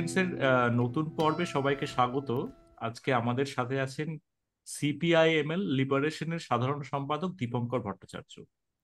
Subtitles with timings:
[0.00, 2.30] এক্সপিরিয়েন্সের নতুন পর্বে সবাইকে স্বাগত।
[2.78, 4.08] আজকে আমাদের সাথে আছেন
[4.66, 8.34] সিপিআইএমএল লিবারেশনের সাধারণ সম্পাদক দীপঙ্কর ভট্টাচার্য।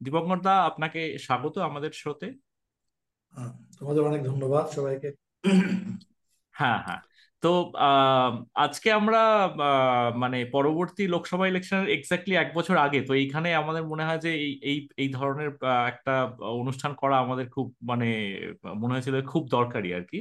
[0.01, 2.29] দীপঙ্কর দা আপনাকে স্বাগত আমাদের শোতে।
[3.79, 5.09] তোমাদের অনেক ধন্যবাদ সবাইকে।
[6.55, 7.01] হ্যাঁ হ্যাঁ।
[7.43, 7.53] তো
[8.55, 9.23] আজকে আমরা
[10.17, 14.53] মানে পরবর্তী লোকসভা ইলেকশনের এক্স্যাক্টলি এক বছর আগে তো এইখানে আমাদের মনে হয় যে এই
[14.63, 15.51] এই এই ধরনের
[15.87, 16.15] একটা
[16.61, 18.09] অনুষ্ঠান করা আমাদের খুব মানে
[18.77, 20.19] মনে হয়েছিল খুব দরকারি আর কি।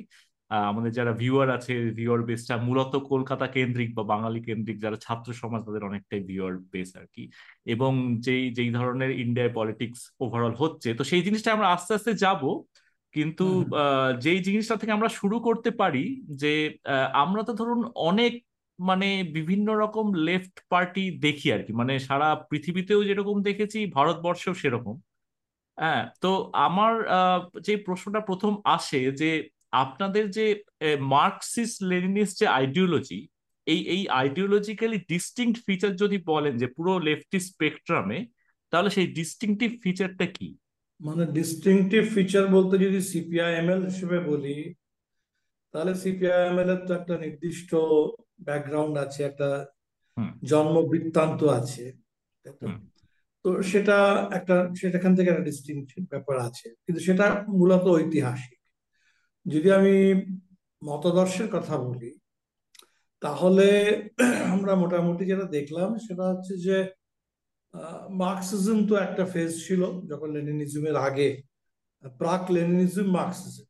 [0.52, 5.62] আমাদের যারা ভিউয়ার আছে ভিউয়ার বেসটা মূলত কলকাতা কেন্দ্রিক বা বাঙালি কেন্দ্রিক যারা ছাত্র সমাজ
[5.68, 7.24] তাদের অনেকটাই ভিউয়ার বেস আর কি।
[7.74, 7.92] এবং
[8.26, 12.42] যেই যেই ধরনের ইন্ডিয়ায় পলিটিক্স ওভারঅল হচ্ছে তো সেই জিনিসটা আমরা আস্তে আস্তে যাব।
[13.14, 13.46] কিন্তু
[14.24, 16.04] যেই জিনিসটা থেকে আমরা শুরু করতে পারি
[16.42, 16.54] যে
[17.24, 18.34] আমরা তো ধরুন অনেক
[18.80, 24.96] মানে বিভিন্ন রকম লেফট পার্টি দেখি আর কি। মানে সারা পৃথিবীতেও যেরকম দেখেছি ভারতবর্ষেও সেরকম।
[25.78, 26.32] হ্যাঁ তো
[26.68, 26.94] আমার
[27.68, 29.30] যে প্রশ্নটা প্রথম আসে যে
[29.84, 30.46] আপনাদের যে
[31.16, 33.20] মার্কসিস্ট লেনিনিস্ট যে আইডিওলজি
[33.68, 38.20] এই এই আইডিওলজিক্যালি ডিস্টিংক্ট ফিচার যদি বলেন যে পুরো লেফটি স্পেকট্রামে
[38.74, 40.48] তাহলে সেই ডিস্টিংটিভ ফিচারটা কি?
[41.00, 44.58] মানে ডিস্টিংটিভ ফিচার বলতে যদি সিপিআইএমএল হিসেবে বলি
[45.74, 47.72] তাহলে সিপিআইএমএল এর তো একটা নির্দিষ্ট
[48.48, 49.50] ব্যাকগ্রাউন্ড আছে একটা
[50.44, 51.86] জন্ম বৃত্তান্ত আছে
[53.46, 53.50] তো?
[53.64, 53.98] সেটা
[54.32, 57.26] একটা সেটাখান থেকে একটা ডিস্টিংটিভ ব্যাপার আছে। কিন্তু সেটা
[57.58, 58.55] মূলত ঐতিহাসিক।
[59.46, 59.96] যদি আমি
[60.82, 62.12] মতদর্শের কথা বলি,
[63.22, 63.68] তাহলে
[64.54, 66.78] আমরা মোটামুটি যেটা দেখলাম সেটা হচ্ছে যে
[68.24, 71.30] মার্কসিজম তো একটা ফেজ ছিল যখন লেনিনিজমের আগে
[72.20, 73.68] প্রাক লেনিনিজম মার্কসিজম।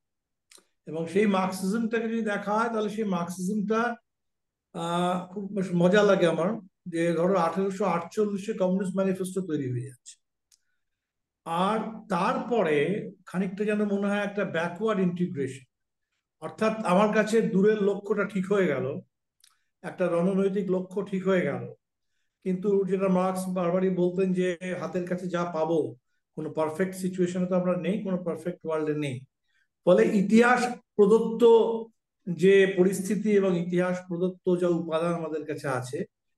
[0.87, 3.81] এবং সেই মার্কসিজমটাকে যদি দেখা হয়, তাহলে সেই মার্কসিজমটা
[5.31, 5.43] খুব
[5.81, 6.49] মজা লাগে আমার,
[6.93, 10.15] যে ধরো আঠেরোশো আটচল্লিশে কমিউনিস্ট ম্যানিফেস্টো তৈরি হয়ে যাচ্ছে।
[11.45, 11.77] আর
[12.13, 12.77] তারপরে
[13.29, 15.65] খানিকটা যেন মনে হয় একটা ব্যাকওয়ার্ড ইন্টিগ্রেশন
[16.41, 18.85] অর্থাৎ আমার কাছে দূরের লক্ষ্যটা ঠিক হয়ে গেল,
[19.83, 21.63] একটা রণনৈতিক লক্ষ্য ঠিক হয়ে গেল।
[22.45, 24.47] কিন্তু যেটা মার্কস বারবারই বলতেন যে
[24.81, 25.79] হাতের কাছে যা পাবো,
[26.37, 29.17] কোনো পারফেক্ট সিচুয়েশনে তো আমরা নেই, কোনো পারফেক্ট ওয়ার্ল্ডে নেই।
[29.85, 30.61] ফলে ইতিহাস
[30.97, 31.41] প্রদত্ত
[32.27, 35.97] যে পরিস্থিতি এবং ইতিহাস প্রদত্ত যা উপাদান আমাদের কাছে আছে,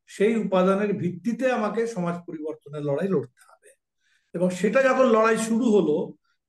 [0.09, 3.46] সেই উপাদানের ভিত্তিতে আমাকে সমাজ পরিবর্তনের লড়াই লড়তে
[4.37, 5.95] এবং সেটা যখন লড়াই শুরু হলো,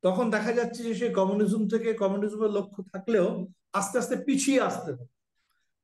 [0.04, 3.28] তখন দেখা যাচ্ছে যে সে কমিউনিজম থেকে কমিউনিজমের লক্ষ্য থাকলেও
[3.78, 5.06] আস্তে আস্তে পিছিয়ে আসতে হবে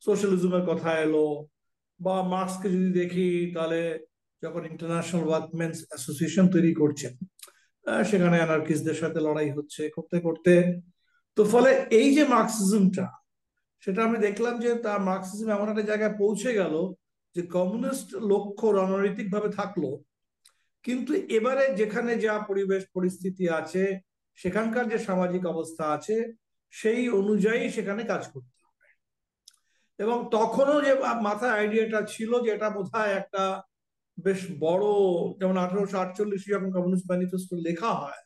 [0.03, 1.25] সোশ্যালিজমের কথা এলো
[2.00, 3.81] বা মার্কসকে যদি দেখি, তাহলে
[4.43, 7.12] যখন ইন্টারন্যাশনাল ওয়ার্কমেন্স অ্যাসোসিয়েশন তৈরি করছেন
[8.10, 10.53] সেখানে অ্যানার্কিস্টদের সাথে লড়াই হচ্ছে করতে করতে।
[11.37, 11.70] তো ফলে
[12.00, 13.06] এই যে মার্কসিজমটা
[13.84, 16.75] সেটা আমি দেখলাম যে তার মার্কসিজম এমন একটা জায়গায় পৌঁছে গেল
[17.37, 19.82] যে কমিউনিস্ট লক্ষ্য রণনৈতিক ভাবে থাকল
[20.84, 24.00] কিন্তু এবারে যেখানে যা পরিবেশ, পরিস্থিতি আছে,
[24.34, 26.32] সেখানকার যে সামাজিক অবস্থা আছে,
[26.70, 28.86] সেই অনুযায়ী সেখানে কাজ করতে হবে।
[29.98, 33.62] এবং তখনও যে মাথায় আইডিয়াটা ছিল যে এটা বোধ একটা
[34.24, 34.84] বেশ বড়,
[35.38, 38.22] যেমন আঠারোশো আটচল্লিশে যখন কমিউনিস্ট ম্যানিফেস্টো লেখা হয়,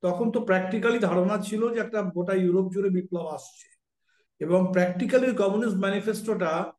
[0.00, 3.68] তখন তো প্র্যাকটিক্যালি ধারণা ছিল যে একটা গোটা ইউরোপ জুড়ে বিপ্লব আসছে।
[4.40, 6.72] এবং প্র্যাকটিক্যালি কমিউনিস্ট ম্যানিফেস্টোটা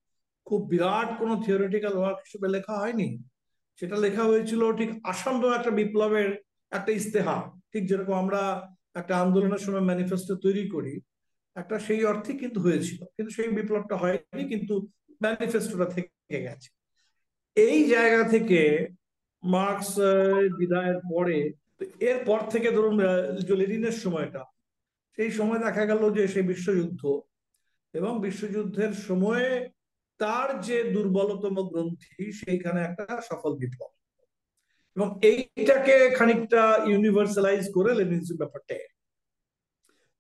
[0.46, 3.24] খুব বিরাট কোনো থিওরিটিক্যাল ওয়ার্ক হিসেবে লেখা হয়নি।
[3.80, 6.30] সেটা লেখা হয়েছিল ঠিক আসন্ন একটা বিপ্লবের
[6.72, 8.42] একটা ইস্তেহার ঠিক যেরকম আমরা
[9.00, 10.94] একটা আন্দোলনের সময় ম্যানিফেস্টো তৈরি করি,
[11.56, 14.74] একটা সেই অর্থে কিন্তু হয়েছিল। কিন্তু সেই বিপ্লবটা হয়নি, কিন্তু
[15.24, 16.70] ম্যানিফেস্টোটা থেকে গেছে।
[17.56, 18.60] এই জায়গা থেকে
[19.44, 19.92] মার্কস
[20.60, 21.38] বিদায়ের পরে
[22.10, 22.96] এরপর থেকে ধরুন
[23.60, 24.42] লেনিনের সময়টা,
[25.18, 27.02] সেই সময় দেখা গেল যে সেই বিশ্বযুদ্ধ
[27.94, 29.50] এবং বিশ্বযুদ্ধের সময়ে
[30.22, 33.92] তার যে দুর্বলতম গ্রন্থি, সেইখানে একটা সফল বিপ্লব।
[34.98, 38.76] এবং এইটাকে খানিকটা ইউনিভার্সালাইজ করে লেনিনিজম ব্যাপারটা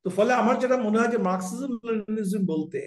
[0.06, 2.82] তো ফলে আমার যেটা মনে হয় যে মার্কসিজম লেনিনিজম বলতে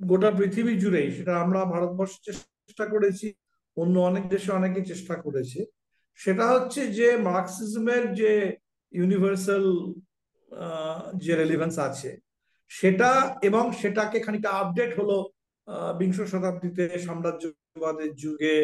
[0.00, 3.26] গোটা পৃথিবী জুড়েই, সেটা আমরা ভারতবর্ষে চেষ্টা করেছি,
[3.76, 5.60] অন্য অনেক দেশে অনেকে চেষ্টা করেছে,
[6.20, 8.32] সেটা হচ্ছে যে মার্কসিজমের যে
[8.92, 9.64] ইউনিভার্সাল
[11.22, 12.10] যে রেলিভেন্স আছে
[12.78, 13.10] সেটা
[13.48, 15.16] এবং সেটাকে খানিকটা আপডেট হলো
[16.00, 18.56] বিংশ শতাব্দীতে সাম্রাজ্যবাদের যুগে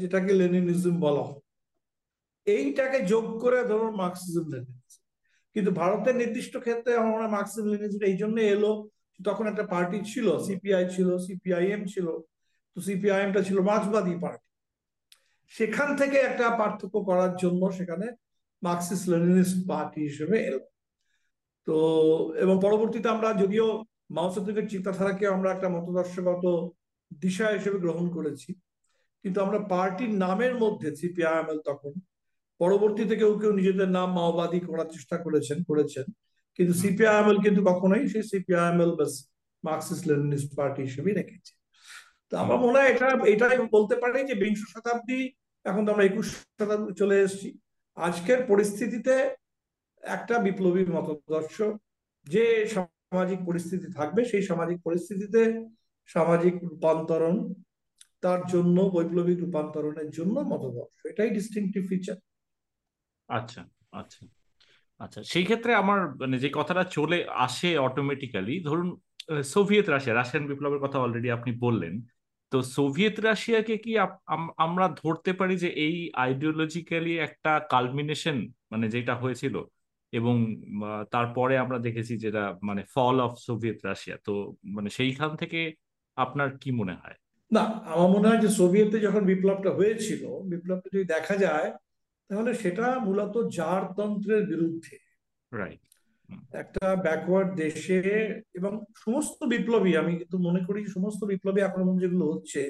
[0.00, 1.42] যেটাকে লেনিনিজম বলা হয়।
[2.46, 5.02] এইটাকে যোগ করে ধরুন মার্কসিজম লেনিনিজম।
[5.56, 8.72] কিন্তু ভারতের নির্দিষ্ট ক্ষেত্রে আমরা মার্কসিজম লেনিনিজম এই জন্য এলো
[9.20, 12.06] তখন একটা পার্টি ছিল সিপিআই ছিল সিপিআইএম ছিল,
[12.72, 14.48] তো সিপিআইএমটা ছিল মার্ক্সবাদী পার্টি।
[15.54, 18.06] সেখান থেকে একটা পার্থক্য করার জন্য সেখানে
[18.62, 20.60] মার্কসিস্ট লেনিনিস্ট পার্টি হিসেবে এলো।
[21.66, 21.76] তো
[22.34, 23.66] এবং পরবর্তীতে আমরা যদিও
[24.10, 26.44] মাওসেতুকের চিন্তাধারাকে আমরা একটা মতদর্শগত
[27.10, 28.50] দিশা হিসেবে গ্রহণ করেছি
[29.24, 31.92] কিন্তু আমরা পার্টির নামের মধ্যে সিপিআইএমএল তখন
[32.60, 36.06] পরবর্তীতে কেউ কেউ নিজেদের নাম মাওবাদী করার চেষ্টা করেছেন করেছেন
[36.58, 39.06] কিন্তু সিপিআইএমএল কিন্তু কখনোই সেই সিপিআইএমএল বা
[39.64, 41.52] মার্কসিস্ট লেনিনিস্ট পার্টি হিসেবেই রেখেছে।
[42.32, 45.20] তো আমার মনে হয় এটা এটাই বলতে পারি যে বিংশ শতাব্দী
[45.64, 46.26] এখন তো আমরা একুশ
[46.58, 47.48] শতাব্দী চলে এসেছি
[47.96, 49.14] আজকের পরিস্থিতিতে
[50.06, 51.56] একটা বিপ্লবী মতাদর্শ
[52.26, 52.44] যে
[52.74, 55.40] সামাজিক পরিস্থিতি থাকবে, সেই সামাজিক পরিস্থিতিতে
[56.08, 57.36] সামাজিক রূপান্তরণ,
[58.24, 62.18] তার জন্য, বৈপ্লবিক রূপান্তরণের জন্য মতাদর্শ। এটাই ডিস্টিংটিভ ফিচার
[63.28, 63.62] আচ্ছা
[64.00, 64.22] আচ্ছা
[65.00, 68.88] আচ্ছা। সেই ক্ষেত্রে আমার মানে যে কথাটা চলে আসে অটোমেটিক্যালি ধরুন
[69.54, 71.94] সোভিয়েত রাশিয়া, রাশিয়ান বিপ্লবের কথা অলরেডি আপনি বললেন,
[72.52, 73.92] তো সোভিয়েত রাশিয়াকে কি
[74.66, 78.36] আমরা ধরতে পারি যে এই আইডিওলজিক্যালি একটা কালমিনেশন
[78.72, 79.54] মানে যেটা হয়েছিল
[80.16, 80.36] এবং
[81.10, 84.34] তারপরে আমরা দেখেছি যেটা মানে ফল অফ সোভিয়েত রাশিয়া তো
[84.74, 85.60] মানে সেইখান থেকে
[86.16, 87.16] আপনার কি মনে হয়?
[87.50, 90.22] না আমার মনে হয় যে সোভিয়েতে যখন বিপ্লবটা হয়েছিল
[90.52, 91.68] বিপ্লবটা যদি দেখা যায়
[92.30, 94.96] তাহলে সেটা মূলত জারতন্ত্রের বিরুদ্ধে।
[95.52, 95.82] রাইট
[96.52, 98.00] একটা ব্যাকওয়ার্ড দেশে
[98.54, 102.62] এবং সমস্ত বিপ্লবী আমি কিন্তু মনে করি সমস্ত বিপ্লবী আক্রমণ যেগুলো হচ্ছে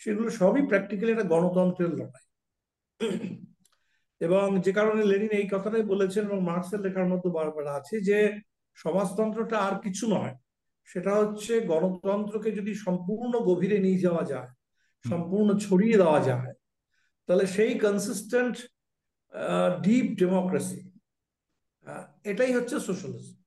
[0.00, 2.24] সেগুলো সবই প্র্যাকটিক্যালি একটা গণতন্ত্রের লড়াই।
[4.20, 8.40] এবং যে কারণে লেনিন এই কথাটাই বলেছেন এবং মার্কসের লেখার মধ্যে বারবার আছে যে
[8.74, 10.34] সমাজতন্ত্রটা আর কিছু নয়
[10.84, 14.50] সেটা হচ্ছে গণতন্ত্রকে যদি সম্পূর্ণ গভীরে নিয়ে যাওয়া যায়
[15.04, 16.52] সম্পূর্ণ ছড়িয়ে দেওয়া যায়
[17.28, 18.56] তাহলে সেই কনসিস্টেন্ট
[19.82, 20.80] ডিপ ডেমোক্রেসি
[22.24, 23.44] এটাই হচ্ছে সোশ্যালিজম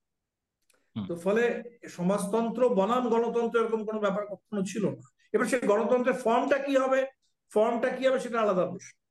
[0.95, 5.03] তো ফলে সমাজতন্ত্র বনাম গণতন্ত্র এরকম কোনো ব্যাপার কখনো ছিল না।
[5.33, 7.05] এবার সেই গণতন্ত্রের ফর্মটা কি হবে?
[7.51, 9.06] ফর্মটা কি হবে সেটা আলাদা প্রশ্ন।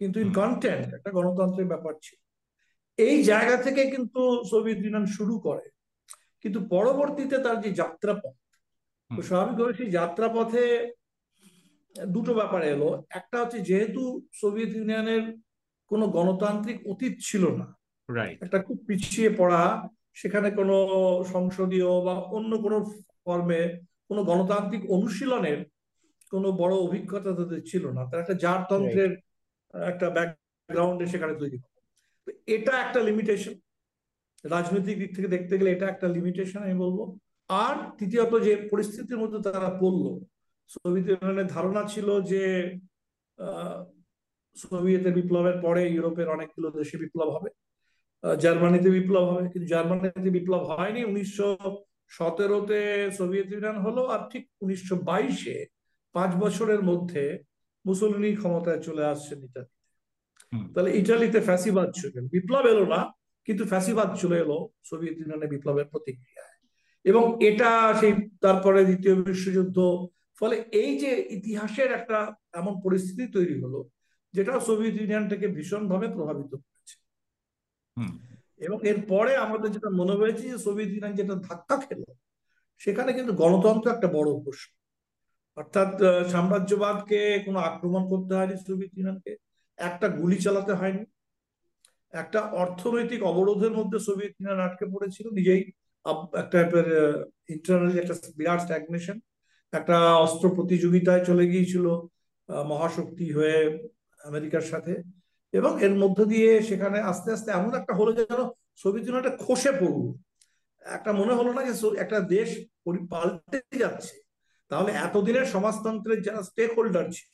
[0.00, 2.18] কিন্তু ইন কন্টেন্ট একটা গণতন্ত্রের ব্যাপার ছিল।
[2.98, 5.64] এই জায়গা থেকে কিন্তু সোভিয়েত ইউনিয়ন শুরু করে।
[6.42, 8.34] কিন্তু পরবর্তীতে তার যে যাত্রাপথ
[9.10, 10.64] তো স্বাভাবিকভাবে সেই যাত্রাপথে
[12.08, 14.02] দুটো ব্যাপার এলো। একটা হচ্ছে যেহেতু
[14.32, 15.22] সোভিয়েত ইউনিয়নের
[15.90, 17.66] কোনো গণতান্ত্রিক অতীত ছিল না
[18.40, 20.76] একটা খুব পিছিয়ে পড়া সেখানে কোনো
[21.32, 22.78] সংসদীয় বা অন্য কোনো
[23.24, 23.62] ফর্মে
[24.08, 25.58] কোনো গণতান্ত্রিক অনুশীলনের
[26.30, 29.12] কোনো বড় অভিজ্ঞতা তাদের ছিল না। তার একটা জারতন্ত্রের
[29.74, 31.58] একটা ব্যাকগ্রাউন্ডে সেখানে তৈরি
[32.46, 33.54] এটা একটা লিমিটেশন
[34.44, 36.98] রাজনৈতিক দিক থেকে দেখতে গেলে এটা একটা লিমিটেশন আমি বলব।
[37.48, 40.04] আর তৃতীয়ত যে পরিস্থিতির মধ্যে তারা পড়ল,
[40.68, 42.42] সোভিয়েত ইউনিয়নের ধারণা ছিল যে
[44.56, 47.50] সোভিয়েতের বিপ্লবের পরে ইউরোপের অনেকগুলো দেশে বিপ্লব হবে।
[48.38, 51.48] জার্মানিতে বিপ্লব হবে। কিন্তু জার্মানিতে বিপ্লব হয়নি। উনিশশো
[52.08, 55.66] সতেরোতে সোভিয়েত ইউনিয়ন হলো আর ঠিক উনিশশো বাইশে
[56.12, 57.24] পাঁচ বছরের মধ্যে
[57.88, 59.78] মুসলিনী ক্ষমতায় চলে আসছেন ইটালিতে।
[60.74, 63.00] তাহলে ইটালিতে ফ্যাসিবাদ ছিল। বিপ্লব এলো না
[63.46, 66.56] কিন্তু ফ্যাসিবাদ চলে এলো সোভিয়েত ইউনিয়নের বিপ্লবের প্রতিক্রিয়ায়।
[67.04, 67.70] এবং এটা
[68.00, 69.78] সেই তারপরে দ্বিতীয় বিশ্বযুদ্ধ
[70.38, 72.18] ফলে এই যে ইতিহাসের একটা
[72.52, 73.80] এমন পরিস্থিতি তৈরি হলো
[74.32, 76.96] যেটা সোভিয়েত ইউনিয়নটাকে ভীষণভাবে প্রভাবিত করেছে।
[78.66, 82.08] এবং এরপরে আমাদের যেটা মনে হয়েছে যে সোভিয়েত ইউনিয়ন যেটা ধাক্কা খেলো
[82.80, 84.77] সেখানে কিন্তু গণতন্ত্র একটা বড় প্রশ্ন।
[85.58, 85.90] অর্থাৎ
[86.32, 89.32] সাম্রাজ্যবাদকে কোনো আক্রমণ করতে হয়নি সোভিয়েত ইউনিয়নকে,
[89.78, 91.02] একটা গুলি চালাতে হয়নি।
[92.22, 95.62] একটা অর্থনৈতিক অবরোধের মধ্যে সোভিয়েত ইউনিয়ন আটকে পড়েছিল, নিজেই
[96.42, 96.58] একটা
[97.54, 99.16] ইন্টারনালি একটা বিরাট স্ট্যাগনেশন
[99.72, 101.86] একটা অস্ত্র প্রতিযোগিতায় চলে গিয়েছিল
[102.70, 103.58] মহাশক্তি হয়ে
[104.28, 104.92] আমেরিকার সাথে।
[105.52, 108.40] এবং এর মধ্য দিয়ে সেখানে আস্তে আস্তে এমন একটা হলো যেন
[108.82, 110.02] সোভিয়েত ইউনিয়নটা খসে পড়ল।
[110.96, 111.72] একটা মনে হলো না যে
[112.04, 112.48] একটা দেশ
[113.12, 114.14] পাল্টে যাচ্ছে।
[114.70, 117.30] তাহলে এতদিনের সমাজতন্ত্রের যারা স্টেক হোল্ডার ছিল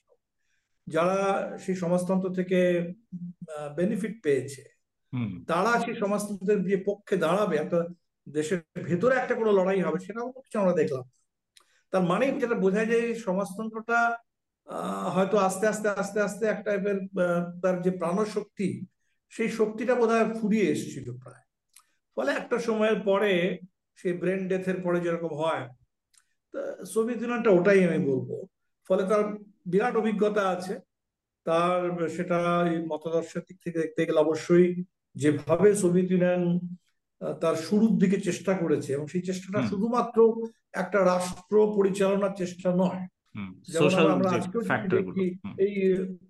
[0.86, 1.18] যারা
[1.58, 2.58] সেই সমাজতন্ত্র থেকে
[3.76, 4.62] বেনিফিট পেয়েছে
[5.46, 7.78] তারা সেই সমাজতন্ত্রের দিয়ে পক্ষে দাঁড়াবে একটা
[8.26, 11.04] দেশের ভেতরে একটা কোনো লড়াই হবে সেটাও কিছু আমরা দেখলাম।
[11.92, 13.98] তার মানে যেটা বোঝায় যে সমাজতন্ত্রটা
[15.14, 16.98] হয়তো আস্তে আস্তে আস্তে আস্তে এক টাইপের
[17.62, 18.68] তার যে প্রাণশক্তি
[19.32, 21.42] সেই শক্তিটা বোধ হয় ফুরিয়ে এসেছিল প্রায়।
[22.16, 23.58] ফলে একটা সময়ের পরে
[23.98, 25.64] সেই ব্রেন ডেথের পরে যেরকম হয়
[26.92, 28.28] সোভিয়েত ইউনিয়নটা ওটাই আমি বলব।
[28.88, 29.24] ফলে তার
[29.66, 30.74] বিরাট অভিজ্ঞতা আছে।
[31.46, 32.38] তার সেটা
[32.88, 34.84] মতাদর্শের দিক থেকে দেখতে গেলে অবশ্যই
[35.14, 36.44] যেভাবে সোভিয়েত ইউনিয়ন
[37.40, 40.18] তার শুরুর দিকে চেষ্টা করেছে এবং সেই চেষ্টাটা শুধুমাত্র
[40.72, 43.02] একটা রাষ্ট্র পরিচালনার চেষ্টা নয়।
[45.58, 45.74] এই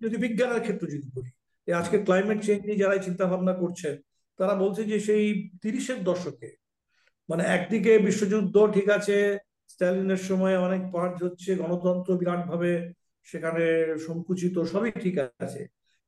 [0.00, 1.30] যদি বিজ্ঞানের ক্ষেত্রে যদি বলি
[1.72, 3.94] আজকে ক্লাইমেট চেঞ্জ নিয়ে যারা চিন্তা ভাবনা করছেন
[4.38, 5.24] তারা বলছে যে সেই
[5.62, 6.48] তিরিশের দশকে
[7.28, 9.38] মানে একদিকে বিশ্বযুদ্ধ ঠিক আছে
[9.72, 12.72] স্ট্যালিনের সময় অনেক পাঠ হচ্ছে, গণতন্ত্র বিরাট ভাবে
[13.28, 13.64] সেখানে
[14.06, 15.60] সংকুচিত, সবই ঠিক আছে।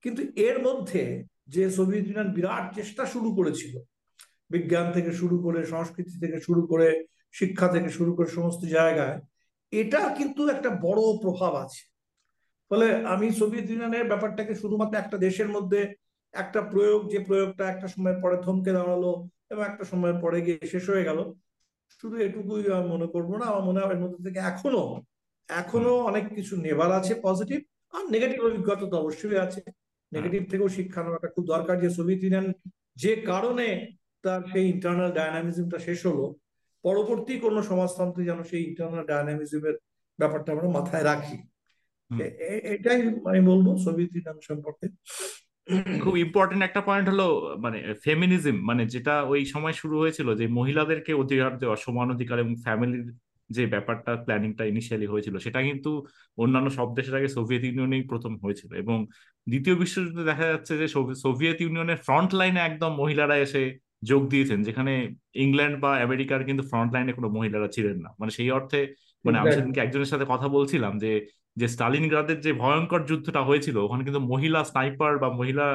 [0.05, 1.03] কিন্তু এর মধ্যে
[1.55, 3.75] যে সোভিয়েত ইউনিয়ন বিরাট চেষ্টা শুরু করেছিল,
[4.51, 6.89] বিজ্ঞান থেকে শুরু করে, সংস্কৃতি থেকে শুরু করে,
[7.33, 9.17] শিক্ষা থেকে শুরু করে সমস্ত জায়গায়,
[9.73, 11.83] এটা কিন্তু একটা বড় প্রভাব আছে।
[12.71, 15.81] ফলে আমি সোভিয়েত ইউনিয়নের ব্যাপারটাকে শুধুমাত্র একটা দেশের মধ্যে,
[16.35, 19.05] একটা প্রয়োগ যে প্রয়োগটা একটা সময় পরে থমকে দাঁড়াল
[19.53, 21.19] এবং একটা সময় পরে গিয়ে শেষ হয়ে গেল
[21.95, 22.63] শুধু এটুকুই
[22.93, 24.85] মনে করব না। আমার মনে হয় এর মধ্যে থেকে এখনও
[25.49, 27.59] এখনও অনেক কিছু নেবার আছে পজিটিভ
[27.95, 29.61] আর নেগেটিভ অভিজ্ঞতা তো অবশ্যই আছে।
[30.13, 32.47] নেগেটিভ থেকেও শিক্ষা নেওয়াটা খুব দরকার যে সোভিয়েত ইউনিয়ন
[33.03, 33.67] যে কারণে
[34.25, 36.27] তার সেই ইন্টারনাল ডায়নামিজমটা শেষ হলো
[36.85, 39.77] পরবর্তী কোনো সমাজতন্ত্রে যেন সেই ইন্টারনাল ডায়নামিজমের
[40.19, 41.39] ব্যাপারটা আমরা মাথায় রাখি।
[42.75, 43.01] এটাই
[43.31, 44.87] আমি বলব সোভিয়েত ইউনিয়ন সম্পর্কে।
[46.01, 47.25] খুব ইম্পর্টেন্ট একটা পয়েন্ট হলো
[47.59, 52.55] মানে ফেমিনিজম মানে যেটা ওই সময় শুরু হয়েছিল যে মহিলাদেরকে অধিকার দেওয়া সমান অধিকার এবং
[52.65, 53.13] ফ্যামিলির
[53.51, 56.07] যে ব্যাপারটা প্ল্যানিংটা ইনিশিয়ালি হয়েছিল সেটা কিন্তু
[56.39, 59.07] অন্যান্য সব দেশের আগে সোভিয়েত ইউনিয়নেই প্রথম হয়েছিল এবং
[59.47, 63.63] দ্বিতীয় বিশ্বযুদ্ধে দেখা যাচ্ছে যে সোভিয়েত ইউনিয়নের ফ্রন্ট লাইনে একদম মহিলারা এসে
[64.05, 64.93] যোগ দিয়েছেন যেখানে
[65.35, 68.81] ইংল্যান্ড বা আমেরিকার কিন্তু ফ্রন্ট লাইনে কোনো মহিলারা ছিলেন না। মানে সেই অর্থে
[69.25, 71.11] মানে আমি সেদিনকে একজনের সাথে কথা বলছিলাম যে
[71.57, 75.67] যে স্টালিনগ্রাদের যে ভয়ঙ্কর যুদ্ধটা হয়েছিল ওখানে কিন্তু মহিলা স্নাইপার বা মহিলা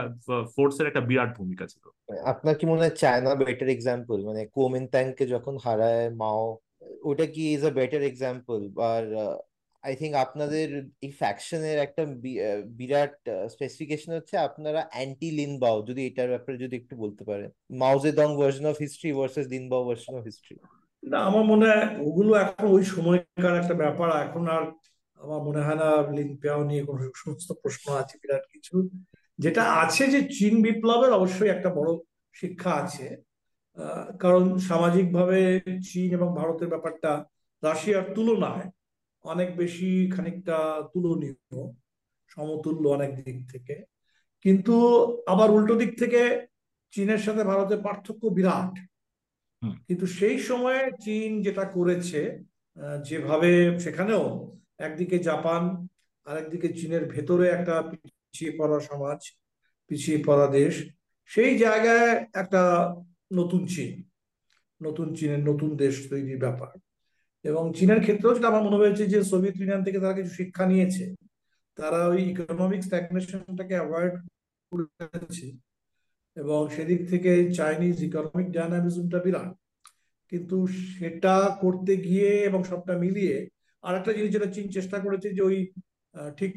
[0.56, 1.84] ফোর্সের একটা বিরাট ভূমিকা ছিল।
[2.34, 6.44] আপনার কি মনে হয় চায়না বেটার এক্সাম্পল মানে কোমিনত্যাংকে যখন হারায় মাও
[7.04, 8.60] ওটা কি ইজ আ বেটার এক্সাম্পল
[8.92, 9.04] আর
[9.84, 10.68] আই থিঙ্ক আপনাদের
[11.02, 12.04] এই ফ্যাকশনের একটা
[12.80, 13.14] বিরাট
[13.50, 17.50] স্পেসিফিকেশন হচ্ছে আপনারা অ্যান্টি লিন লিনবাও যদি এটার ব্যাপারে যদি একটু বলতে পারেন।
[17.82, 20.56] Mao Zedong version of history versus Lin Biao version of history
[21.04, 24.64] না আমার মনে হয় ওগুলো এখন ওই সময়কার একটা ব্যাপার এখন আর
[25.22, 25.88] আমার মনে হয় না
[26.18, 28.76] লিনপিয়াও নিয়ে কোনো সমস্ত প্রশ্ন আছে বিরাট কিছু।
[29.40, 31.90] যেটা আছে যে চীন বিপ্লবের অবশ্যই একটা বড়
[32.34, 33.06] শিক্ষা আছে।
[34.20, 35.40] কারণ সামাজিকভাবে
[35.84, 37.12] চীন এবং ভারতের ব্যাপারটা
[37.64, 38.68] রাশিয়ার তুলনায়
[39.26, 40.58] অনেক বেশি খানিকটা
[40.94, 41.36] তুলনীয়
[42.28, 43.76] সমতুল্য অনেক দিক থেকে।
[44.46, 44.76] কিন্তু
[45.28, 46.48] আবার উল্টো দিক থেকে
[46.94, 48.74] চীনের সাথে ভারতের পার্থক্য বিরাট।
[49.88, 52.22] কিন্তু সেই সময়ে চীন যেটা করেছে
[53.04, 54.24] যেভাবে সেখানেও
[54.82, 55.88] একদিকে জাপান,
[56.26, 59.20] আরেকদিকে চীনের ভেতরে একটা পিছিয়ে পড়া সমাজ,
[59.88, 60.90] পিছিয়ে পড়া দেশ।
[61.26, 62.96] সেই জায়গায় একটা
[63.34, 64.04] নতুন চীন,
[64.84, 66.80] নতুন চীনের নতুন দেশ তৈরির ব্যাপার।
[67.44, 71.16] এবং চীনের ক্ষেত্রেও যেটা আমার মনে হয়েছে যে সোভিয়েত ইউনিয়ন থেকে তারা কিছু শিক্ষা নিয়েছে।
[71.76, 74.14] তারা ওই ইকোনমিক স্ট্যাগনেশনটাকে অ্যাভয়েড
[74.72, 75.58] করেছে।
[76.36, 79.80] এবং সেদিক থেকে চাইনিজ ইকোনমিক ডায়নামিজমটা বিরাট।
[80.30, 83.50] কিন্তু সেটা করতে গিয়ে এবং সবটা মিলিয়ে
[83.84, 85.58] আর একটা জিনিস যেটা চীন চেষ্টা করেছে যে ওই
[86.38, 86.52] ঠিক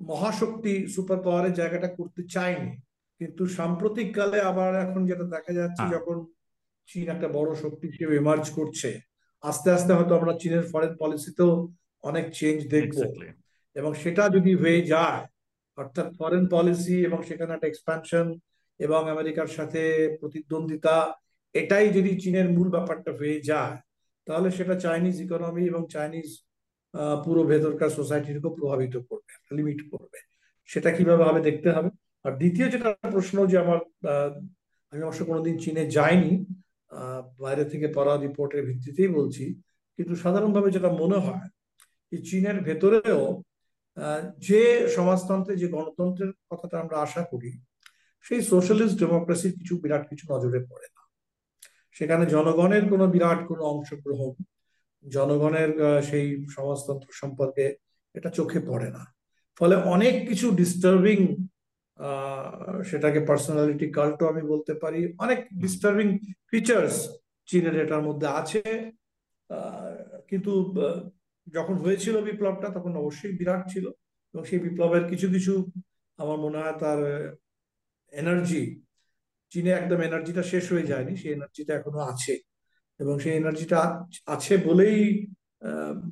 [0.00, 2.72] মহাশক্তি সুপার পাওয়ারের জায়গাটা করতে চায়নি।
[3.20, 6.16] কিন্তু সাম্প্রতিক কালে আবার এখন যেটা দেখা যাচ্ছে হ্যাঁ। যখন
[6.88, 8.90] চীন একটা বড় শক্তি হিসেবে এমার্জ করছে
[9.44, 11.52] আস্তে আস্তে হয়তো আমরা চীনের ফরেন পলিসিতেও
[12.04, 12.98] অনেক চেঞ্জ দেখব।
[13.76, 15.22] এবং সেটা যদি হয়ে যায়
[15.78, 18.26] অর্থাৎ ফরেন পলিসি এবং সেখানে একটা এক্সপ্যানশন
[18.80, 19.82] এবং আমেরিকার সাথে
[20.20, 20.96] প্রতিদ্বন্দ্বিতা
[21.54, 23.76] এটাই যদি চীনের মূল ব্যাপারটা হয়ে যায়
[24.26, 26.28] তাহলে সেটা চাইনিজ ইকোনমি এবং চাইনিজ
[27.24, 30.18] পুরো ভেতরকার সোসাইটিকে প্রভাবিত করবে লিমিট করবে।
[30.70, 31.90] সেটা কীভাবে হবে দেখতে হবে।
[32.24, 33.80] আর দ্বিতীয় যেটা প্রশ্ন যে আমার
[34.92, 36.32] আমি অবশ্য কোনোদিন চীনে যাইনি
[37.42, 39.44] বাইরে থেকে পড়া রিপোর্টের ভিত্তিতেই বলছি,
[39.98, 41.48] কিন্তু সাধারণভাবে যেটা মনে হয়
[42.10, 43.22] যে চীনের ভেতরেও
[44.48, 44.62] যে
[44.96, 47.50] সমাজতন্ত্রে, যে গণতন্ত্রের কথাটা আমরা আশা করি,
[48.26, 51.02] সেই সোশ্যালিস্ট ডেমোক্রেসির কিছু বিরাট কিছু নজরে পড়ে না।
[51.96, 54.32] সেখানে জনগণের কোনো বিরাট কোনো অংশগ্রহণ
[55.10, 57.74] জনগণের সেই সমাজতন্ত্র সম্পর্কে
[58.14, 59.02] এটা চোখে পড়ে না।
[59.58, 61.18] ফলে অনেক কিছু ডিস্টার্বিং
[62.84, 66.18] সেটাকে পার্সোনালিটি কাল্টও আমি বলতে পারি। অনেক ডিস্টার্বিং
[66.50, 66.94] ফিচার্স
[67.46, 68.62] চীনের এটার মধ্যে আছে।
[70.28, 70.52] কিন্তু
[71.52, 73.86] যখন হয়েছিল বিপ্লবটা তখন অবশ্যই বিরাট ছিল।
[74.34, 75.52] এবং সেই বিপ্লবের কিছু কিছু
[76.16, 77.00] আমার মনে হয় তার
[78.12, 78.62] এনার্জি
[79.52, 82.51] চীনে একদম এনার্জিটা শেষ হয়ে যায়নি। সেই এনার্জিটা এখনও আছে।
[83.00, 83.80] এবং সেই এনার্জিটা
[84.26, 85.26] আছে বলেই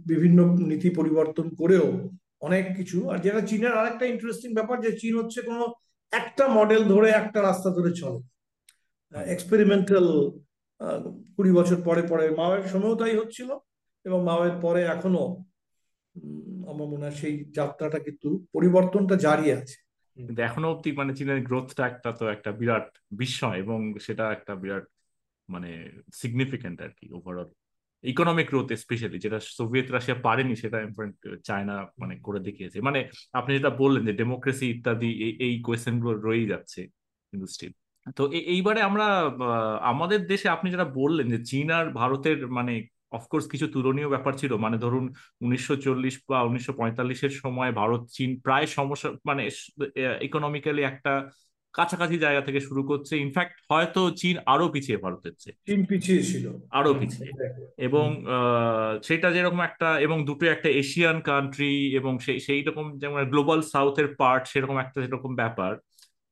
[0.06, 0.38] বিভিন্ন
[0.70, 1.86] নীতি পরিবর্তন করেও
[2.40, 5.64] অনেক কিছু। আর যেটা চীনের আরেকটা ইন্টারেস্টিং ব্যাপার যে চীন হচ্ছে কোনো
[6.12, 8.20] একটা মডেল ধরে একটা রাস্তা ধরে চলে।
[9.34, 10.06] এক্সপেরিমেন্টাল
[11.36, 13.50] কুড়ি বছর পরে পরে মাওয়ের সময়ও তাই হচ্ছিল
[14.04, 15.24] এবং মাওয়ের পরে এখনও
[16.70, 19.76] আমার মনে হয় সেই যাত্রাটা কিন্তু, পরিবর্তনটা জারি আছে।
[20.16, 24.86] কিন্তু এখনও অব্দি মানে চীনের গ্রোথটা একটা তো একটা বিরাট বিস্ময় এবং সেটা একটা বিরাট
[25.54, 25.70] মানে
[26.20, 27.50] সিগনিফিকেন্ট আর কি ওভারঅল
[28.04, 30.78] ইকোনমিক গ্রোথ স্পেশালি যেটা সোভিয়েত রাশিয়া পারেনি, সেটা
[31.48, 33.00] চায়না মানে করে দেখিয়েছে। মানে
[33.38, 35.10] আপনি যেটা বললেন যে ডেমোক্রেসি ইত্যাদি,
[35.46, 36.80] এই কোয়েশ্চেনগুলো রয়েই যাচ্ছে
[37.32, 37.72] কিন্তু স্টিল
[38.18, 38.22] তো
[38.54, 39.06] এইবারে আমরা
[39.92, 42.74] আমাদের দেশে আপনি যেটা বললেন যে চীন আর ভারতের মানে
[43.18, 45.04] অফকোর্স কিছু তুলনীয় ব্যাপার ছিল। মানে ধরুন
[45.44, 49.42] উনিশশো চল্লিশ বা উনিশশো পঁয়তাল্লিশের সময় ভারত চীন প্রায় সমস্যা মানে
[50.28, 51.12] ইকোনমিক্যালি একটা
[51.72, 56.44] কাছাকাছি জায়গা থেকে শুরু করছে। ইনফ্যাক্ট হয়তো চীন আরও পিছিয়ে ভারতের চেয়ে। চীন পিছিয়ে ছিল।
[56.70, 57.30] আরও পিছিয়ে।
[57.78, 58.24] এবং
[59.02, 64.08] সেটা যেরকম একটা এবং দুটো একটা এশিয়ান কান্ট্রি এবং সেই সেই রকম যেমন গ্লোবাল সাউথের
[64.14, 65.72] পার্ট সেরকম একটা সেরকম ব্যাপার।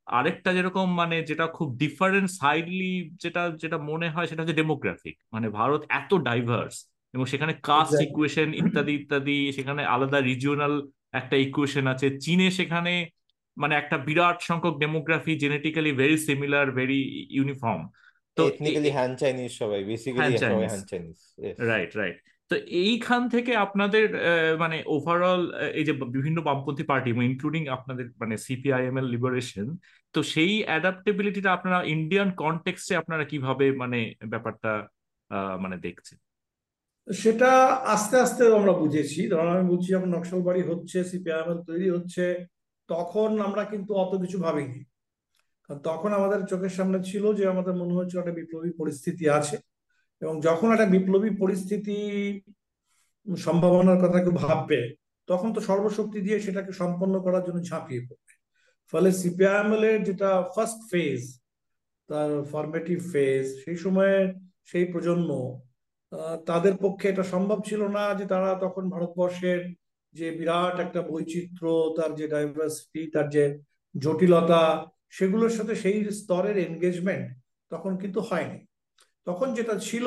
[0.07, 5.49] আরেকটা যেরকম মানে যেটা খুব ডিফারেন্ট সাইডলি যেটা যেটা মনে হয় সেটা হচ্ছে ডেমোগ্রাফিক মানে
[5.49, 6.77] ভারত এত ডাইভার্স
[7.15, 10.75] এবং সেখানে কাস্ট ইকুয়েশন ইত্যাদি ইত্যাদি সেখানে আলাদা রিজিওনাল
[11.13, 12.93] একটা ইকুয়েশন আছে। চীনে সেখানে
[13.59, 16.99] মানে একটা বিরাট সংখ্যক demography genetically very similar very
[17.31, 17.83] uniform
[18.37, 21.19] তো এথনিক্যালি হ্যান চাইনিজ সবাই বেসিক্যালি সবাই হ্যান চাইনিজ
[21.69, 22.17] রাইট রাইট
[22.51, 24.25] তো এইখান থেকে আপনাদের আহ,
[24.63, 25.43] মানে ওভারঅল
[25.79, 29.67] এই যে বিভিন্ন বামপন্থী পার্টি ইনক্লুডিং আপনাদের মানে সিপিআইএমএল লিবারেশন
[30.15, 33.99] তো সেই অ্যাডাপ্টেবিলিটিটা আপনারা ইন্ডিয়ান কনটেক্সটে আপনারা কীভাবে মানে
[34.33, 34.71] ব্যাপারটা
[35.31, 36.19] আহ, মানে দেখছেন?
[37.09, 37.47] সেটা
[37.95, 42.23] আস্তে আস্তে আমরা বুঝেছি। ধরুন আমি বুঝছি যখন নকশালবাড়ি হচ্ছে সিপিআইএমএল তৈরি হচ্ছে
[42.89, 44.81] তখন আমরা কিন্তু অত কিছু ভাবিনি।
[45.65, 49.57] কারণ তখন আমাদের চোখের সামনে ছিল যে আমাদের মনে হচ্ছে একটা বিপ্লবী পরিস্থিতি আছে
[50.23, 51.97] এবং যখন একটা বিপ্লবী পরিস্থিতি
[53.27, 54.81] সম্ভাবনার কথা কেউ ভাববে,
[55.29, 58.33] তখন তো সর্বশক্তি দিয়ে সেটাকে সম্পন্ন করার জন্য ঝাঁপিয়ে পড়বে।
[58.93, 61.21] ফলে সিপিআইএমএল এর যেটা ফার্স্ট ফেজ
[62.09, 64.17] তার ফরমেটিভ ফেজ সেই সময়ে
[64.65, 65.31] সেই প্রজন্ম
[66.47, 69.61] তাদের পক্ষে এটা সম্ভব ছিল না যে তারা তখন ভারতবর্ষের
[70.13, 73.45] যে বিরাট একটা বৈচিত্র্য, তার যে ডাইভার্সিটি তার যে
[73.95, 74.63] জটিলতা,
[75.11, 77.27] সেগুলোর সাথে সেই স্তরের এনগেজমেন্ট
[77.73, 78.59] তখন কিন্তু হয়নি।
[79.25, 80.07] তখন যেটা ছিল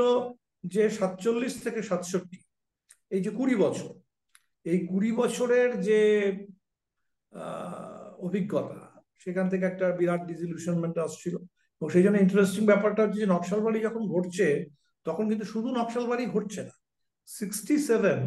[0.64, 2.38] যে সাতচল্লিশ থেকে সাতষট্টি,
[3.10, 3.92] এই যে কুড়ি বছর,
[4.66, 6.00] এই কুড়ি বছরের যে
[8.20, 8.80] অভিজ্ঞতা,
[9.18, 11.36] সেখান থেকে একটা বিরাট ডিসিলিউশনমেন্ট আসছিল।
[11.82, 14.48] এবং সেই জন্য ইন্টারেস্টিং ব্যাপারটা হচ্ছে যে নকশালবাড়ি যখন ঘটছে,
[15.04, 16.74] তখন কিন্তু শুধু নকশালবাড়ি ঘটছে না
[17.28, 18.20] সিক্সটি সেভেন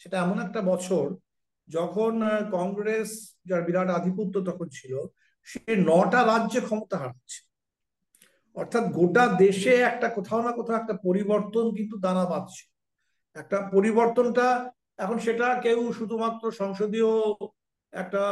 [0.00, 1.06] সেটা এমন একটা বছর
[1.68, 2.12] যখন
[2.56, 3.10] কংগ্রেস
[3.48, 4.92] যার বিরাট আধিপত্য তখন ছিল,
[5.48, 7.40] সে নটা রাজ্যে ক্ষমতা হারাচ্ছে।
[8.56, 12.64] অর্থাৎ গোটা দেশে একটা কোথাও না কোথাও একটা পরিবর্তন কিন্তু দানা বাঁধছে।
[13.36, 14.46] একটা পরিবর্তনটা
[14.98, 17.10] এখন সেটা কেউ শুধুমাত্র সংসদীয়
[17.92, 18.22] একটা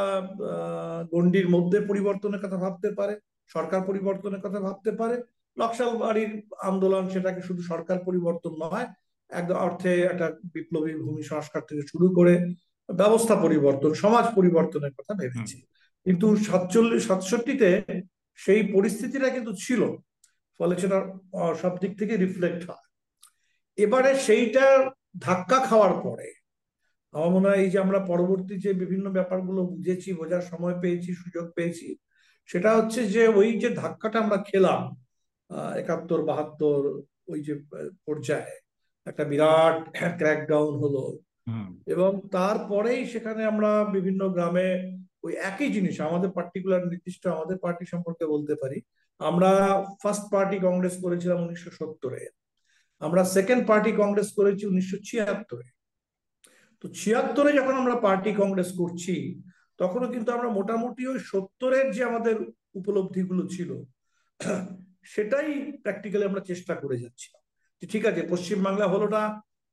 [1.12, 3.14] গণ্ডির মধ্যে পরিবর্তনের কথা ভাবতে পারে,
[3.50, 5.16] সরকার পরিবর্তনের কথা ভাবতে পারে
[5.56, 6.32] নকশাল বাড়ির
[6.70, 8.88] আন্দোলন সেটাকে শুধু সরকার পরিবর্তন নয়
[9.30, 12.34] এক অর্থে একটা বিপ্লবী ভূমি সংস্কার থেকে শুরু করে
[12.88, 15.56] ব্যবস্থা পরিবর্তন সমাজ পরিবর্তনের কথা ভেবেছি।
[16.06, 17.68] কিন্তু সাতচল্লিশ সাতষট্টিতে
[18.38, 19.82] সেই পরিস্থিতিটা কিন্তু ছিল
[20.60, 20.98] ফলে সেটা
[21.54, 22.84] সব দিক থেকে রিফ্লেক্ট হয়।
[23.78, 24.64] এবারে সেইটা
[25.18, 26.28] ধাক্কা খাওয়ার পরে
[27.14, 31.46] আমার মনে হয় এই যে আমরা পরবর্তী যে বিভিন্ন ব্যাপারগুলো বুঝেছি বোঝার সময় পেয়েছি সুযোগ
[31.54, 31.86] পেয়েছি
[32.48, 34.80] সেটা হচ্ছে যে ওই যে ধাক্কাটা আমরা খেলাম
[35.50, 36.80] আহ, একাত্তর বাহাত্তর
[37.28, 37.54] ওই যে
[38.06, 38.52] পর্যায়ে
[39.06, 41.18] একটা বিরাট ক্র্যাকডাউন হলো।
[41.86, 48.26] এবং তারপরেই সেখানে আমরা বিভিন্ন গ্রামে ওই একই জিনিস আমাদের পার্টিকুলার নির্দিষ্ট আমাদের পার্টি সম্পর্কে
[48.26, 48.80] বলতে পারি।
[49.20, 49.50] আমরা
[50.02, 52.26] ফার্স্ট পার্টি কংগ্রেস করেছিলাম উনিশশো সত্তরে।
[52.98, 55.66] আমরা সেকেন্ড পার্টি কংগ্রেস করেছি উনিশশো ছিয়াত্তরে।
[56.80, 59.40] তো ছিয়াত্তরে যখন আমরা পার্টি কংগ্রেস করছি
[59.78, 62.36] তখনও কিন্তু আমরা মোটামুটি ওই সত্তরের যে আমাদের
[62.74, 63.70] উপলব্ধিগুলো ছিল
[65.02, 67.47] সেটাই প্র্যাকটিক্যালি আমরা চেষ্টা করে যাচ্ছি যে
[67.82, 69.22] ঠিক আছে পশ্চিমবাংলা হলো না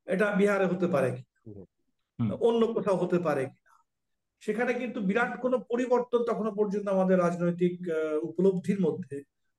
[0.08, 1.10] এটা বিহারে হতে পারে
[2.48, 3.44] অন্য কোথাও হতে পারে
[4.44, 7.76] সেখানে কিন্তু বিরাট কোনো পরিবর্তন তখনো পর্যন্ত আমাদের রাজনৈতিক
[8.30, 9.16] উপলব্ধির মধ্যে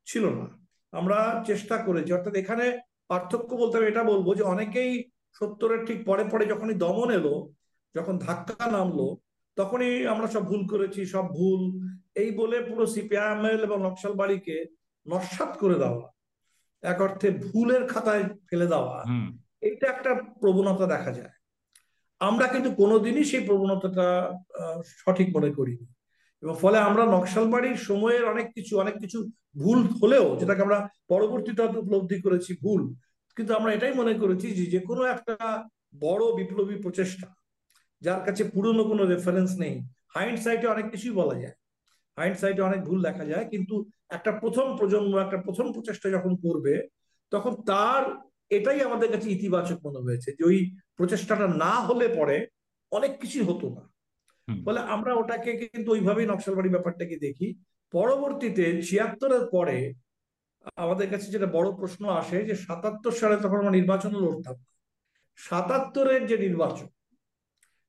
[0.06, 0.46] ছিল না।
[0.92, 2.64] আমরা চেষ্টা করেছি অর্থাৎ এখানে
[3.10, 4.92] পার্থক্য বলতে আমি এটা বলব যে অনেকেই
[5.36, 7.34] সত্তরের ঠিক পরে পরে যখনই দমন এলো
[7.94, 9.06] যখন ধাক্কা নামলো
[9.56, 11.60] তখনই আমরা সব ভুল করেছি সব ভুল
[12.14, 14.56] এই বলে পুরো সিপিআইএমএল এবং নকশালবাড়িকে
[15.06, 16.04] নস্বাত করে দেওয়া।
[16.82, 19.04] এক অর্থে ভুলের খাতায় ফেলে দেওয়া।
[19.60, 21.30] এটা একটা প্রবণতা দেখা যায়।
[22.20, 24.32] আমরা কিন্তু কোনোদিনই সেই প্রবণতাটা
[24.86, 25.86] সঠিক মনে করিনি।
[26.42, 32.20] এবং ফলে আমরা নকশালবাড়ির সময়ের অনেক কিছু অনেক কিছু ভুল হলেও যেটাকে আমরা পরবর্তীতে উপলব্ধি
[32.20, 32.94] করেছি ভুল
[33.36, 35.64] কিন্তু আমরা এটাই মনে করেছি যে যে কোনো একটা
[36.00, 37.34] বড় বিপ্লবী প্রচেষ্টা
[38.00, 39.80] যার কাছে পুরনো কোনো রেফারেন্স নেই।
[40.14, 41.52] হাইন্ড সাইটে অনেক কিছুই বলা যায়।
[42.16, 46.88] হাইন্ড সাইটে অনেক ভুল দেখা যায় কিন্তু একটা প্রথম প্রজন্ম একটা প্রথম প্রচেষ্টা যখন করবে
[47.30, 48.02] তখন তার
[48.50, 50.58] এটাই আমাদের কাছে ইতিবাচক মনে হয়েছে যে ওই
[50.96, 52.46] প্রচেষ্টাটা না হলে পরে
[52.92, 53.82] অনেক কিছুই হতো না।
[54.48, 57.54] ফলে আমরা ওটাকে কিন্তু ওইভাবেই নকশালবাড়ি ব্যাপারটাকে দেখি
[57.92, 59.94] পরবর্তীতে ছিয়াত্তরের পরে
[60.76, 64.56] আমাদের কাছে যেটা বড় প্রশ্ন আসে যে সাতাত্তর সালে তখন আমরা নির্বাচন লড়তাম।
[65.36, 66.88] সাতাত্তরের যে নির্বাচন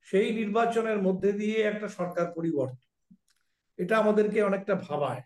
[0.08, 2.88] সেই নির্বাচনের মধ্যে দিয়ে একটা সরকার পরিবর্তন
[3.80, 5.22] এটা আমাদেরকে অনেকটা ভাবায়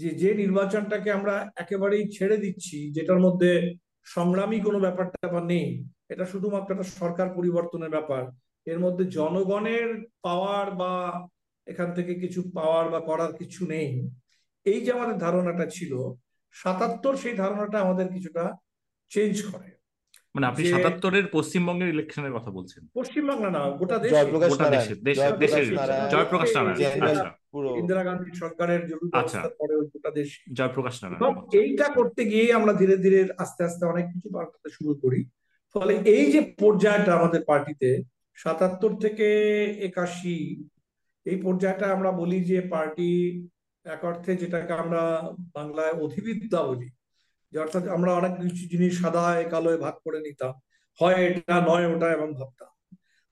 [0.00, 3.52] যে যে নির্বাচনটাকে আমরা একেবারেই ছেড়ে দিচ্ছি যেটার মধ্যে
[4.06, 5.68] সংগ্রামী কোনো ব্যাপারটা বা নেই
[6.08, 8.22] এটা শুধুমাত্র একটা সরকার পরিবর্তনের ব্যাপার।
[8.66, 9.88] এর মধ্যে জনগণের
[10.22, 10.92] পাওয়ার বা
[11.66, 13.90] এখান থেকে কিছু পাওয়ার বা করার কিছু নেই।
[14.66, 15.92] এই যে আমাদের ধারণাটা ছিল
[16.54, 18.44] সাতাত্তর সেই ধারণাটা আমাদের কিছুটা
[19.12, 19.68] চেঞ্জ করে।
[20.34, 25.40] মানে আপনি সাতাত্তরের পশ্চিমবঙ্গের ইলেকশনের কথা বলছেন। পশ্চিমবাংলা না গোটা দেশ। জয়প্রকাশ গোটা দেশের জয়প্রকাশ
[25.44, 27.18] দেশের নারায়ণ। জয়প্রকাশ নারায়ণ জেনারেল
[27.54, 30.94] পুরো ইন্দিরা গান্ধী সরকারের জরুরি আচ্ছা। পরে গোটা দেশ জয়প্রকাশ
[31.52, 35.24] এইটা করতে গিয়ে আমরা ধীরে ধীরে আস্তে আস্তে অনেক কিছু পাল্টাতে শুরু করি।
[35.74, 38.02] ফলে এই যে পর্যায়টা আমাদের পার্টিতে
[38.36, 39.28] সাতাত্তর থেকে
[39.80, 40.64] একাশি
[41.26, 43.10] এই পর্যায়টা আমরা বলি যে পার্টি
[43.86, 46.88] এক অর্থে যেটাকে আমরা বাংলায় অধিবিদ্যা বলি।
[47.52, 50.54] যে অর্থাৎ আমরা অনেক কিছু জিনিস সাদায় কালোয় ভাগ করে নিতাম।
[51.00, 52.70] হয় এটা নয় ওটা এবং ভাবতাম।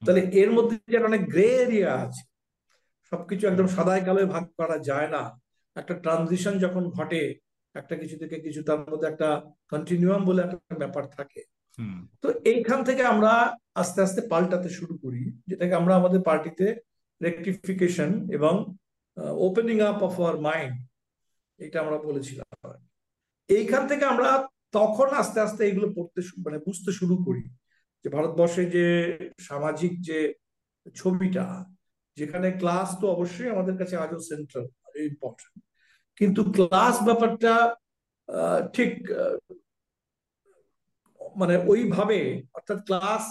[0.02, 2.28] তাহলে এর মধ্যে যে অনেক গ্রে এরিয়া আছে
[3.11, 5.23] সবকিছু একদম সাদায় কালোয় ভাগ করা যায় না।
[5.77, 7.35] একটা ট্রানজিশন যখন ঘটে
[7.75, 9.29] একটা কিছু থেকে কিছু তার মধ্যে একটা
[9.68, 11.42] কন্টিনিউয়াম বলে একটা ব্যাপার থাকে।
[12.23, 16.66] তো এইখান থেকে আমরা আস্তে আস্তে পাল্টাতে শুরু করি যেটাকে আমরা আমাদের পার্টিতে
[17.23, 18.55] রেকটিফিকেশন এবং
[19.16, 20.77] opening up of our mind
[21.59, 22.47] এটা আমরা বলেছিলাম।
[23.49, 27.44] এইখান থেকে আমরা তখন আস্তে আস্তে এগুলো পড়তে মানে বুঝতে শুরু করি
[28.05, 28.87] যে ভারতবর্ষে যে
[29.38, 30.18] সামাজিক যে
[30.94, 31.47] ছবিটা
[32.18, 34.66] যেখানে ক্লাস তো অবশ্যই আমাদের কাছে আজও সেন্ট্রাল
[35.11, 35.54] ইম্পর্টেন্ট
[36.20, 37.54] কিন্তু ক্লাস ব্যাপারটা
[38.76, 38.92] ঠিক
[41.37, 42.18] মানে ওইভাবে
[42.54, 43.22] অর্থাৎ ক্লাস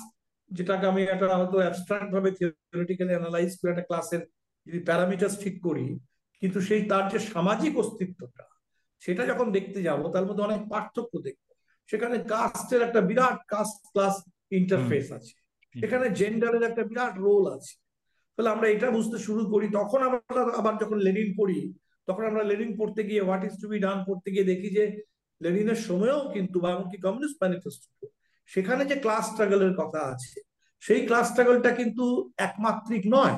[0.51, 4.21] যেটাকে আমি একটা হয়তো অ্যাবস্ট্রাক্ট ভাবে থিওরিটিক্যালি অ্যানালাইজ করে একটা ক্লাসের
[4.67, 5.87] যদি প্যারামিটার ঠিক করি
[6.41, 8.45] কিন্তু সেই তার যে সামাজিক অস্তিত্বটা
[9.01, 11.47] সেটা যখন দেখতে যাব তার মধ্যে অনেক পার্থক্য দেখব।
[11.89, 14.15] সেখানে কাস্টের একটা বিরাট কাস্ট ক্লাস
[14.51, 15.33] ইন্টারফেস আছে।
[15.75, 17.75] এখানে জেন্ডারের একটা বিরাট রোল আছে।
[18.37, 21.59] তাহলে আমরা এটা বুঝতে শুরু করি। তখন আমরা আবার যখন লেনিন পড়ি
[22.07, 24.83] তখন আমরা লেনিন পড়তে গিয়ে what is to be done পড়তে গিয়ে দেখি যে
[25.41, 28.05] লেনিনের সময়ও কিন্তু বা এমনকি কমিউনিস্ট ম্যানিফেস্টো
[28.49, 30.39] সেখানে যে ক্লাস স্ট্রাগলের কথা আছে
[30.83, 32.05] সেই ক্লাস স্ট্রাগলটা কিন্তু
[32.37, 33.35] একমাত্রিক নয়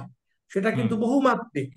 [0.51, 1.71] সেটা কিন্তু বহুমাত্রিক।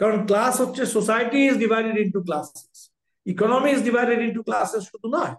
[0.00, 2.78] কারণ ক্লাস হচ্ছে society is divided into classes
[3.26, 5.34] economy is divided into classes শুধু নয়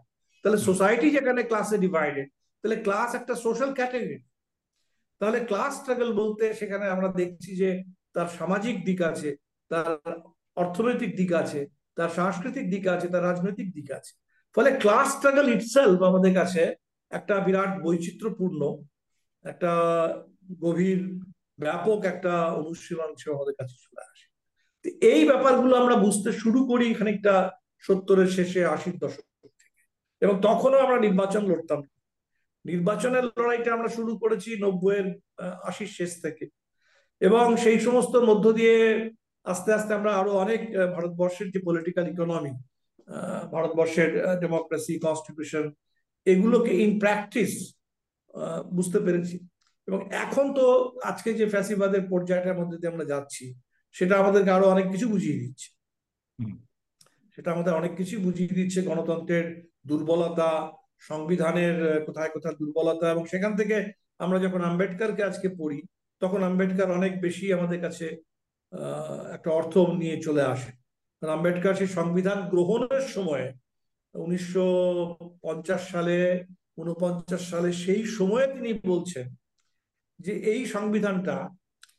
[0.45, 2.27] তাহলে সোসাইটি যেখানে ক্লাসে ডিভাইডেড
[2.59, 4.17] তাহলে ক্লাস একটা সোশ্যাল ক্যাটাগরি
[5.19, 9.35] তাহলে ক্লাস স্ট্রাগল বলতে সেখানে আমরা দেখছি যে তার সামাজিক দিক আছে,
[9.69, 10.21] তার
[10.55, 14.13] অর্থনৈতিক দিক আছে, তার সাংস্কৃতিক দিক আছে, তার রাজনৈতিক দিক আছে।
[14.55, 16.75] ফলে ক্লাস স্ট্রাগল ইটসেলফ আমাদের কাছে
[17.09, 18.83] একটা বিরাট বৈচিত্র্যপূর্ণ,
[19.43, 19.71] একটা
[20.61, 21.23] গভীর,
[21.59, 24.25] ব্যাপক একটা অনুশীলন হিসেবে আমাদের কাছে চলে আসে।
[25.05, 29.85] এই ব্যাপারগুলো আমরা বুঝতে শুরু করি খানিকটা সত্তরের শেষে আশির দশক থেকে।
[30.21, 31.83] এবং তখনও আমরা নির্বাচন লড়তাম।
[32.65, 35.07] নির্বাচনের লড়াইটা আমরা শুরু করেছি নব্বইয়ের
[35.69, 36.45] আশির শেষ থেকে।
[37.21, 38.75] এবং সেই সমস্ত মধ্য দিয়ে
[39.45, 40.61] আস্তে আস্তে আমরা আরও অনেক
[40.95, 42.53] ভারতবর্ষের যে পলিটিক্যাল ইকোনমি
[43.53, 44.09] ভারতবর্ষের
[44.43, 45.65] ডেমোক্রেসি কনস্টিটিউশন
[46.27, 47.51] এগুলোকে ইন প্র্যাকটিস
[48.77, 49.35] বুঝতে পেরেছি।
[49.87, 50.65] এবং এখন তো
[51.09, 53.45] আজকে যে ফ্যাসিবাদের পর্যায়টার মধ্যে দিয়ে আমরা যাচ্ছি
[53.95, 55.69] সেটা আমাদেরকে আরও অনেক কিছু বুঝিয়ে দিচ্ছে।
[57.35, 59.45] সেটা আমাদের অনেক কিছু বুঝিয়ে দিচ্ছে গণতন্ত্রের
[59.87, 60.49] দুর্বলতা
[61.01, 61.77] সংবিধানের
[62.07, 63.77] কোথায় কোথায় দুর্বলতা এবং সেখান থেকে
[64.23, 65.79] আমরা যখন আম্বেদকারকে আজকে পড়ি,
[66.21, 68.07] তখন আম্বেদকার অনেক বেশি আমাদের কাছে
[69.35, 70.71] একটা অর্থ নিয়ে চলে আসে।
[71.21, 73.45] কারণ আম্বেদকার সেই সংবিধান গ্রহণের সময়
[74.15, 74.67] উনিশশো
[75.41, 76.17] পঞ্চাশ সালে
[76.77, 79.27] উনপঞ্চাশ সালে সেই সময়ে তিনি বলছেন
[80.19, 81.37] যে এই সংবিধানটা,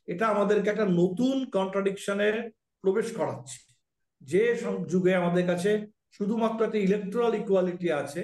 [0.07, 2.29] এটা আমাদেরকে একটা নতুন কন্ট্রাডিকশনে
[2.83, 3.57] প্রবেশ করাচ্ছে।
[4.21, 4.41] যে
[4.91, 5.71] যুগে আমাদের কাছে
[6.17, 8.21] শুধুমাত্র একটা ইলেকট্রাল ইকুয়ালিটি আছে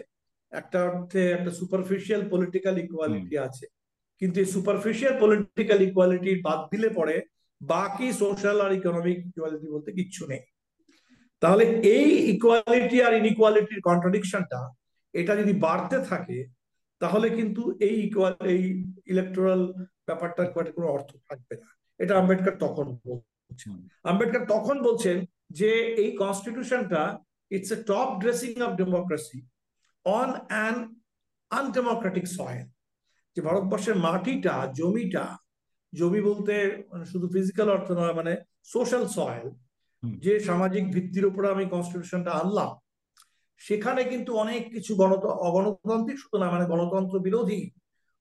[0.53, 3.65] একটা অর্থে একটা সুপারফিশিয়াল পলিটিক্যাল ইকুয়ালিটি আছে।
[4.21, 7.15] কিন্তু এই সুপারফিশিয়াল পলিটিক্যাল ইকুয়ালিটি বাদ দিলে পরে
[7.61, 10.43] বাকি সোশ্যাল আর ইকোনমিক ইকুয়ালিটি বলতে কিচ্ছু নেই।
[11.41, 11.63] তাহলে
[11.95, 14.59] এই ইকুয়ালিটি আর ইনইকুয়ালিটির কন্ট্রাডিকশনটা
[15.13, 16.39] এটা যদি বাড়তে থাকে
[17.01, 18.63] তাহলে কিন্তু এই ইকুয়াল এই
[19.11, 19.61] ইলেকটোরাল
[20.07, 25.17] ব্যাপারটার কোনো অর্থ থাকবে না। এটা আম্বেদকর তখন বলছেন। আম্বেদকর তখন বলছেন
[25.59, 25.69] যে
[26.03, 27.01] এই কনস্টিটিউশনটা
[27.51, 29.39] it's a top dressing of democracy
[30.05, 30.75] on an
[31.51, 32.67] undemocratic soil
[33.37, 35.25] যে ভারতবর্ষের মাটিটা জমিটা
[35.93, 36.53] জমি বলতে
[36.91, 39.47] মানে শুধু ফিজিক্যাল অর্থ নয় মানে সোশ্যাল সয়েল
[40.03, 42.71] যে সামাজিক ভিত্তির উপরে আমি কনস্টিটিউশনটা আনলাম
[43.61, 47.61] সেখানে কিন্তু অনেক কিছু গণত অগণতান্ত্রিক শুধু না মানে গণতন্ত্র বিরোধী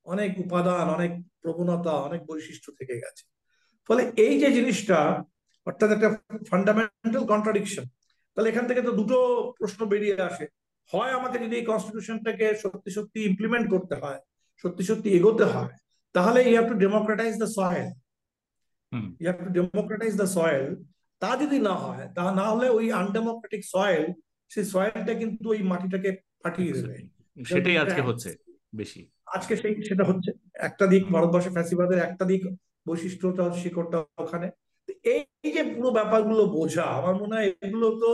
[0.06, 3.24] অনেক উপাদান অনেক প্রবণতা অনেক বৈশিষ্ট্য থেকে গেছে।
[3.88, 4.98] ফলে এই যে জিনিসটা
[5.66, 6.08] অর্থাৎ একটা
[6.50, 7.84] ফান্ডামেন্টাল কন্ট্রাডিকশন
[8.32, 9.18] তাহলে এখান থেকে তো দুটো
[9.58, 10.46] প্রশ্ন বেরিয়ে আসে।
[10.90, 14.20] হয় আমাকে যদি এই কনস্টিটিউশনটাকে সত্যি সত্যি ইমপ্লিমেন্ট করতে হয়
[14.64, 15.72] সত্যি সত্যি এগোতে হয়
[16.12, 17.88] তাহলে you have to democratise the soil.
[19.20, 20.76] You have to democratise the soil
[21.22, 24.04] তা যদি না হয় তা না হলে ওই আনডেমোক্রেটিক সয়েল
[24.50, 26.10] সেই সয়েলটা কিন্তু ওই মাটিটাকে
[26.42, 26.96] ফাটিয়ে দেবে।
[27.44, 28.30] সেটাই আজকে হচ্ছে
[28.74, 32.42] বেশি। আজকে সেই সেটা হচ্ছে। একটা দিক ভারতবর্ষে ফ্যাসিবাদের একটা দিক
[32.86, 34.50] বৈশিষ্ট্যটা শিকড়টা ওখানে।
[35.14, 38.10] এই যে পুরো ব্যাপারগুলো বোঝা আমার মনে হয় এগুলো তো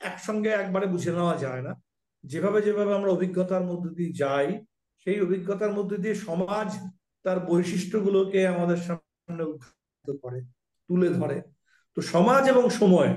[0.00, 1.82] একসঙ্গে একবারে বুঝে নেওয়া যায় না।
[2.24, 4.64] যেভাবে যেভাবে আমরা অভিজ্ঞতার মধ্যে দিয়ে যাই,
[5.04, 6.78] সেই অভিজ্ঞতার মধ্যে দিয়ে সমাজ
[7.22, 10.40] তার বৈশিষ্ট্যগুলোকে আমাদের সামনে উদ্ঘাটিত করে,
[10.88, 11.42] তুলে ধরে।
[11.94, 13.16] তো সমাজ এবং সময়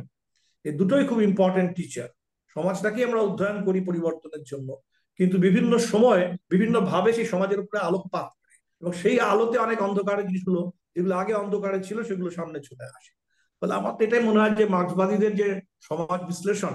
[0.63, 2.10] এই দুটোই খুব ইম্পর্টেন্ট টিচার
[2.48, 4.76] সমাজটাকে আমরা অধ্যয়ন করি পরিবর্তনের জন্য।
[5.17, 10.28] কিন্তু বিভিন্ন সময় বিভিন্ন ভাবে সেই সমাজের উপরে আলোকপাত করে। এবং সেই আলোতে অনেক অন্ধকারের
[10.28, 13.22] জিনিসগুলো যেগুলো আগে অন্ধকারে ছিল, সেগুলো সামনে চলে আসে।
[13.63, 15.47] ফলে আমার তো এটাই মনে হয় যে মার্ক্সবাদীদের যে
[15.82, 16.73] সমাজ বিশ্লেষণ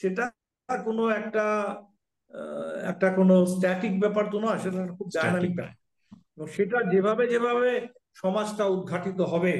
[0.00, 0.24] সেটা
[0.84, 1.44] কোনো একটা
[2.92, 5.74] একটা কোনো স্ট্যাটিক ব্যাপার তো নয় সেটা খুব ডায়নামিক ব্যাপার।
[6.36, 7.70] এবং সেটা যেভাবে যেভাবে
[8.14, 9.54] সমাজটা উদ্ঘাটিত হবে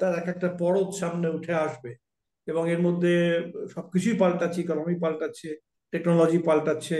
[0.00, 1.90] তার এক একটা পরত সামনে উঠে আসবে।
[2.46, 3.14] এবং এর মধ্যে
[3.74, 5.48] সবকিছুই পাল্টাচ্ছে ইকোনমি পাল্টাচ্ছে
[5.92, 6.98] টেকনোলজি পাল্টাচ্ছে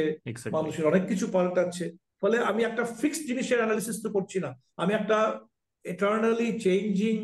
[0.53, 1.85] মানুষের অনেক কিছু পাল্টাচ্ছে।
[2.21, 5.19] ফলে আমি একটা ফিক্সড জিনিসের অ্যানালিসিস তো করছি না। আমি একটা
[5.85, 7.17] এটার্নালি চেঞ্জিং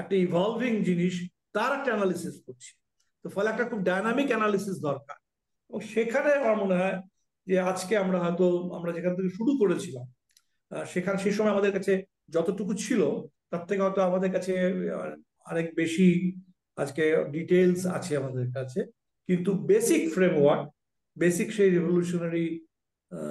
[0.00, 1.14] একটা ইভলভিং জিনিস,
[1.56, 2.70] তার একটা অ্যানালিসিস করছি।
[3.24, 5.16] তো ফলে একটা খুব ডায়নামিক অ্যানালিসিস দরকার।
[5.68, 6.96] এবং সেখানে আমার মনে হয়
[7.46, 10.06] যে আজকে আমরা হয়তো, আমরা যেখান থেকে শুরু করেছিলাম
[10.86, 11.92] সেখানে, সেই সময় আমাদের কাছে
[12.34, 13.00] যতটুকু ছিল,
[13.50, 14.52] তার থেকে হয়তো আমাদের কাছে
[15.50, 16.06] অনেক বেশি
[16.82, 18.80] আজকে ডিটেলস আছে আমাদের কাছে।
[19.28, 20.64] কিন্তু বেসিক ফ্রেমওয়ার্ক
[21.18, 22.46] বেসিক সেই রেভলিউশনারি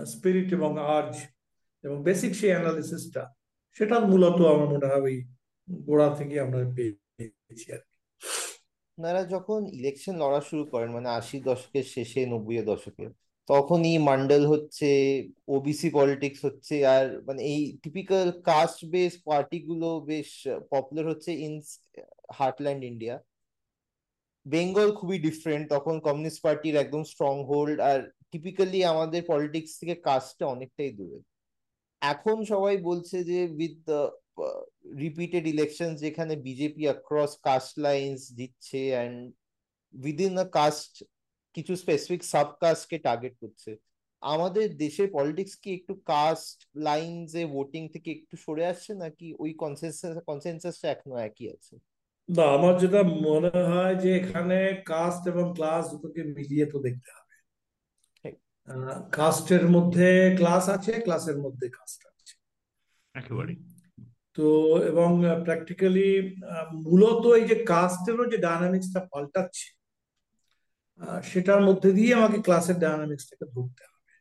[0.05, 1.13] স্পিরিট এবং আর্জ
[1.83, 3.23] এবং বেসিক সেই অ্যানালিসিসটা
[3.77, 5.17] সেটা মূলত আমার মনে হয় ওই
[5.67, 7.93] গোড়া থেকে আমরা পেয়েছি আর কি।
[8.97, 13.05] আপনারা যখন ইলেকশন লড়া শুরু করেন মানে আশি দশকের শেষে নব্বই দশকে
[13.49, 14.89] তখনই মন্ডল হচ্ছে
[15.55, 20.29] ওবিসি পলিটিক্স হচ্ছে, আর মানে এই টিপিক্যাল কাস্ট বেস পার্টিগুলো বেশ
[20.71, 21.53] পপুলার হচ্ছে ইন
[22.39, 23.15] হার্টল্যান্ড ইন্ডিয়া
[24.45, 27.99] বেঙ্গল খুবই ডিফারেন্ট তখন কমিউনিস্ট পার্টির একদম স্ট্রং হোল্ড আর
[28.31, 31.19] টিপিক্যালি আমাদের পলিটিক্স থেকে কাস্টটা অনেকটাই দূরে।
[32.01, 33.79] এখন সবাই বলছে যে উইথ
[35.03, 39.17] রিপিটেড ইলেকশন যেখানে বিজেপি অ্যাক্রস কাস্ট লাইন্স দিচ্ছে অ্যান্ড
[39.93, 40.93] উইদিন আ কাস্ট
[41.55, 43.71] কিছু স্পেসিফিক সাব কাস্টকে টার্গেট করছে।
[44.21, 49.51] আমাদের দেশের পলিটিক্স কি একটু কাস্ট লাইনস এ ভোটিং থেকে একটু সরে আসছে নাকি ওই
[49.53, 51.75] কনসেনসাস কনসেনসাসটা এখনও একই আছে?
[52.29, 57.35] না আমার যেটা মনে হয় যে এখানে কাস্ট এবং ক্লাস দুটোকে মিলিয়ে তো দেখতে হবে।
[59.11, 62.33] কাস্টের মধ্যে ক্লাস আছে ক্লাসের মধ্যে কাস্ট আছে।
[63.15, 63.53] একেবারে
[64.37, 64.45] তো,
[64.91, 65.09] এবং
[65.45, 66.09] প্র্যাকটিক্যালি
[66.85, 69.67] মূলত এই যে কাস্টেরও যে ডায়নামিক্সটা পাল্টাচ্ছে
[71.23, 74.11] সেটার মধ্যে দিয়ে আমাকে ক্লাসের ডায়নামিক্সটাকে ধরতে হবে।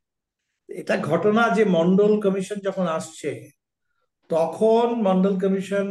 [0.69, 3.31] এটা ঘটনা যে মন্ডল কমিশন যখন আসছে,
[4.31, 5.87] তখন মন্ডল কমিশন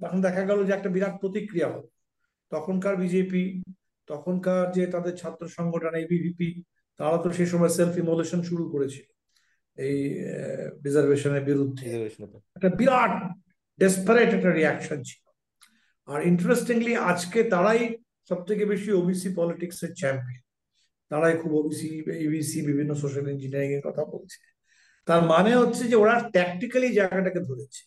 [0.00, 1.88] তখন দেখা গেল যে একটা বিরাট প্রতিক্রিয়া হলো।
[2.52, 3.44] তখনকার বিজেপি
[4.08, 6.48] তখনকার যে তাদের ছাত্র সংগঠন এবিভিপি
[7.00, 9.06] তারা তো সেই সময় সেলফ ইমোলেশন শুরু করেছিল।
[9.76, 9.96] এই
[10.84, 11.88] রিজার্ভেশনের বিরুদ্ধে।
[12.56, 13.14] একটা বিরাট
[13.78, 15.22] ডেসপারেট একটা রিয়াকশন ছিল।
[16.08, 17.82] আর ইন্টারেস্টিংলি আজকে তারাই
[18.28, 20.42] সব থেকে বেশি ওবিসি পলিটিক্স এর চ্যাম্পিয়ন
[21.10, 21.88] তারাই খুব ওবিসি
[22.26, 24.38] এবিসি বিভিন্ন সোশ্যাল ইঞ্জিনিয়ারিং এর কথা বলছে।
[25.06, 27.82] তার মানে হচ্ছে যে ওরা ট্যাকটিক্যালি জায়গাটাকে ধরেছে।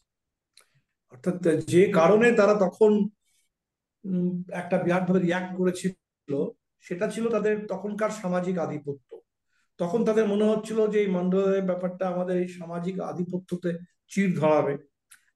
[1.11, 2.91] অর্থাৎ যে কারণে তারা তখন
[4.51, 5.95] একটা বিরাটভাবে রিয়াক্ট করেছিল
[6.79, 9.06] সেটা ছিল তাদের তখনকার সামাজিক আধিপত্য।
[9.79, 13.69] তখন তাদের মনে হচ্ছিল যে এই মন্ডলের ব্যাপারটা আমাদের এই সামাজিক আধিপত্যতে
[14.11, 14.73] চির ধরাবে।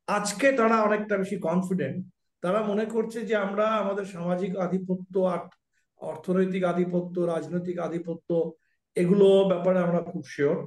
[0.08, 2.00] আজকে তারা অনেকটা বেশি কনফিডেন্ট
[2.44, 5.42] তারা মনে করছে যে আমরা আমাদের সামাজিক আধিপত্য আর
[6.02, 8.30] অর্থনৈতিক আধিপত্য, রাজনৈতিক আধিপত্য,
[8.96, 10.58] এগুলো ব্যাপারে আমরা খুব শিওর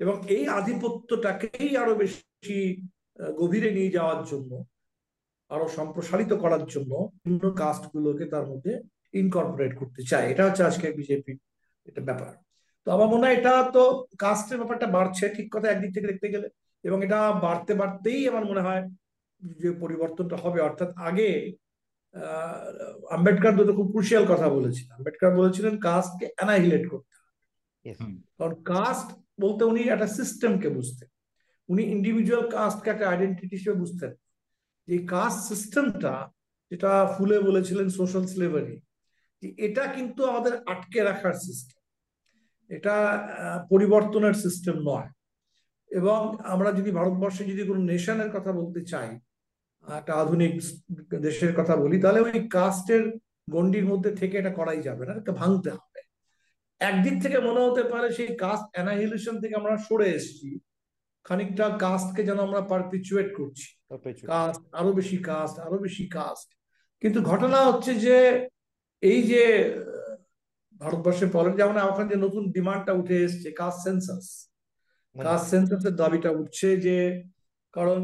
[0.00, 2.56] এবং এই আধিপত্যটাকেই আরও বেশি
[3.40, 4.50] গভীরে নিয়ে যাওয়ার জন্য,
[5.50, 6.92] আরও সম্প্রসারিত করার জন্য
[7.24, 8.72] বিভিন্ন কাস্ট গুলোকে তার মধ্যে
[9.14, 11.32] ইনকর্পোরেট করতে চায়। এটা হচ্ছে আজকে বিজেপি
[11.86, 12.32] এটা ব্যাপার।
[12.84, 13.82] তো আমার মনে হয় এটা তো
[14.18, 16.48] কাস্টের ব্যাপারটা বাড়ছে ঠিক কথা একদিক থেকে দেখতে গেলে।
[16.84, 18.82] এবং এটা বাড়তে বাড়তেই আমার মনে হয়
[19.60, 21.52] যে পরিবর্তনটা হবে। অর্থাৎ আগে
[23.10, 27.32] আম্বেদকর তো খুব ক্রুশিয়াল কথা বলেছিলেন। আম্বেদকর বলেছিলেন কাস্টকে অ্যানাহিলেট করতে হবে।
[28.38, 29.08] কারণ কাস্ট
[29.40, 31.08] বলতে উনি একটা সিস্টেমকে বুঝতেন।
[31.68, 34.10] উনি ইন্ডিভিজুয়াল কাস্টকে একটা আইডেন্টিটি হিসেবে বুঝতেন।
[34.88, 36.14] যে কাস্ট সিস্টেমটা
[36.70, 38.76] যেটা ফুলে বলেছিলেন সোশ্যাল স্লেভারি
[39.58, 41.81] এটা কিন্তু আমাদের আটকে রাখার সিস্টেম
[42.72, 42.94] এটা
[43.70, 45.08] পরিবর্তনের সিস্টেম নয়।
[45.90, 49.10] এবং আমরা যদি ভারতবর্ষে যদি কোনো নেশনের কথা বলতে চাই
[49.84, 50.52] একটা আধুনিক
[51.20, 53.02] দেশের কথা বলি তাহলে ওই কাস্টের
[53.50, 56.00] গন্ডির মধ্যে থেকে এটা করাই যাবে না এটা ভাঙতে হবে।
[56.80, 60.50] একদিক থেকে মনে হতে পারে সেই কাস্ট অ্যানাহিলেশন থেকে আমরা সরে এসেছি
[61.26, 63.68] খানিকটা কাস্টকে যেন আমরা পারপিচুয়েট করছি।
[64.32, 66.48] কাস্ট আরও বেশি কাস্ট আরও বেশি কাস্ট
[67.02, 68.16] কিন্তু ঘটনা হচ্ছে যে
[69.02, 69.42] এই যে
[70.82, 74.24] ভারতবর্ষের পলিটি যেমন ওখানে যে নতুন ডিমান্ডটা উঠে এসছে কাস্ট সেন্সাস
[75.16, 76.96] কাস্ট সেন্সাসের দাবিটা উঠছে যে
[77.74, 78.00] কারণ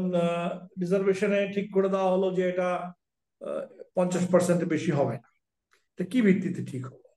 [0.81, 2.69] রিজার্ভেশনে ঠিক করে দেওয়া হলো যে এটা
[3.95, 5.29] পঞ্চাশ পার্সেন্টের বেশি হবে না।
[5.91, 7.07] এটা কি ভিত্তিতে ঠিক হলো?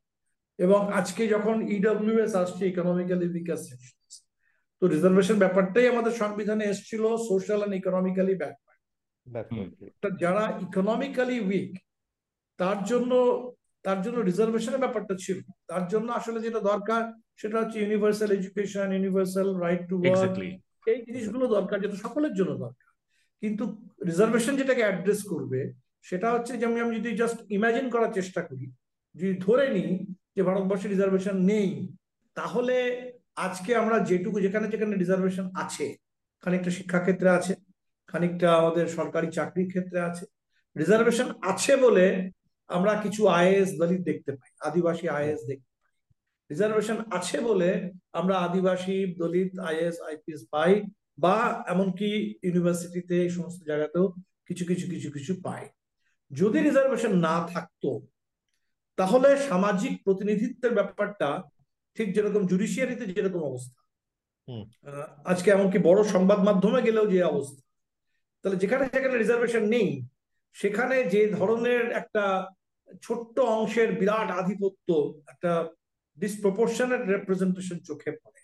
[0.59, 4.14] এবং আজকে যখন ইডব্লিউ এস আসছে ইকোনমিক্যালি উইকার সেকশনস
[4.83, 8.81] তো রিজার্ভেশন ব্যাপারটাই আমাদের সংবিধানে এসেছিল সোশ্যাল অ্যান্ড ইকোনমিক্যালি ব্যাকওয়ার্ড
[10.22, 11.72] যারা ইকোনমিক্যালি উইক
[12.59, 13.12] তার জন্য
[13.85, 17.03] তার জন্য রিজার্ভেশনের ব্যাপারটা ছিল। তার জন্য আসলে যেটা দরকার
[17.37, 20.37] সেটা হচ্ছে universal education universal right to work
[20.87, 22.90] এই জিনিসগুলো দরকার যেটা সকলের জন্য দরকার।
[23.42, 23.64] কিন্তু
[24.07, 25.61] রিজার্ভেশন যেটাকে অ্যাড্রেস করবে
[26.03, 28.66] সেটা হচ্ছে যেমন আমি যদি জাস্ট ইমাজিন করার চেষ্টা করি
[29.14, 29.90] যদি ধরে নিই
[30.37, 31.71] যে ভারতবর্ষে রিজার্ভেশন নেই
[32.37, 32.77] তাহলে
[33.37, 35.87] আজকে আমরা যেটুকু যেখানে যেখানে রিজার্ভেশন আছে
[36.45, 37.53] খানিকটা শিক্ষাক্ষেত্রে আছে
[38.09, 40.25] খানিকটা আমাদের সরকারি চাকরির ক্ষেত্রে আছে
[40.77, 42.07] রিজার্ভেশন আছে বলে
[42.70, 45.92] আমরা কিছু আইএস দলিত দেখতে পাই আদিবাসী আইএস দেখতে পাই।
[46.51, 47.70] রিজার্ভেশন আছে বলে
[48.20, 50.72] আমরা আদিবাসী দলিত আইএস আইপিএস পাই
[51.18, 51.37] বা
[51.72, 52.09] এমনকি
[52.46, 54.07] ইউনিভার্সিটিতে এই সমস্ত জায়গাতেও
[54.48, 55.62] কিছু কিছু কিছু কিছু পাই।
[56.31, 57.90] যদি রিজার্ভেশন না থাকতো
[58.98, 61.29] তাহলে সামাজিক প্রতিনিধিত্বের ব্যাপারটা
[61.96, 63.81] ঠিক যেরকম জুডিশিয়ারিতে যেরকম অবস্থা।
[65.25, 67.62] আজকে এমনকি বড় সংবাদ মাধ্যমে গেলেও যে অবস্থা।
[68.44, 69.88] তাহলে যেখানে সেখানে রিজার্ভেশন নেই
[70.52, 72.46] সেখানে যে ধরনের একটা
[73.02, 75.68] ছোট্ট অংশের বিরাট আধিপত্য একটা
[76.18, 78.42] ডিসপ্রপোর্শনেট রেপ্রেজেন্টেশন চোখে পড়ে।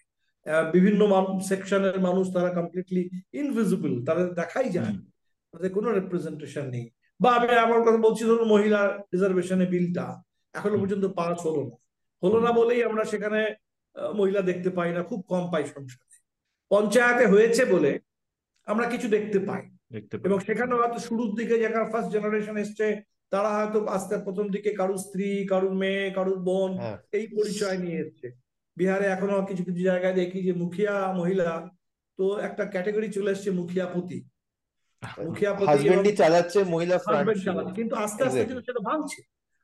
[0.72, 5.02] বিভিন্ন সেকশনের মানুষ তারা কমপ্লিটলি ইনভিজিবল তাদের দেখাই যায়। না।
[5.52, 6.90] তাদের কোনো রেপ্রেজেন্টেশন নেই।
[7.20, 11.76] বা আমি আমার কথা বলছি ধরুন মহিলা রিজার্ভেশনের বিলটা এখনও পর্যন্ত পাস হলো না।
[12.22, 13.54] হলো না বলেই আমরা সেখানে
[14.14, 16.16] মহিলা দেখতে পাই না খুব কম পাই সংসদে
[16.70, 17.98] পঞ্চায়েতে হয়েছে বলে
[18.66, 19.77] আমরা কিছু দেখতে পাই দেখতে পাই।
[20.27, 22.87] এবং সেখানে হয়তো শুরুর দিকে যারা ফার্স্ট জেনারেশন এসছে
[23.33, 27.98] তারা হয়তো আস্তে প্রথম দিকে কারুর স্ত্রী কারুর মেয়ে কারুর বোন হ্যাঁ। এই পরিচয় নিয়ে
[27.98, 28.27] এসছে।
[28.77, 31.48] বিহারে এখনও কিছু কিছু জায়গায় দেখি যে মুখিয়া মহিলা
[32.18, 34.18] তো একটা ক্যাটাগরি চলে এসছে মুখিয়া পতি।
[35.18, 36.96] মুখিয়া পতি চালাচ্ছে মহিলা
[37.79, 39.20] কিন্তু আস্তে আস্তে কিন্তু সেটা ভাঙছে।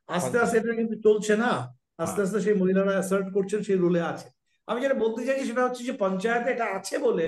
[0.09, 1.51] আস্তে আস্তে এটা কিন্তু চলছে না।
[1.97, 4.27] আস্তে হ্যাঁ। আস্তে সেই মহিলারা অ্যাসার্ট করছেন সেই রোলে আছে।
[4.67, 7.27] আমি যেটা বলতে চাইছি সেটা হচ্ছে যে পঞ্চায়েতে এটা আছে বলে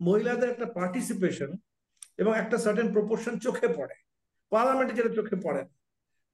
[0.00, 1.50] মহিলাদের একটা পার্টিসিপেশন
[2.22, 3.96] এবং একটা সার্টেন প্রপোর্শন চোখে পড়ে
[4.52, 5.62] পার্লামেন্টে যেটা চোখে পড়ে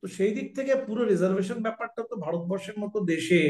[0.02, 3.42] তো সেই দিক থেকে পুরো রিজার্ভেশন ব্যাপারটা তো ভারতবর্ষের মতো দেশে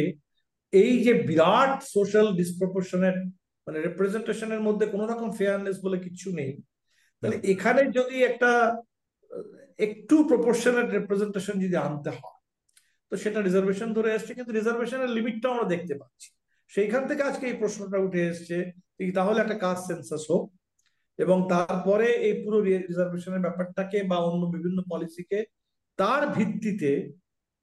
[0.73, 3.17] এই যে বিরাট সোশ্যাল ডিসপ্রপোর্শনের
[3.67, 6.53] মানে রিপ্রেজেন্টেশনের মধ্যে কোনো রকম ফেয়ারনেস বলে কিছু নেই।
[7.23, 8.51] তাহলে এখানে যদি একটা
[9.79, 12.39] একটু প্রপোর্শনেট রিপ্রেজেন্টেশন যদি আনতে হয়
[13.13, 16.29] তো সেটা রিজার্ভেশন ধরে এসছে কিন্তু রিজার্ভেশনের লিমিটটা আমরা দেখতে পাচ্ছি।
[16.73, 18.57] সেইখান থেকে আজকে এই প্রশ্নটা উঠে এসছে
[19.19, 20.45] তাহলে একটা কাস্ট সেন্সাস হোক
[21.19, 22.59] এবং তারপরে এই পুরো
[22.91, 25.39] রিজার্ভেশনের ব্যাপারটাকে বা অন্য বিভিন্ন পলিসিকে
[25.99, 26.91] তার ভিত্তিতে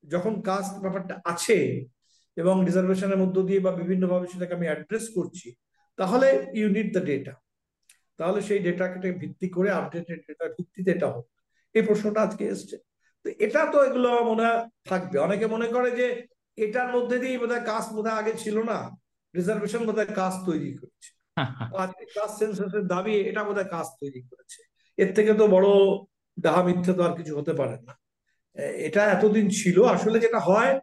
[0.04, 1.60] যখন কাস্ট ব্যাপারটা আছে
[2.38, 5.48] এবং রিজার্ভেশনের মধ্য দিয়ে বা বিভিন্নভাবে সেটাকে আমি অ্যাড্রেস করছি,
[6.00, 6.28] তাহলে
[6.60, 7.34] ইউ নিড দ্য ডেটা
[8.20, 11.26] তাহলে সেই ডেটাকে ভিত্তি করে আপডেটেড ডেটার ভিত্তিতে এটা হোক।
[11.76, 12.76] এই প্রশ্নটা আজকে এসছে।
[13.26, 14.48] তো এটা তো এগুলো মনে
[14.89, 16.08] থাকবে। অনেকে মনে করে যে
[16.58, 18.78] এটার মধ্যে দিয়ে বোধহয় কাস্ট বোধহয় আগে ছিল না।
[19.34, 21.10] রিজার্ভেশন বোধহয় কাস্ট তৈরি করেছে।
[21.84, 24.60] আজকে কাস্ট সেন্সাসের দাবি এটা বোধহয় কাস্ট তৈরি করেছে।
[24.98, 25.67] এর থেকে তো বড়
[26.38, 27.93] ডাহা মিথ্যে তো আর কিছু হতে পারে না।
[28.80, 30.74] এটা এতদিন ছিল আসলে যেটা হয়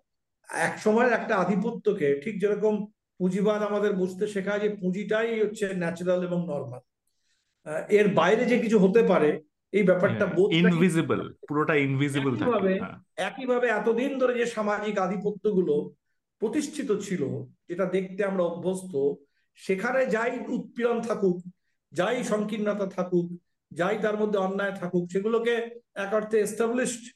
[0.49, 2.75] এক সময়ের একটা আধিপত্যকে ঠিক যেরকম
[3.21, 6.83] পুঁজিবাদ আমাদের বুঝতে শেখায় যে পুঁজিটাই হচ্ছে ন্যাচারাল এবং নর্মাল
[7.91, 9.31] এর বাইরে যে কিছু হতে পারে
[9.73, 10.25] এই ব্যাপারটা
[10.61, 12.97] ইনভিজিবল পুরোটা ইনভিজিবল থাকে একইভাবে হ্যাঁ।
[13.29, 15.75] একইভাবে এতদিন ধরে যে সামাজিক আধিপত্যগুলো
[16.43, 17.23] প্রতিষ্ঠিত ছিল
[17.69, 18.93] যেটা দেখতে আমরা অভ্যস্ত
[19.55, 21.43] সেখানে যাই উৎপীড়ন থাকুক,
[21.93, 23.41] যাই সংকীর্ণতা থাকুক,
[23.73, 27.15] যাই তার মধ্যে অন্যায় থাকুক, সেগুলোকে এক অর্থে এস্টাবলিশড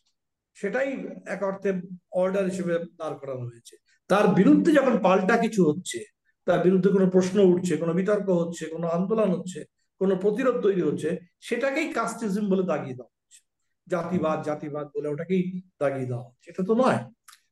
[0.54, 1.72] সেটাই এক অর্থে
[2.10, 3.76] অর্ডার হিসেবে দাঁড় করানো হয়েছে।
[4.08, 6.04] তার বিরুদ্ধে যখন পাল্টা কিছু হচ্ছে,
[6.44, 9.64] তার বিরুদ্ধে কোনো প্রশ্ন উঠছে, কোনো বিতর্ক হচ্ছে, কোনো আন্দোলন হচ্ছে,
[9.98, 13.40] কোনো প্রতিরোধ তৈরি হচ্ছে, সেটাকেই কাস্টিজম বলে দাগিয়ে দেওয়া হচ্ছে।
[13.86, 16.98] জাতিবাদ জাতিবাদ বলে ওটাকেই দাগিয়ে দেওয়া হচ্ছে। এটা তো নয়।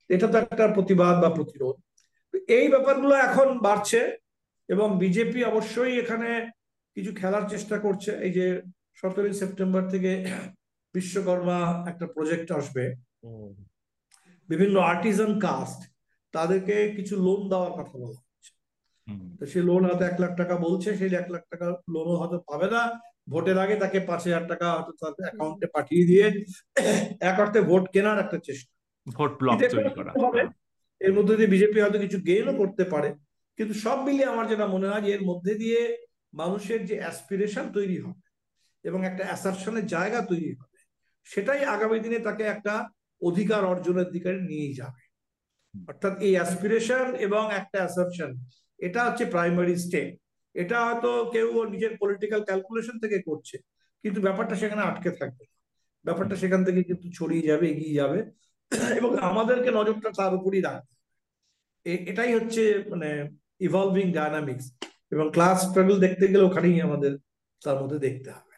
[0.09, 1.77] এটা তো একটা প্রতিবাদ বা প্রতিরোধ।
[2.49, 4.17] এই ব্যাপারগুলো এখন বাড়ছে।
[4.69, 6.29] এবং বিজেপি অবশ্যই এখানে
[6.97, 8.47] কিছু খেলার চেষ্টা করছে। এই যে
[8.95, 10.11] সতেরোই সেপ্টেম্বর থেকে
[10.95, 11.59] বিশ্বকর্মা
[11.91, 12.85] একটা প্রজেক্ট আসবে।
[14.49, 15.81] বিভিন্ন আর্টিজান কাস্ট
[16.35, 18.53] তাদেরকে কিছু লোন দেওয়ার কথা বলা হচ্ছে।
[19.41, 22.69] তো সেই লোন হয়তো এক লাখ টাকা বলছে সেই এক লাখ টাকা লোনও হয়তো পাবে
[22.71, 22.83] না।
[23.29, 26.27] ভোটের আগে তাকে পাঁচ হাজার টাকা হয়তো তাদের অ্যাকাউন্টে পাঠিয়ে দিয়ে
[27.21, 28.73] এক অর্থে ভোট কেনার একটা চেষ্টা।
[29.07, 30.43] ভোট ব্লক তৈরি করা। হবে?
[31.01, 33.09] এর মধ্যে দিয়ে বিজেপি হয়তো কিছু গেইনও করতে পারে।
[33.59, 35.81] কিন্তু সব মিলিয়ে আমার যেটা মনে হয় যে এর মধ্যে দিয়ে
[36.41, 38.25] মানুষের যে অ্যাসপিরেশন তৈরি হবে
[38.85, 40.79] এবং একটা অ্যাসারশনের জায়গা তৈরি হবে,
[41.27, 42.75] সেটাই আগামী দিনে তাকে একটা
[43.23, 45.03] অধিকার অর্জনের দিকে নিয়ে যাবে।
[45.75, 48.31] অর্থাৎ এই অ্যাসপিরেশন এবং একটা অ্যাসারশন
[48.81, 50.09] এটা হচ্ছে প্রাইমারি স্টেপ
[50.55, 53.57] এটা হয়তো কেউ নিজের পলিটিক্যাল ক্যালকুলেশন থেকে করছে,
[54.05, 55.45] কিন্তু ব্যাপারটা সেখানে আটকে থাকবে
[56.05, 58.21] ব্যাপারটা সেখান থেকে কিন্তু ছড়িয়ে যাবে, এগিয়ে যাবে।
[58.99, 60.93] এবং আমাদেরকে নজরটা তার উপরই রাখবে
[62.11, 63.09] এটাই হচ্ছে মানে
[63.65, 64.67] ইভলভিং ডায়নামিক্স
[65.13, 67.13] এবং ক্লাস স্ট্রাগল দেখতে গেলে ওখানেই আমাদের
[67.63, 68.53] তার মধ্যে দেখতে হবে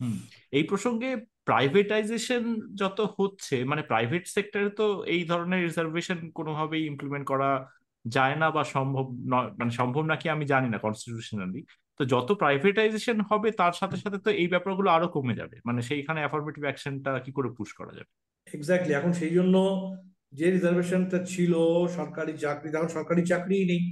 [0.00, 0.18] হুম।
[0.52, 1.10] এই প্রসঙ্গে
[1.44, 2.42] প্রাইভেটাইজেশন
[2.74, 7.50] যত হচ্ছে মানে প্রাইভেট সেক্টরে তো এই ধরনের রিজার্ভেশন কোনোভাবেই ইমপ্লিমেন্ট করা
[8.04, 11.60] যায় না বা সম্ভব নয় মানে সম্ভব নাকি আমি জানি না কনস্টিটিউশনালি
[12.00, 16.20] তো যত প্রাইভেটাইজেশন হবে তার সাথে সাথে তো এই ব্যাপারগুলো আরও কমে যাবে। মানে সেইখানে
[16.20, 18.10] অ্যাফার্মেটিভ অ্যাকশনটা কি করে পুশ করা যাবে?
[18.46, 19.56] এক্স্যাক্টলি এখন সেই জন্য
[20.32, 21.52] যে রিজার্ভেশনটা ছিল
[21.96, 23.82] সরকারি চাকরি এখন সরকারি চাকরিই নেই।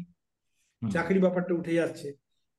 [0.92, 2.08] চাকরি ব্যাপারটা উঠে যাচ্ছে।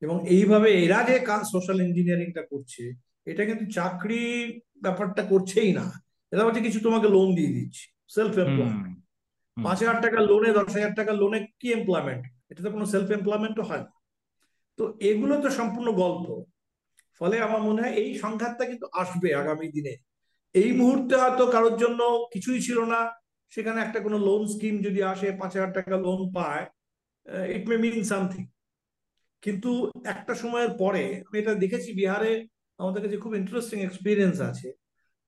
[0.02, 2.82] এবং এইভাবে এরা যে কাজ সোশ্যাল ইঞ্জিনিয়ারিংটা করছে
[3.26, 5.86] এটা কিন্তু চাকরি ব্যাপারটা করছেই না।
[6.32, 8.96] এরা হচ্ছে কিছু তোমাকে লোন দিয়ে দিচ্ছে সেলফ এমপ্লয়মেন্ট
[9.56, 13.62] পাঁচ হাজার টাকা লোনে দশ হাজার টাকা লোনে কি এমপ্লয়মেন্ট এটা তো কোনো সেলফ এমপ্লয়মেন্টও
[13.62, 13.92] হয় না।
[14.78, 16.26] তো এগুলো তো সম্পূর্ণ গল্প।
[17.20, 19.94] ফলে আমার মনে হয় এই সংঘাতটা কিন্তু আসবে আগামী দিনে।
[20.54, 22.00] এই মুহূর্তে হয়তো কারোর জন্য
[22.32, 23.00] কিছুই ছিল না।
[23.52, 26.66] সেখানে একটা কোনো লোন স্কিম যদি আসে পাঁচ হাজার টাকা লোন পায়
[27.50, 28.42] ইট মে মিন সামথিং
[29.42, 29.70] কিন্তু
[30.04, 32.32] একটা সময়ের পরে আমি এটা দেখেছি বিহারে
[32.78, 34.68] আমাদের কাছে খুব ইন্টারেস্টিং এক্সপিরিয়েন্স আছে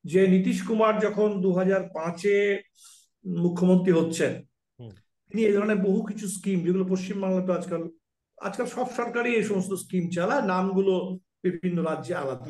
[0.04, 2.36] যে নীতিশ কুমার যখন দু হাজার পাঁচে
[3.24, 4.32] মুখ্যমন্ত্রী হচ্ছেন
[5.30, 7.82] তিনি এই ধরনের বহু কিছু স্কিম যেগুলো পশ্চিমবাংলাতে আজকাল
[8.38, 10.94] আজকাল সব সরকারই এই সমস্ত স্কিম চালায় নামগুলো
[11.44, 12.44] বিভিন্ন রাজ্যে আলাদা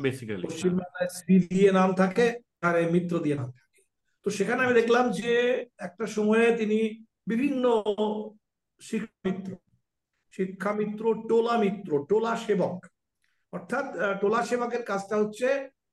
[0.45, 2.25] পশ্চিমবাংলায় শ্রী দিয়ে নাম থাকে
[2.67, 3.79] আর মিত্র দিয়ে নাম থাকে
[4.25, 5.31] তো সেখানে আমি দেখলাম যে
[5.79, 6.79] একটা সময়ে তিনি
[7.27, 7.63] বিভিন্ন
[8.87, 9.51] শিক্ষামিত্র
[10.33, 12.77] শিক্ষামিত্র টোলা মিত্র টোলা সেবক
[13.53, 13.85] অর্থাৎ
[14.21, 15.47] টোলা সেবকের কাজটা হচ্ছে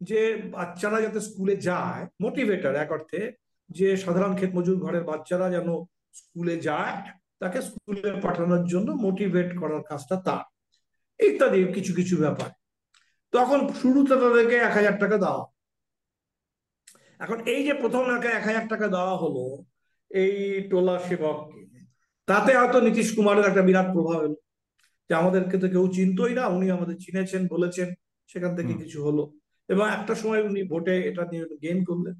[0.08, 0.20] যে
[0.54, 3.20] বাচ্চারা যাতে স্কুলে যায় মোটিভেটার এক অর্থে
[3.78, 5.68] যে সাধারণ ক্ষেত মজুর ঘরের বাচ্চারা যেন
[6.20, 6.96] স্কুলে যায়,
[7.42, 10.44] তাকে স্কুলে পাঠানোর জন্য মোটিভেট করার কাজটা তার।
[11.20, 12.50] ইত্যাদি, কিছু কিছু ব্যাপার।
[13.32, 15.42] তখন শুরুতে তাদেরকে এক হাজার টাকা দেওয়া
[17.20, 18.02] এখন এই যে প্রথম
[18.38, 19.44] এক হাজার টাকা দেওয়া হলো,
[20.22, 20.34] এই
[20.70, 21.60] টোলা সেবককে
[22.30, 24.34] তাতে হয়তো নীতিশ কুমারের একটা বিরাট প্রভাব এলো।
[25.10, 27.88] যে আমাদেরকে তো কেউ চিনতই না উনি আমাদের চিনেছেন বলেছেন
[28.26, 29.22] সেখান থেকে কিছু হলো।
[29.68, 32.14] এবং একটা সময় উনি ভোটে এটা নিয়ে গেইন করলেন।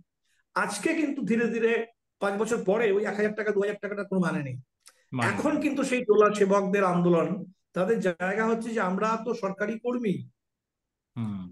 [0.55, 1.87] আজকে কিন্তু ধীরে ধীরে
[2.21, 4.57] পাঁচ বছর পরে ওই এক হাজার টাকা দু হাজার টাকাটা কোনো মানে নেই।
[5.23, 7.29] এখন কিন্তু সেই টোলা সেবকদের আন্দোলন
[7.73, 10.15] তাদের জায়গা হচ্ছে যে আমরা তো সরকারি কর্মী।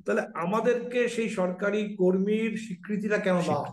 [0.04, 3.68] তাহলে আমাদেরকে সেই সরকারি কর্মীর স্বীকৃতিটা কেন দেওয়া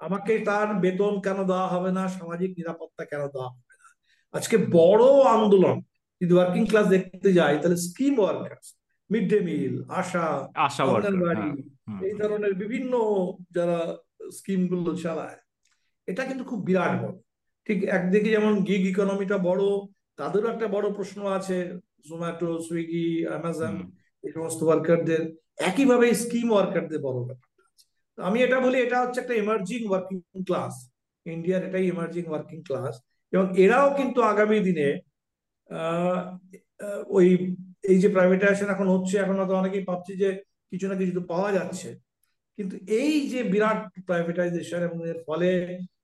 [0.00, 2.02] আমাকে তার বেতন কেন দেওয়া হবে না?
[2.08, 3.86] সামাজিক নিরাপত্তা কেন দেওয়া হবে না?
[4.34, 5.04] আজকে বড়
[5.36, 5.76] আন্দোলন।
[6.20, 8.66] যদি ওয়ার্কিং ক্লাস দেখতে যাই তাহলে scheme workers
[9.10, 10.24] mid day meal ASHA
[10.84, 11.48] anganwadi
[12.06, 12.92] এই ধরনের বিভিন্ন
[13.56, 13.78] যারা
[14.32, 15.38] স্কিমগুলো চালায়
[16.08, 17.16] এটা কিন্তু খুব বিরাট বড়।
[17.66, 19.64] ঠিক একদিকে যেমন গিগ ইকোনমিটা বড়
[20.18, 21.58] তাদেরও একটা বড় প্রশ্ন আছে
[22.06, 23.74] জোম্যাটো সুইগি অ্যামাজন
[24.24, 25.22] এই সমস্ত ওয়ার্কারদের
[25.68, 27.53] একইভাবে স্কিম ওয়ার্কারদের বড় ব্যাপারটা আছে
[28.18, 30.74] আমি এটা বলি, এটা হচ্ছে একটা এমার্জিং ওয়ার্কিং ক্লাস
[31.26, 32.94] ইন্ডিয়ার এটাই এমার্জিং ওয়ার্কিং ক্লাস
[33.32, 34.88] এবং এরাও কিন্তু আগামী দিনে
[37.16, 37.26] ওই,
[37.90, 40.28] এই যে প্রাইভেটাইজেশন এখন হচ্ছে, এখন হয়তো অনেকেই ভাবছে যে
[40.70, 41.90] কিছু না কিছু তো পাওয়া যাচ্ছে।
[42.58, 45.48] কিন্তু এই যে বিরাট প্রাইভেটাইজেশন এবং এর ফলে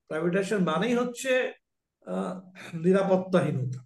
[0.08, 1.32] প্রাইভেটাইজেশন মানেই হচ্ছে
[2.84, 3.80] নিরাপত্তাহীনতা।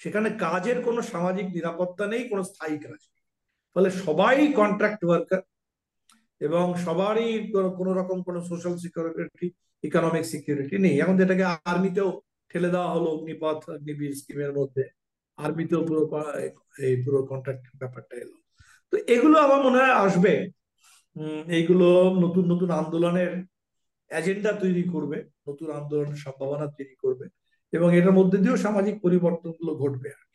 [0.00, 3.00] সেখানে কাজের কোনো সামাজিক নিরাপত্তা নেই, কোনো স্থায়ী কাজ
[3.74, 5.40] ফলে সবাই কন্ট্রাক্ট ওয়ার্কার
[6.46, 7.28] এবং সবারই
[7.78, 9.46] কোনো রকম কোনো সোশ্যাল সিকিউরিটি
[9.84, 12.10] ইকোনমিক সিকিউরিটি নেই। এখন যেটাকে আর্মিতেও
[12.50, 14.84] ঠেলে দেওয়া হলো অগ্নিপথ অগ্নিবীর স্কিমের মধ্যে
[15.38, 16.02] আর্মিতেও পুরো
[16.86, 18.36] এই পুরো কন্ট্রাক্ট ব্যাপারটা এলো।
[18.92, 20.32] তো এগুলো আমার মনে হয় আসবে।
[21.58, 21.88] এইগুলো
[22.24, 23.32] নতুন নতুন আন্দোলনের
[24.10, 25.18] এজেন্ডা তৈরি করবে,
[25.48, 27.26] নতুন আন্দোলনের সম্ভাবনা তৈরি করবে
[27.72, 30.26] এবং এটার মধ্যে দিয়েও সামাজিক পরিবর্তনগুলো ঘটবে আর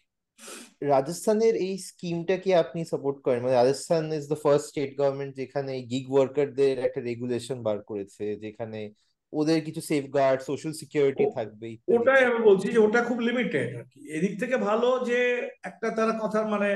[0.81, 5.81] রাজস্থানের এই স্কিমটা কি আপনি সাপোর্ট করেন। মানে Rajasthan is the first state government যেখানে
[5.81, 8.79] গিগ ওয়ার্কারদের একটা রেগুলেশন বার করেছে যেখানে
[9.33, 13.99] ওদের কিছু সেফগার্ড সোশ্যাল সিকিউরিটি থাকবে ওটাই আমি বলছি যে ওটা খুব লিমিটেড আর কি।
[14.09, 16.69] এদিক থেকে ভালো যে একটা তারা কথার মানে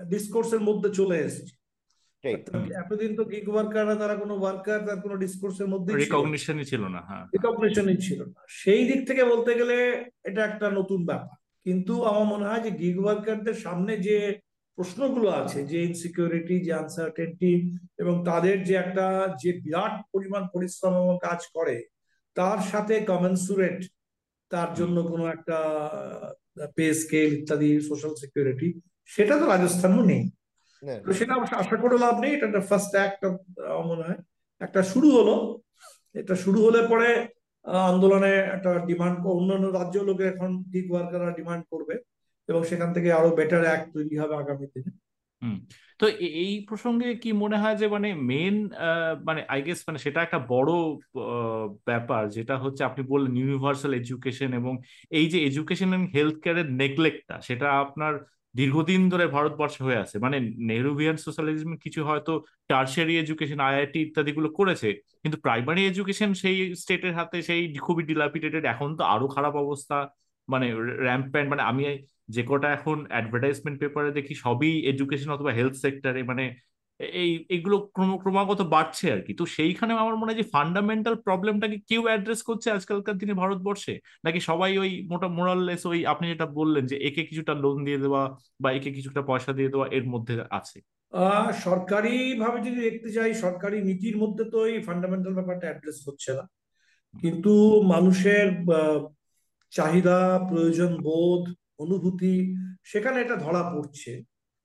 [0.00, 1.54] ডিসকোর্সের মধ্যে চলে এসেছে।
[2.82, 7.24] এতদিন তো গিগ ওয়ার্কাররা তারা কোনো ওয়ার্কার তার কোনো ডিসকোর্সের মধ্যে রিকগনিশনই ছিল না হ্যাঁ।
[7.26, 9.76] রিকগনিশনই ছিল না। সেই দিক থেকে বলতে গেলে
[10.24, 11.36] এটা একটা নতুন ব্যাপার।
[11.66, 14.16] কিন্তু আমার মনে হয় যে গিগ ওয়ার্কারদের সামনে যে
[14.78, 17.52] প্রশ্নগুলো আছে যে ইনসিকিউরিটি যে আনসার্টেনটি
[17.98, 19.06] এবং তাদের যে একটা
[19.42, 21.76] যে বিরাট পরিমাণ পরিশ্রম এবং কাজ করে
[22.36, 23.78] তার সাথে কমেন্সুরেট
[24.50, 25.58] তার জন্য কোনো একটা
[26.76, 28.68] পে স্কেল ইত্যাদি সোশ্যাল সিকিউরিটি
[29.08, 30.24] সেটা তো রাজস্থানও নেই।
[31.06, 33.20] তো সেটা অবশ্য আশা করে লাভ নেই এটা একটা ফার্স্ট অ্যাক্ট
[33.88, 34.20] মনে হয়।
[34.60, 35.34] একটা শুরু হলো
[36.14, 37.08] এটা শুরু হলে পরে
[37.66, 41.94] আন্দোলনে একটা ডিমান্ড অন্যান্য রাজ্য লোকে এখন গিগ ওয়ার্কাররা ডিমান্ড করবে
[42.48, 44.90] এবং সেখান থেকে আরও বেটার অ্যাক্ট তৈরি হবে আগামী দিনে।
[45.98, 46.08] তো
[46.42, 48.68] এই প্রসঙ্গে কি মনে হয় যে মানে মেন
[49.24, 50.72] মানে আই গেস মানে সেটা একটা বড়
[51.86, 57.40] ব্যাপার যেটা হচ্ছে আপনি বললেন ইউনিভার্সাল এডুকেশন এবং এই যে এডুকেশন এন্ড হেলথ কেয়ারের নেগলেক্টটা
[57.40, 58.14] সেটা আপনার
[58.58, 60.36] দীর্ঘদিন ধরে ভারতবর্ষে হয়ে আছে। মানে
[60.68, 62.32] নেহরুভিয়ান সোশ্যালিজম কিছু হয়তো
[62.70, 64.88] টার্সারি এডুকেশন আইআইটি ইত্যাদি গুলো করেছে,
[65.22, 69.96] কিন্তু প্রাইমারি এডুকেশন সেই স্টেটের হাতে সেই খুবই ডিলাপিটেটেড এখন তো আরও খারাপ অবস্থা
[70.48, 70.66] মানে
[71.06, 71.82] র্যাম্প প্যান্ট মানে আমি
[72.34, 76.44] যে কটা এখন অ্যাডভার্টাইজমেন্ট পেপারে দেখি সবই এডুকেশন অথবা হেলথ সেক্টরে মানে
[77.00, 77.76] এই, এগুলো
[78.22, 82.68] ক্রমাগত বাড়ছে আর কি। তো সেইখানে আমার মনে হয় যে ফান্ডামেন্টাল প্রবলেমটাকে কেউ অ্যাড্রেস করছে
[82.70, 83.94] আজকালকার দিনে ভারতবর্ষে?
[84.24, 88.22] নাকি সবাই ওই মোটা মোরাললেস ওই আপনি যেটা বললেন যে একে কিছুটা লোন দিয়ে দেওয়া
[88.60, 90.78] বা একে কিছুটা পয়সা দিয়ে দেওয়া এর মধ্যে আছে?
[91.64, 96.44] সরকারি ভাবে যদি দেখতে চাই সরকারি নীতির মধ্যে তো এই ফান্ডামেন্টাল ব্যাপারটা অ্যাড্রেস হচ্ছে না।
[97.14, 98.46] কিন্তু মানুষের
[99.72, 100.18] চাহিদা,
[100.48, 101.44] প্রয়োজন বোধ,
[101.78, 102.36] অনুভূতি,
[102.84, 104.12] সেখানে এটা ধরা পড়ছে।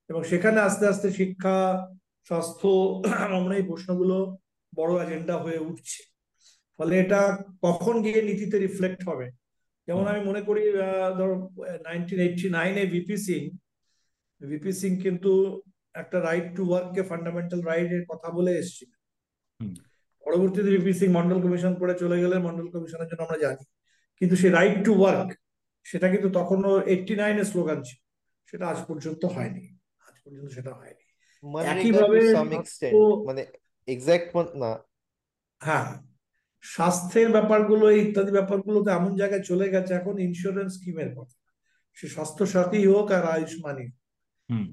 [0.09, 1.55] এবং সেখানে আস্তে আস্তে শিক্ষা
[2.29, 2.69] স্বাস্থ্য
[3.37, 4.15] আমরা এই প্রশ্নগুলো
[4.73, 6.01] বড় এজেন্ডা হয়ে উঠছে।
[6.79, 7.21] ফলে এটা
[7.63, 9.27] কখন গিয়ে নীতিতে রিফ্লেক্ট হবে?
[9.87, 10.63] যেমন আমি মনে করি
[11.19, 11.31] ধর
[11.87, 13.41] নাইনটিন এইটটি নাইনে ভিপি সিং
[14.41, 15.31] ভিপি সিং কিন্তু
[15.95, 18.91] একটা রাইট টু ওয়ার্ক কে ফান্ডামেন্টাল রাইট এর কথা বলে এসেছিল।
[20.23, 23.63] পরবর্তীতে ভিপি সিং মন্ডল কমিশন করে চলে গেলে মন্ডল কমিশনের জন্য আমরা জানি।
[24.21, 25.29] কিন্তু সেই রাইট টু ওয়ার্ক
[25.85, 27.99] সেটা কিন্তু তখনও এইটটি নাইনের স্লোগান ছিল।
[28.49, 29.63] সেটা আজ পর্যন্ত হয়নি।
[30.07, 31.00] আজ পর্যন্ত সেটা হয়নি।
[33.27, 33.41] মানে
[33.87, 34.71] এক্সাক্ট না।
[35.61, 35.89] হ্যাঁ
[36.63, 41.35] স্বাস্থ্যের ব্যাপারগুলো ইত্যাদি ব্যাপারগুলো তো এমন জায়গায় চলে গেছে এখন ইন্স্যুরেন্স স্কিমের কথা।
[41.97, 43.87] সে স্বাস্থ্য সাথী হোক আর আয়ুষ্মানই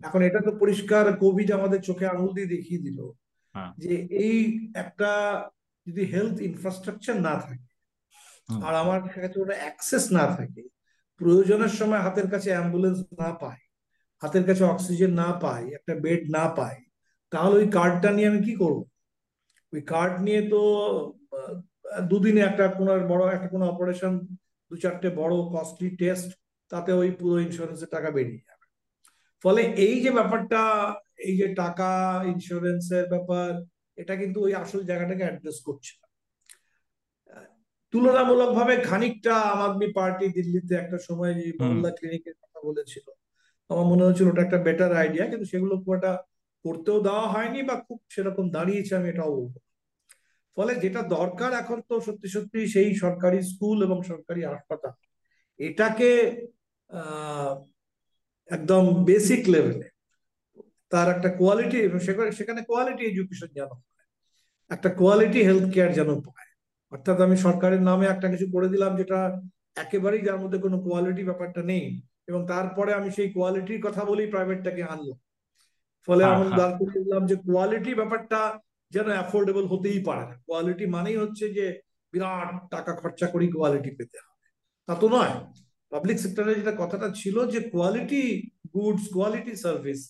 [0.02, 2.98] এখন এটা তো পরিষ্কার কোভিড আমাদের চোখে আঙুল দিয়ে দেখিয়ে দিল
[3.54, 4.38] হ্যাঁ। যে এই
[4.74, 5.10] একটা
[5.86, 7.68] যদি হেলথ ইনফ্রাস্ট্রাকচার না থাকে
[8.48, 10.62] আর আমার কাছে ওটা অ্যাক্সেস না থাকে
[11.20, 13.60] প্রয়োজনের সময় হাতের কাছে অ্যাম্বুলেন্স না পাই
[14.18, 16.76] হাতের কাছে অক্সিজেন না পাই একটা বেড না পাই
[17.30, 18.84] তাহলে ওই কার্ডটা নিয়ে আমি কি করব?
[19.72, 20.60] ওই কার্ড নিয়ে তো
[22.08, 24.26] দুদিনে একটা কোনো বড় একটা কোনো অপারেশন
[24.70, 26.30] দু চারটে বড় কস্টলি টেস্ট
[26.68, 28.66] তাতে ওই পুরো ইন্স্যুরেন্সের টাকা বেরিয়ে যাবে।
[29.44, 30.60] ফলে এই যে ব্যাপারটা
[31.18, 33.48] এই যে টাকা ইন্স্যুরেন্সের ব্যাপার
[33.96, 36.08] এটা কিন্তু ওই আসল জায়গাটাকে অ্যাড্রেস করছে না।
[37.90, 43.06] তুলনামূলকভাবে খানিকটা আম আদমি পার্টি দিল্লিতে একটা সময় মহল্লা ক্লিনিকের কথা বলেছিল।
[43.70, 46.12] আমার মনে হচ্ছিল ওটা একটা বেটার আইডিয়া কিন্তু সেগুলো খুব একটা
[46.64, 49.54] করতেও দেওয়া হয়নি বা খুব সেরকম দাঁড়িয়েছে আমি এটাও বলব
[50.56, 54.94] ফলে যেটা দরকার এখন তো সত্যি সত্যি সেই সরকারি স্কুল এবং সরকারি হাসপাতাল।
[55.60, 56.10] এটাকে
[58.50, 59.86] একদম বেসিক লেভেলে
[60.92, 61.78] তার একটা কোয়ালিটি
[62.38, 63.70] সেখানে কোয়ালিটি এডুকেশন যেন
[64.70, 66.50] একটা কোয়ালিটি হেলথ কেয়ার যেন পায়।
[66.92, 69.18] অর্থাৎ আমি সরকারের নামে একটা কিছু করে দিলাম যেটা
[69.84, 71.84] একেবারেই যার মধ্যে কোনো কোয়ালিটি ব্যাপারটা নেই।
[72.28, 75.18] এবং তারপরে আমি সেই কোয়ালিটির কথা বলেই প্রাইভেটটাকে আনলাম।
[76.08, 78.60] ফলে হ্যাঁ, আমি হ্যাঁ। দাঁড় করে দিলাম যে কোয়ালিটি ব্যাপারটা
[78.90, 81.80] যেন অ্যাফোর্ডেবল হতেই পারে না। কোয়ালিটি মানেই হচ্ছে যে
[82.12, 84.46] বিরাট টাকা খরচা করি কোয়ালিটি পেতে হবে।
[84.88, 85.32] তা তো নয়।
[85.92, 88.22] পাবলিক সেক্টরে যেটা কথাটা ছিল যে কোয়ালিটি
[88.74, 90.00] গুডস কোয়ালিটি সার্ভিস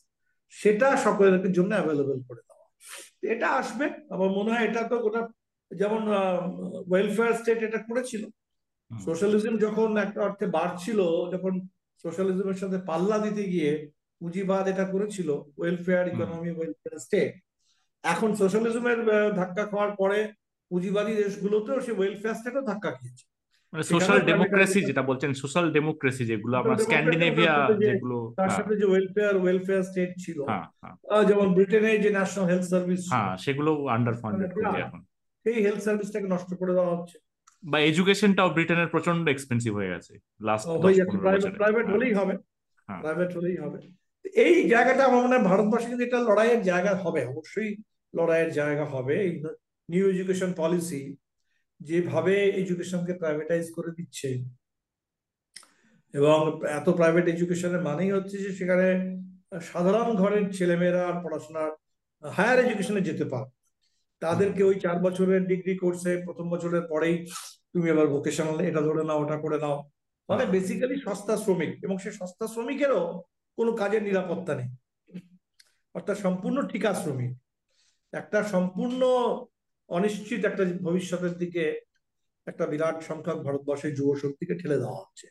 [0.48, 2.66] সেটা সকলের জন্য অ্যাভেলেবেল করে দেওয়া।
[3.22, 5.28] এটা আসবে। আমার মনে হয় এটা তো গোটা
[5.70, 6.02] যেমন
[6.88, 8.22] ওয়েলফেয়ার স্টেট এটা করেছিল।
[8.90, 11.00] সোশ্যালিজম যখন একটা অর্থে বাড়ছিল
[11.32, 11.52] যখন
[12.04, 13.70] সোশ্যালিজমের সাথে পাল্লা দিতে গিয়ে
[14.20, 15.28] পুঁজিবাদ এটা করেছিল
[15.58, 17.32] ওয়েলফেয়ার ইকোনমি ওয়েলফেয়ার স্টেট
[18.04, 18.98] এখন সোশ্যালিজমের
[19.38, 20.18] ধাক্কা খাওয়ার পরে
[20.70, 23.24] পুঁজিবাদী দেশগুলোতেও সে ওয়েলফেয়ার স্টেটও ধাক্কা খেয়েছে।
[23.72, 27.54] মানে সোশ্যাল ডেমোক্রেসি যেটা বলছেন সোশ্যাল ডেমোক্রেসি যেগুলো আমরা স্ক্যান্ডিনেভিয়া
[27.86, 30.38] যেগুলো তার সাথে যে ওয়েলফেয়ার ওয়েলফেয়ার স্টেট ছিল।
[31.28, 34.50] যেমন ব্রিটেনে যে ন্যাশনাল হেলথ সার্ভিস হ্যাঁ সেগুলো আন্ডার ফান্ডেড
[34.84, 35.00] এখন।
[35.46, 37.16] সেই হেলথ সার্ভিসটাকে নষ্ট করে দেওয়া হচ্ছে।
[37.62, 40.66] বা এডুকেশনটাও ব্রিটেনের প্রচণ্ড এক্সপেন্সিভ হয়ে গেছে লাস্ট
[41.22, 42.34] প্রাইভেট প্রাইভেট হলেই হবে।
[42.88, 43.78] প্রাইভেট হলেই হবে।
[44.24, 47.76] এই জায়গাটা আমার মনে হয় ভারতবর্ষে কিন্তু এটা লড়াইয়ের জায়গা হবে অবশ্যই
[48.14, 49.42] লড়াইয়ের জায়গা হবে। এই
[49.88, 51.16] নিউ এডুকেশন পলিসি
[51.80, 54.28] যেভাবে এডুকেশনকে প্রাইভেটাইজ করে দিচ্ছে
[56.14, 58.86] এবং এত প্রাইভেট এডুকেশনের মানেই হচ্ছে যে সেখানে
[59.60, 61.70] সাধারণ ঘরের ছেলেমেয়েরা পড়াশোনার
[62.22, 63.57] হায়ার এডুকেশনে যেতে পারে
[64.20, 67.26] তাদেরকে ওই চার বছরের ডিগ্রি কোর্সে প্রথম বছরের পরেই
[67.72, 69.90] তুমি আবার ভোকেশনাল এটা ধরে নাও ওটা করে নাও।
[70.28, 73.22] মানে বেসিক্যালি সস্তা শ্রমিক এবং সে সস্তা শ্রমিকেরও
[73.56, 74.68] কোনো কাজের নিরাপত্তা নেই।
[75.94, 77.32] অর্থাৎ সম্পূর্ণ ঠিকা শ্রমিক।
[78.12, 79.00] একটা সম্পূর্ণ
[79.88, 81.80] অনিশ্চিত একটা ভবিষ্যতের দিকে
[82.46, 85.26] একটা বিরাট সংখ্যক ভারতবর্ষের যুব শক্তিকে ঠেলে দেওয়া হচ্ছে।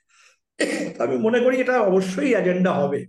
[1.04, 3.06] আমি মনে করি এটা অবশ্যই এজেন্ডা হবে।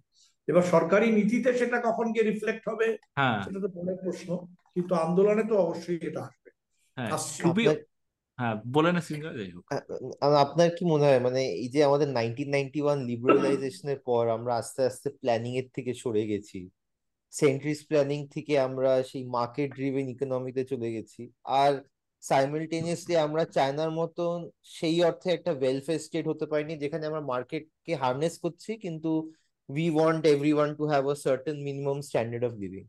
[0.49, 4.47] এবার সরকারি নীতিতে সেটা কখন গিয়ে রিফ্লেক্ট হবে হ্যাঁ। সেটা তো পরের প্রশ্ন।
[4.79, 6.51] কিন্তু আন্দোলনে তো অবশ্যই এটা আসবে।
[8.39, 8.95] হ্যাঁ বলেন
[10.45, 11.21] আপনার কি মনে হয়?
[11.27, 15.95] মানে এই যে আমাদের নাইনটিন নাইনটি ওয়ান লিবারালাইজেশনের পর আমরা আস্তে আস্তে প্ল্যানিং এর থেকে
[16.03, 16.59] সরে গেছি।
[17.33, 21.23] সেন্ট্রিস প্ল্যানিং থেকে আমরা সেই মার্কেট ড্রিভেন ইকোনমিতে চলে গেছি।
[21.63, 21.73] আর
[22.23, 24.37] সাইমেলটেনিয়াসলি আমরা চায়নার মতন
[24.77, 29.13] সেই অর্থে একটা ওয়েলফেয়ার স্টেট হতে পারিনি যেখানে আমরা মার্কেটকে হারনেস করছি কিন্তু
[29.69, 32.87] we want everyone to have a certain minimum standard of living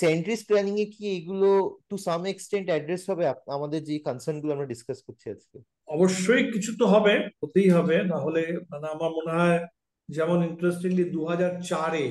[0.00, 1.48] centrist planning এ কি এগুলো
[1.88, 3.24] টু সাম এক্সটেন্ট অ্যাড্রেস হবে?
[3.56, 5.56] আমাদের যে কনসার্নগুলো আমরা ডিসকাস করছি আজকে।
[5.96, 9.60] অবশ্যই কিছু তো হবে, হতেই হবে। না হলে মানে আমার মনে হয়
[10.08, 12.04] যেমন ইন্টারেস্টিংলি দু হাজার চারে,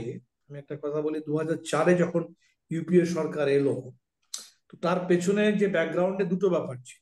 [0.48, 2.24] আমি একটা কথা বলি দু হাজার চারে যখন
[2.72, 3.76] ইউপিএ সরকার এলো,
[4.70, 7.02] তো তার পেছনে যে ব্যাকগ্রাউন্ডে দুটো ব্যাপার ছিল।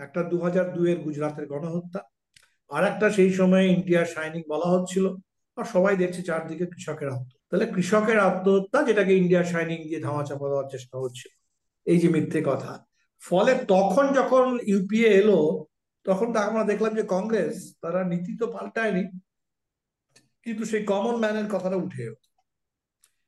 [0.00, 2.00] একটা দু হাজার দুইয়ের গুজরাটের গণহত্যা,
[2.70, 5.04] আর একটা সেই সময় ইন্ডিয়া শাইনিং বলা হচ্ছিল,
[5.58, 10.46] আর সবাই দেখছে চারদিকে কৃষকের আত্মহত্যা তাহলে কৃষকের আত্মহত্যা যেটাকে ইন্ডিয়া শাইনিং দিয়ে ধামা চাপা
[10.50, 11.32] দেওয়ার চেষ্টা হচ্ছিল
[11.86, 12.72] এই যে মিথ্যে কথা।
[13.22, 15.40] ফলে তখন যখন ইউপিএ এলো
[16.06, 19.04] তখন তো আমরা দেখলাম যে কংগ্রেস তারা নীতি তো পাল্টায়নি
[20.44, 22.04] কিন্তু সেই কমন ম্যানের কথাটা উঠে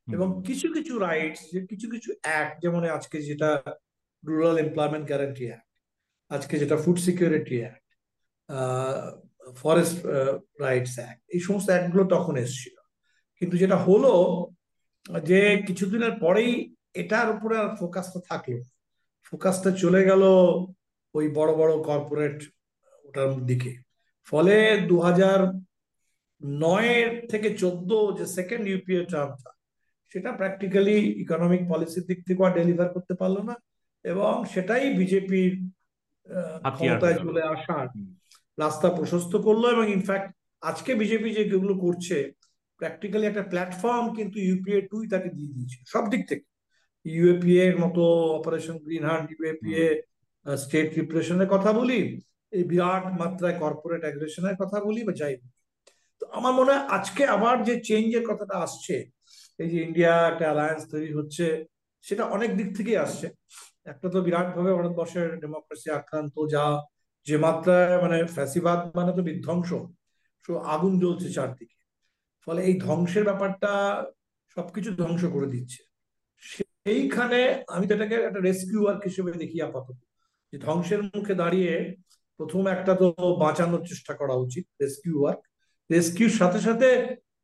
[0.08, 3.50] এবং কিছু কিছু রাইটস যে কিছু কিছু অ্যাক্ট যেমন আজকে যেটা
[4.24, 5.70] রুরাল এমপ্লয়মেন্ট গ্যারান্টি অ্যাক্ট
[6.30, 7.86] আজকে যেটা food security act
[9.62, 9.96] forest
[10.60, 12.75] rights act এই সমস্ত অ্যাক্টগুলো তখন এসেছিল।
[13.40, 14.12] কিন্তু যেটা হলো
[15.22, 18.60] যে কিছুদিনের পরেই এটার উপরে আর ফোকাসটা থাকল
[19.24, 20.22] ফোকাসটা চলে গেল
[21.14, 22.44] ওই বড় বড় কর্পোরেট
[23.04, 23.72] ওটার দিকে।
[24.24, 25.38] ফলে দু হাজার
[26.40, 29.50] নয়ের থেকে চোদ্দ যে সেকেন্ড ইউপিএ টার্মটা
[30.10, 33.54] সেটা প্র্যাকটিক্যালি ইকোনমিক পলিসির দিক থেকে আর ডেলিভার করতে পারল না
[34.04, 35.52] এবং সেটাই বিজেপির
[36.70, 37.86] ক্ষমতায় চলে আসার
[38.58, 40.28] রাস্তা প্রশস্ত করল এবং ইনফ্যাক্ট
[40.60, 42.16] আজকে বিজেপি যে যেগুলো করছে
[42.80, 46.46] প্র্যাকটিক্যালি একটা প্ল্যাটফর্ম কিন্তু ইউপিএ টুই তাকে দিয়ে দিয়েছে সব দিক থেকে।
[47.06, 48.02] ইউএপিএ এর মতো
[48.38, 49.86] operation green hunt UAPA
[50.46, 52.00] state রিপ্রেশনের কথা বলি
[52.52, 55.34] এই বিরাট মাত্রায় কর্পোরেট অ্যাগ্রেশনের কথা বলি বা যাই
[56.22, 58.96] তো আমার মনে হয় আজকে আবার যে চেঞ্জের কথাটা আসছে
[59.58, 61.44] এই যে ইন্ডিয়া একটা অ্যালায়েন্স তৈরি হচ্ছে
[62.04, 63.26] সেটা অনেক দিক থেকেই আসছে।
[63.92, 66.64] একটা তো বিরাট ভাবে ভারতবর্ষের ডেমোক্রেসি আক্রান্ত যা
[67.26, 69.70] যে মাত্রায় মানে ফ্যাসিবাদ মানে তো বিধ্বংস।
[70.44, 71.75] সো আগুন জ্বলছে চারদিকে।
[72.46, 73.72] ফলে এই ধ্বংসের ব্যাপারটা
[74.56, 75.80] সবকিছু ধ্বংস করে দিচ্ছে।
[76.42, 77.40] সেইখানে
[77.74, 79.98] আমি তো এটাকে একটা রেস্কিউ ওয়ার্ক হিসেবে দেখি আপাতত।
[80.52, 81.72] যে ধ্বংসের মুখে দাঁড়িয়ে
[82.40, 83.06] প্রথম একটা তো
[83.44, 85.42] বাঁচানোর চেষ্টা করা উচিত রেস্কিউ ওয়ার্ক
[85.90, 86.88] রেস্কিউর সাথে সাথে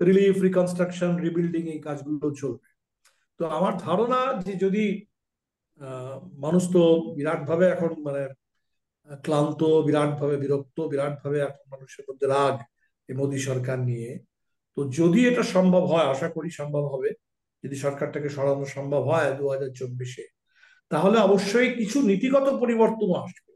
[0.09, 2.69] রিলিফ রিকনস্ট্রাকশন রিবিল্ডিং এই কাজগুলো চলবে।
[3.41, 4.85] তো আমার ধারণা যে যদি
[6.45, 6.83] মানুষ তো
[7.17, 8.23] বিরাট ভাবে এখন মানে
[9.25, 12.57] ক্লান্ত বিরাট ভাবে বিরক্ত বিরাট ভাবে এখন মানুষের মধ্যে রাগ
[13.09, 14.11] এই মোদী সরকার নিয়ে
[14.77, 17.11] তো যদি এটা সম্ভব হয়, আশা করি সম্ভব হবে,
[17.65, 20.25] যদি সরকারটাকে সরানো সম্ভব হয় দু হাজার চব্বিশে,
[20.91, 23.53] তাহলে অবশ্যই কিছু নীতিগত পরিবর্তন আসবে।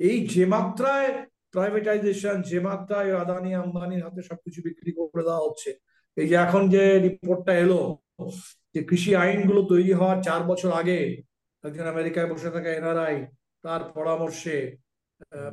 [0.00, 1.08] এই যে মাত্রায়
[1.54, 5.70] প্রাইভেটাইজেশন যে মাত্রায় আদানি আম্বানির হাতে সবকিছু বিক্রি করে দেওয়া হচ্ছে,
[6.16, 7.80] এই যে এখন যে রিপোর্টটা এলো,
[8.74, 10.98] যে কৃষি আইনগুলো তৈরি হওয়ার চার বছর আগে,
[11.64, 13.16] একজন আমেরিকায় বসে থাকা এনআরআই,
[13.64, 14.56] তার পরামর্শে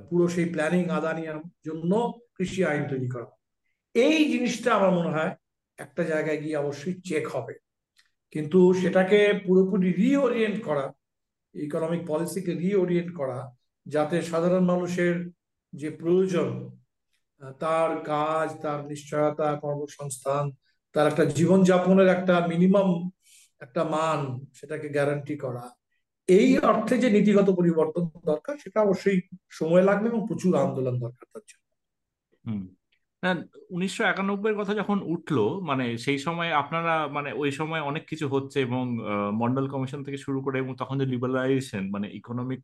[0.09, 1.23] পুরো সেই প্ল্যানিং আদানি
[1.67, 1.91] জন্য
[2.37, 3.27] কৃষি আইন তৈরি করা
[3.95, 5.35] এই জিনিসটা আমার মনে হয়
[5.77, 7.53] একটা জায়গায় গিয়ে অবশ্যই চেক হবে।
[8.31, 10.93] কিন্তু সেটাকে পুরোপুরি রিওরিয়েন্ট করা
[11.55, 15.29] ইকোনমিক পলিসিকে রিওরিয়েন্ট করা, যাতে সাধারণ মানুষের
[15.73, 16.69] যে প্রয়োজন
[17.59, 20.51] তার কাজ, তার নিশ্চয়তা, কর্মসংস্থান,
[20.93, 23.09] তার একটা জীবনযাপনের একটা মিনিমাম
[23.61, 25.69] একটা মান সেটাকে গ্যারান্টি করা,
[26.27, 31.43] এই অর্থে যে নীতিগত পরিবর্তন দরকার, সেটা অবশ্যই সময় লাগবে এবং প্রচুর আন্দোলন দরকার তার
[31.47, 31.65] জন্য।
[33.69, 35.37] উনিশশো একানব্বই কথা যখন উঠল
[35.69, 38.83] মানে সেই সময় আপনারা মানে ওই সময় অনেক কিছু হচ্ছে এবং
[39.41, 42.59] মন্ডল কমিশন থেকে শুরু করে এবং তখন যে লিবারালাইজেশন মানে ইকোনমিক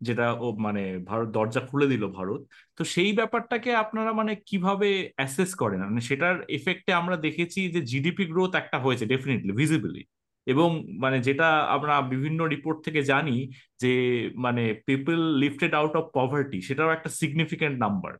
[0.00, 2.40] যেটা ও মানে ভারত দরজা খুলে দিল ভারত,
[2.78, 4.88] তো সেই ব্যাপারটাকে আপনারা মানে কীভাবে
[5.18, 5.80] অ্যাসেস করেন?
[5.88, 10.02] মানে সেটার এফেক্টে আমরা দেখেছি যে জিডিপি গ্রোথ একটা হয়েছে ডেফিনেটলি ভিজিবলি
[10.46, 10.68] এবং
[11.04, 13.36] মানে যেটা আমরা বিভিন্ন রিপোর্ট থেকে জানি
[13.82, 13.92] যে
[14.36, 18.12] মানে people lifted out of poverty সেটাও একটা significant number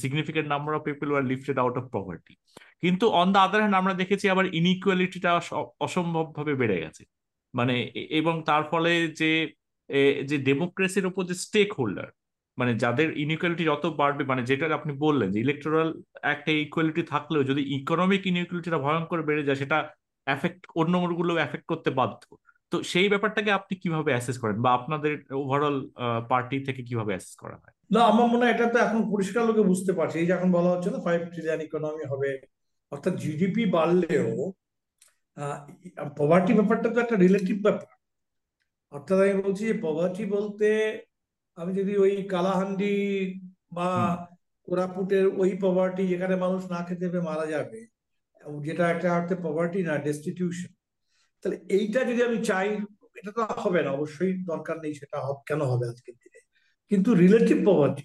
[0.00, 2.34] significant number of people are lifted out of poverty
[2.82, 5.30] কিন্তু অন দ্য আদার হ্যান্ড আমরা দেখেছি আবার ইনইকুয়ালিটিটা
[5.86, 7.02] অসম্ভবভাবে বেড়ে গেছে।
[7.54, 7.74] মানে
[8.20, 9.30] এবং তার ফলে যে
[10.30, 12.08] যে ডেমোক্রেসির ওপর যে স্টেক হোল্ডার
[12.58, 15.88] মানে যাদের ইনইকুয়ালিটি যত বাড়বে মানে যেটা আপনি বললেন যে ইলেকট্রাল
[16.34, 19.78] একটা ইকুয়ালিটি থাকলেও যদি ইকোনমিক ইনইকুয়ালিটিটা ভয়ঙ্কর বেড়ে যায়, সেটা
[20.26, 22.22] এফেক্ট অন্যগুলো এফেক্ট করতে বাধ্য।
[22.72, 25.12] তো সেই ব্যাপারটাকে আপনি কীভাবে অ্যাসেস করেন বা আপনাদের
[25.42, 25.76] ওভারঅল
[26.30, 27.74] পার্টি থেকে কীভাবে অ্যাসেস করা হয়?
[27.92, 30.70] না আমার মনে হয় এটা তো এখন পরিষ্কার লোকে বুঝতে পারছে। এই যে এখন বলা
[30.72, 32.30] হচ্ছে না ফাইভ ট্রিলিয়ন ইকোনমি হবে।
[32.92, 34.30] অর্থাৎ জিডিপি বাড়লেও
[36.18, 37.90] পভার্টি ব্যাপারটা তো একটা রিলেটিভ ব্যাপার।
[38.92, 40.68] অর্থাৎ আমি বলছি যে পভার্টি বলতে
[41.58, 42.96] আমি যদি ওই কালাহান্ডি
[43.76, 43.88] বা
[44.68, 47.80] কোরাপুটের ওই পভার্টি যেখানে মানুষ না খেতে পেয়ে মারা যাবে
[48.66, 50.70] যেটা একটা অর্থে পভার্টি না ডেস্টিটিউশন
[51.40, 52.68] তাহলে এইটা যদি আমি চাই
[53.18, 55.16] এটা তো হবে না। অবশ্যই দরকার নেই সেটা
[55.48, 56.31] কেন হবে আজকের দিনে?
[56.92, 58.04] কিন্তু রিলেটিভ পভার্টি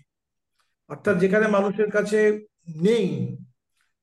[0.89, 2.19] অর্থাৎ যেখানে মানুষের কাছে
[2.83, 3.07] নেই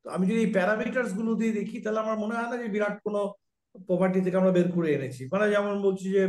[0.04, 3.20] তো আমি যদি এই প্যারামিটার্সগুলো দিয়ে দেখি তাহলে আমার মনে হয় না যে বিরাট কোনো
[3.88, 6.22] পভার্টি থেকে আমরা বের করে এনেছি। মানে যেমন বলছি যে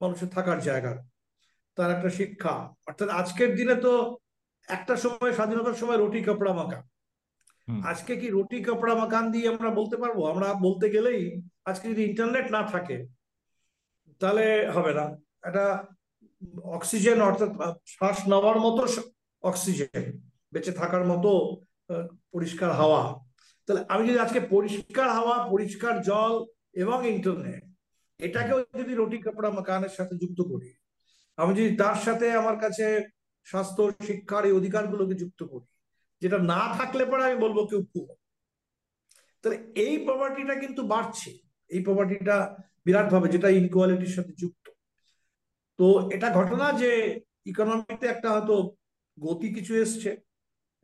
[0.00, 0.92] মানুষের থাকার জায়গা
[1.76, 2.54] তার একটা শিক্ষা
[2.88, 3.92] অর্থাৎ আজকের দিনে তো
[4.68, 6.80] একটা সময় স্বাধীনতার সময় রুটি কাপড়া মাকা
[7.84, 10.18] আজকে কি রুটি কাপড়া মাকান দিয়ে আমরা বলতে পারব?
[10.26, 11.22] আমরা বলতে গেলেই
[11.70, 12.96] আজকে যদি ইন্টারনেট না থাকে
[14.20, 15.04] তাহলে হবে না।
[15.48, 15.64] একটা
[16.76, 17.50] অক্সিজেন অর্থাৎ
[17.94, 18.82] শ্বাস নেওয়ার মতো
[19.42, 20.02] অক্সিজেন
[20.52, 21.30] বেঁচে থাকার মতো
[22.34, 23.02] পরিষ্কার হাওয়া।
[23.68, 26.34] তাহলে আমি যদি আজকে পরিষ্কার হাওয়া, পরিষ্কার জল
[26.82, 27.62] এবং ইন্টারনেট
[28.20, 30.70] এটাকেও যদি রুটি, কাপড়া মাকানের সাথে যুক্ত করি,
[31.38, 32.86] আমি যদি তার সাথে আমার কাছে
[33.46, 35.68] স্বাস্থ্য, শিক্ষার এই অধিকারগুলোকে যুক্ত করি,
[36.22, 38.14] যেটা না থাকলে পরে আমি বলব কেউ পুরো
[39.40, 41.30] তাহলে এই প্রপার্টিটা কিন্তু বাড়ছে।
[41.70, 42.36] এই প্রপার্টিটা
[42.86, 44.66] বিরাট ভাবে যেটা ইনকোয়ালিটির সাথে যুক্ত।
[45.82, 48.76] তো এটা ঘটনা যে ইকোনমিতে একটা হয়তো
[49.18, 50.16] গতি কিছু এসছে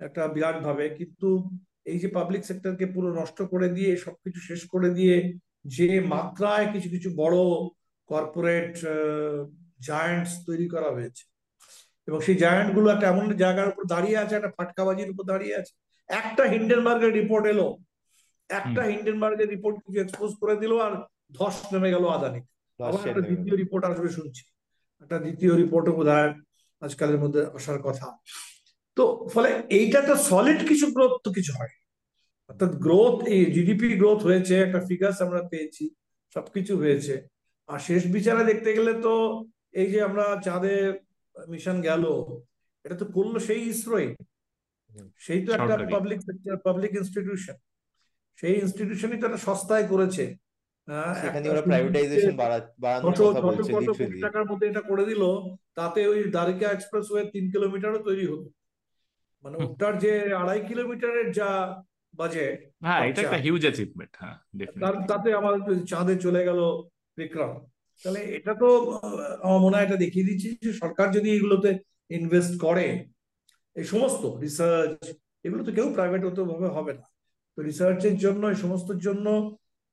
[0.01, 1.51] একটা বিরাট ভাবে কিন্তু
[1.85, 5.33] এই যে পাবলিক সেক্টরকে পুরো নষ্ট করে দিয়ে সবকিছু শেষ করে দিয়ে
[5.65, 7.37] যে মাত্রায় কিছু কিছু বড়
[8.07, 8.79] কর্পোরেট
[9.81, 11.25] জায়ান্টস তৈরি করা হয়েছে
[12.07, 15.73] এবং সেই জায়ান্টগুলো একটা এমন জায়গার উপর দাঁড়িয়ে আছে একটা ফাটকাবাজির উপর দাঁড়িয়ে আছে।
[16.11, 17.77] একটা হিন্ডেনবার্গের রিপোর্ট এলো
[18.51, 20.93] একটা হিন্ডেনবার্গের রিপোর্ট কিছু এক্সপোজ করে দিল আর
[21.33, 22.41] ধস নেমে গেল আদানি
[22.81, 24.43] আবার একটা দ্বিতীয় রিপোর্ট আসবে শুনছি।
[25.03, 26.11] একটা দ্বিতীয় রিপোর্টও বোধ
[26.83, 28.07] আজকালের মধ্যে আসার কথা।
[28.97, 31.75] তো ফলে এইটা তো সলিড কিছু গ্রোথ তো কিছু হয়।
[32.51, 35.85] অর্থাৎ গ্রোথ এই জিডিপি গ্রোথ হয়েছে একটা ফিগার্স আমরা পেয়েছি
[36.37, 37.15] সবকিছু হয়েছে।
[37.69, 39.15] আর শেষ বিচারে দেখতে গেলে তো
[39.81, 40.75] এই যে আমরা চাঁদে
[41.35, 42.05] মিশন গেল
[42.85, 44.09] এটা তো করল সেই ইসরোই।
[45.25, 47.57] সেই তো একটা পাবলিক সেক্টর পাবলিক ইনস্টিটিউশন
[48.39, 50.25] সেই ইনস্টিটিউশনই তো একটা সস্তায় করেছে।
[51.21, 52.35] সেখানে ওরা প্রাইভেটাইজেশন
[52.85, 55.23] বাড়ানোর কথা বলছে কোটি টাকার মধ্যে এটা করে দিল
[55.75, 58.49] তাতে ওই দ্বারিকা এক্সপ্রেসওয়ে তিন কিলোমিটারও তৈরি হতো
[59.45, 61.51] মানে ওটার যে আড়াই কিলোমিটারের যা
[62.15, 64.37] বাজেট হ্যাঁ এটা একটা হিউজ অ্যাচিভমেন্ট হ্যাঁ
[65.09, 65.55] তাতে আমার
[65.87, 66.61] চাঁদে চলে গেল
[67.19, 67.53] বিক্রম।
[68.03, 68.69] তাহলে এটা তো
[69.43, 71.71] আমার মনে হয় এটা দেখিয়ে দিচ্ছি যে সরকার যদি এগুলোতে
[72.11, 72.87] ইনভেস্ট করে
[73.77, 75.03] এই সমস্ত রিসার্চ
[75.45, 77.05] এগুলো তো কেউ প্রাইভেট হতে ভাবে হবে না।
[77.59, 79.27] তো রিসার্চের জন্য এই সমস্ত জন্য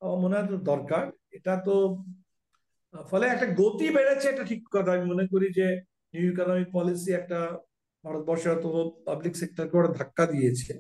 [0.06, 1.04] আমার মনে হয় দরকার।
[1.38, 1.76] এটা তো
[3.12, 5.68] ফলে একটা গতি বেড়েছে এটা ঠিক কথা। আমি মনে করি যে
[6.14, 7.40] নিউ ইকোনমিক পলিসি একটা
[8.04, 8.70] ভারতবর্ষে হয়তো
[9.06, 10.74] পাবলিক সেক্টরকে ওরা ধাক্কা দিয়েছে।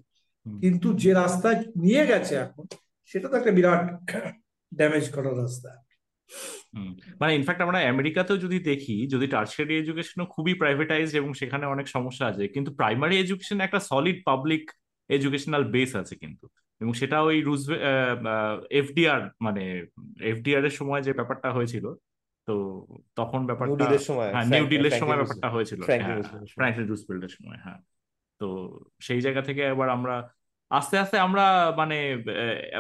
[0.46, 2.66] কিন্তু যে রাস্তায় নিয়ে গেছে এখন
[3.06, 3.84] সেটা তো একটা বিরাট
[4.72, 5.70] ড্যামেজ করার রাস্তা।
[7.20, 12.26] মানে ইনফ্যাক্ট আমরা আমেরিকাতেও যদি দেখি যদি টার্সিয়ারি এডুকেশনও খুবই প্রাইভেটাইজ এবং সেখানে অনেক সমস্যা
[12.28, 14.64] আছে কিন্তু প্রাইমারি এডুকেশন একটা সলিড পাবলিক
[15.10, 16.46] এডুকেশনাল বেস আছে কিন্তু।
[16.82, 17.64] এবং সেটা ওই রুজ
[18.72, 19.64] এফডিআর মানে
[20.24, 21.86] এফডিআর এর সময় যে ব্যাপারটা হয়েছিল
[22.48, 22.54] তো
[23.16, 23.86] তখন ব্যাপারটা
[24.34, 25.80] হ্যাঁ নিউ ডিলের সময় ব্যাপারটা হয়েছিল
[26.58, 27.80] ফ্র্যাঙ্কলিন রুজভেল্টের সময়। হ্যাঁ।
[28.42, 28.48] তো
[29.00, 30.16] সেই জায়গা থেকে এবার আমরা
[30.72, 31.46] আস্তে আস্তে আমরা
[31.78, 31.98] মানে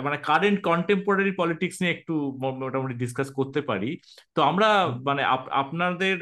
[0.03, 2.13] মানে কারেন্ট কন্টেম্পোরারি পলিটিক্স নিয়ে একটু
[2.61, 3.89] মোটামুটি ডিসকাস করতে পারি।
[4.35, 4.69] তো আমরা
[5.03, 5.23] মানে
[5.63, 6.15] আপনাদের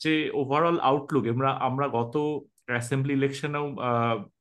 [0.00, 2.14] যে ওভারঅল আউটলুক আমরা আমরা গত
[2.66, 3.66] অ্যাসেম্বলি ইলেকশনেও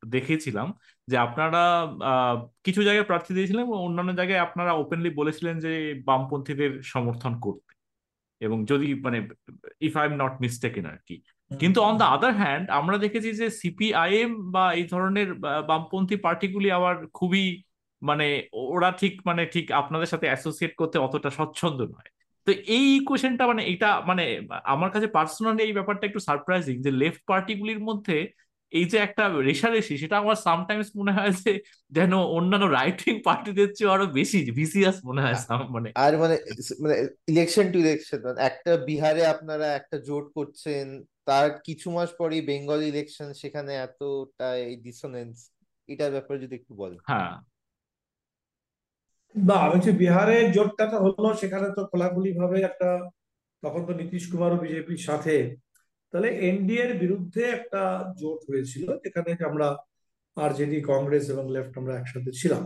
[0.07, 0.67] দেখেছিলাম
[1.07, 1.61] যে আপনারা
[2.63, 5.71] কিছু জায়গায় প্রার্থী দিয়েছিলেন এবং অন্যান্য জায়গায় আপনারা ওপেনলি বলেছিলেন যে
[6.05, 7.71] বামপন্থীদের সমর্থন করতে।
[8.41, 9.17] এবং যদি মানে
[9.81, 11.15] if I am not mistaken আর কি।
[11.51, 15.29] কিন্তু অন দ্য আদার হ্যান্ড আমরা দেখেছি যে সিপিআইএম বা এই ধরনের
[15.67, 17.45] বামপন্থী পার্টিগুলি আবার খুবই
[18.01, 18.27] মানে
[18.75, 22.09] ওরা ঠিক মানে ঠিক আপনাদের সাথে অ্যাসোসিয়েট করতে অতটা স্বচ্ছন্দ নয়।
[22.47, 24.23] তো এই কোয়েশনটা মানে এটা মানে
[24.65, 28.17] আমার কাছে পার্সোনালি এই ব্যাপারটা একটু সারপ্রাইজিং যে লেফট পার্টিগুলির মধ্যে
[28.73, 31.51] এই যে একটা রেশারেশি সেটা আমার সামটাইমস মনে হয় যে
[31.91, 35.35] যেন অন্যান্য রাইটিং পার্টিদের চেয়ে আরও বেশি ভিসিয়াস মনে হয়
[35.75, 36.35] মানে। আর মানে
[36.83, 36.95] মানে
[37.27, 38.19] ইলেকশন টু ইলেকশন
[38.49, 40.85] একটা বিহারে আপনারা একটা জোট করছেন
[41.25, 45.35] তার কিছু মাস পরেই বেঙ্গল ইলেকশন সেখানে এতটা এই ডিসোনেন্স
[45.89, 47.33] এটার ব্যাপারে যদি একটু বলেন। হ্যাঁ।
[49.35, 52.89] না আমি যে বিহারে জোটটা তো হলো সেখানে তো খোলাখুলি ভাবে একটা
[53.63, 55.35] তখন তো নীতিশ কুমার ও বিজেপির সাথে
[56.13, 57.81] তাহলে এনডিএর বিরুদ্ধে একটা
[58.21, 59.67] জোট হয়েছিল, যেখানে আমরা
[60.37, 62.63] আরজেডি, কংগ্রেস এবং লেফট আমরা একসাথে ছিলাম।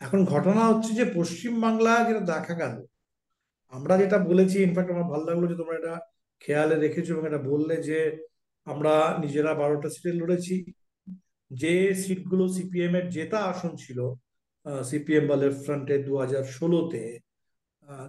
[0.00, 2.74] এখন ঘটনা হচ্ছে যে পশ্চিম বাংলা যেটা দেখা গেল,
[3.72, 5.94] আমরা যেটা বলেছি ইনফ্যাক্ট আমার ভালো লাগল যে তোমরা এটা
[6.42, 7.98] খেয়ালে রেখেছো এবং এটা বললে যে
[8.66, 10.56] আমরা নিজেরা বারোটা সিটে লড়েছি।
[11.50, 13.98] যে সিটগুলো সিপিএম এর জেতা আসন ছিল
[14.88, 17.02] সিপিএম বা লেফট ফ্রন্টে দু হাজার ষোলোতে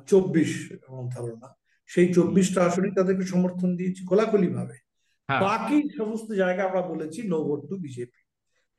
[0.10, 0.51] চব্বিশ
[0.89, 1.47] আমার ধারণা
[1.94, 4.76] সেই চব্বিশটা আসনই তাদেরকে সমর্থন দিয়েছি খোলাখুলি ভাবে
[5.30, 8.20] হ্যাঁ। বাকি সমস্ত জায়গা আমরা বলেছি নো ভোট টু বিজেপি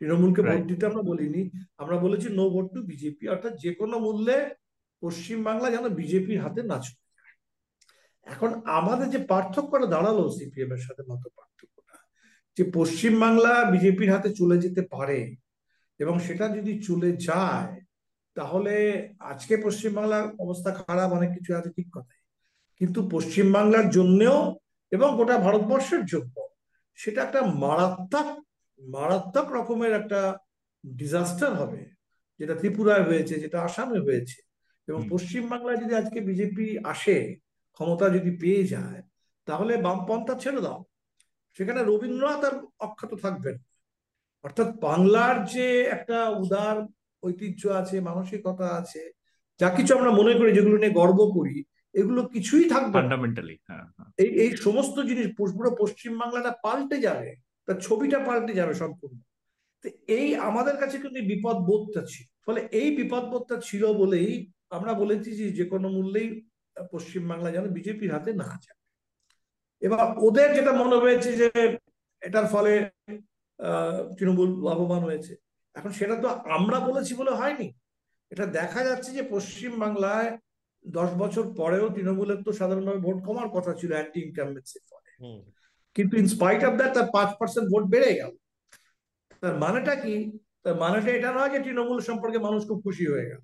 [0.01, 1.43] তৃণমূলকে ভোট দিতে আমরা বলিনি
[1.79, 4.39] আমরা বলেছি নো ভোট টু বিজেপি অর্থাৎ যে কোনো মূল্যে
[5.03, 7.03] পশ্চিম বাংলা যেন বিজেপির হাতে না চলে
[8.27, 11.97] এখন আমাদের যে পার্থক্যটা দাঁড়াল সিপিএম এর সাথে মতো পার্থক্যটা
[12.57, 15.21] যে পশ্চিম বাংলা বিজেপির হাতে চলে যেতে পারে
[16.01, 17.73] এবং সেটা যদি চলে যায়
[18.37, 18.75] তাহলে
[19.25, 22.24] আজকে পশ্চিমবাংলার অবস্থা খারাপ অনেক কিছু আছে ঠিক কথাই।
[22.85, 24.39] কিন্তু পশ্চিমবাংলার জন্যেও
[24.91, 26.35] এবং গোটা ভারতবর্ষের জন্য
[26.95, 28.28] সেটা একটা মারাত্মক
[28.80, 30.20] মারাত্মক রকমের একটা
[30.87, 31.80] ডিজাস্টার হবে
[32.39, 34.39] যেটা ত্রিপুরায় হয়েছে যেটা আসামে হয়েছে।
[34.89, 37.37] এবং পশ্চিমবাংলায় যদি আজকে বিজেপি আসে
[37.72, 39.01] ক্ষমতা যদি পেয়ে যায়
[39.47, 40.85] তাহলে বামপন্থা ছেড়ে দাও।
[41.59, 43.57] সেখানে রবীন্দ্রনাথ আর অক্ষত থাকবেন
[44.45, 46.76] অর্থাৎ বাংলার যে একটা উদার
[47.22, 49.03] ঐতিহ্য আছে মানসিকতা আছে
[49.61, 51.64] যা কিছু আমরা মনে করি যেগুলো নিয়ে গর্ব করি
[51.95, 57.30] এগুলো কিছুই থাকবে ফান্ডামেন্টালি হ্যাঁ, হ্যাঁ। এই এই সমস্ত জিনিস পুরো পশ্চিম বাংলাটা পাল্টে যাবে
[57.68, 59.16] তার ছবিটা পাল্টে যাবে সম্পূর্ণ।
[59.84, 59.86] তো
[60.18, 64.30] এই আমাদের কাছে কিন্তু বিপদ বোধটা ছিল। ফলে এই বিপদ বোধটা ছিল বলেই
[64.70, 66.28] আমরা বলেছি যে যে কোনো মূল্যেই
[66.92, 68.78] পশ্চিম বাংলা যেন বিজেপির হাতে না যায়।
[69.82, 71.49] এবার ওদের যেটা মনে হয়েছে যে
[72.22, 72.72] এটার ফলে
[74.16, 75.32] তৃণমূল লাভবান হয়েছে
[75.74, 77.68] এখন সেটা তো আমরা বলেছি বলে হয়নি।
[78.32, 80.30] এটা দেখা যাচ্ছে যে পশ্চিম বাংলায়
[80.85, 85.11] দশ বছর পরেও তৃণমূলের তো সাধারণভাবে ভোট কমার কথা ছিল অ্যান্টি ইনকামেন্সির ফলে।
[85.95, 88.32] কিন্তু ইনস্পাইট অফ দ্যাট তার পাঁচ পার্সেন্ট ভোট বেড়ে গেল।
[89.43, 90.39] তার মানেটা কি?
[90.62, 93.41] তার মানেটা এটা নয় যে তৃণমূল সম্পর্কে মানুষ খুব খুশি হয়ে গেল।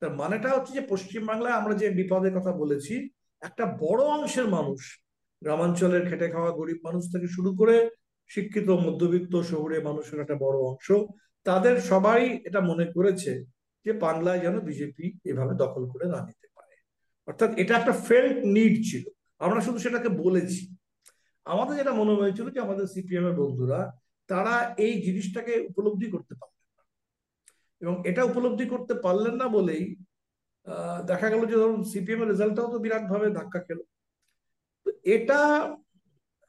[0.00, 3.08] তার মানেটা হচ্ছে যে পশ্চিমবাংলায় আমরা যে বিপদের কথা বলেছি
[3.40, 5.02] একটা বড় অংশের মানুষ
[5.42, 7.90] গ্রামাঞ্চলের খেটে খাওয়া গরিব মানুষ থেকে শুরু করে
[8.28, 10.92] শিক্ষিত মধ্যবিত্ত শহুরে মানুষের একটা বড় অংশ
[11.44, 13.44] তাদের সবাই এটা মনে করেছে
[13.86, 16.46] যে বাংলায় যেন বিজেপি এভাবে দখল করে না নিতে।
[17.30, 19.04] অর্থাৎ এটা একটা ফেল্ট নিড ছিল।
[19.44, 20.62] আমরা শুধু সেটাকে বলেছি।
[21.46, 23.80] আমাদের যেটা মনে হয়েছিল যে আমাদের সিপিএম এর বন্ধুরা,
[24.30, 24.54] তারা
[24.84, 26.82] এই জিনিসটাকে উপলব্ধি করতে পারলেন না।
[27.82, 29.84] এবং এটা উপলব্ধি করতে পারলেন না বলেই
[31.10, 33.84] দেখা গেল যে ধরুন সিপিএম এর রেজাল্টটাও তো বিরাট ভাবে ধাক্কা খেলো।
[35.14, 35.38] এটা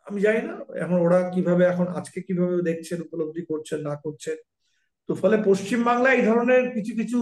[0.07, 0.53] আমি জানি না,
[0.84, 4.38] এখন ওরা কীভাবে, এখন আজকে কীভাবে দেখছেন, উপলব্ধি করছেন, না করছেন।
[5.09, 7.19] তো ফলে পশ্চিম বাংলায় এই ধরনের কিছু কিছু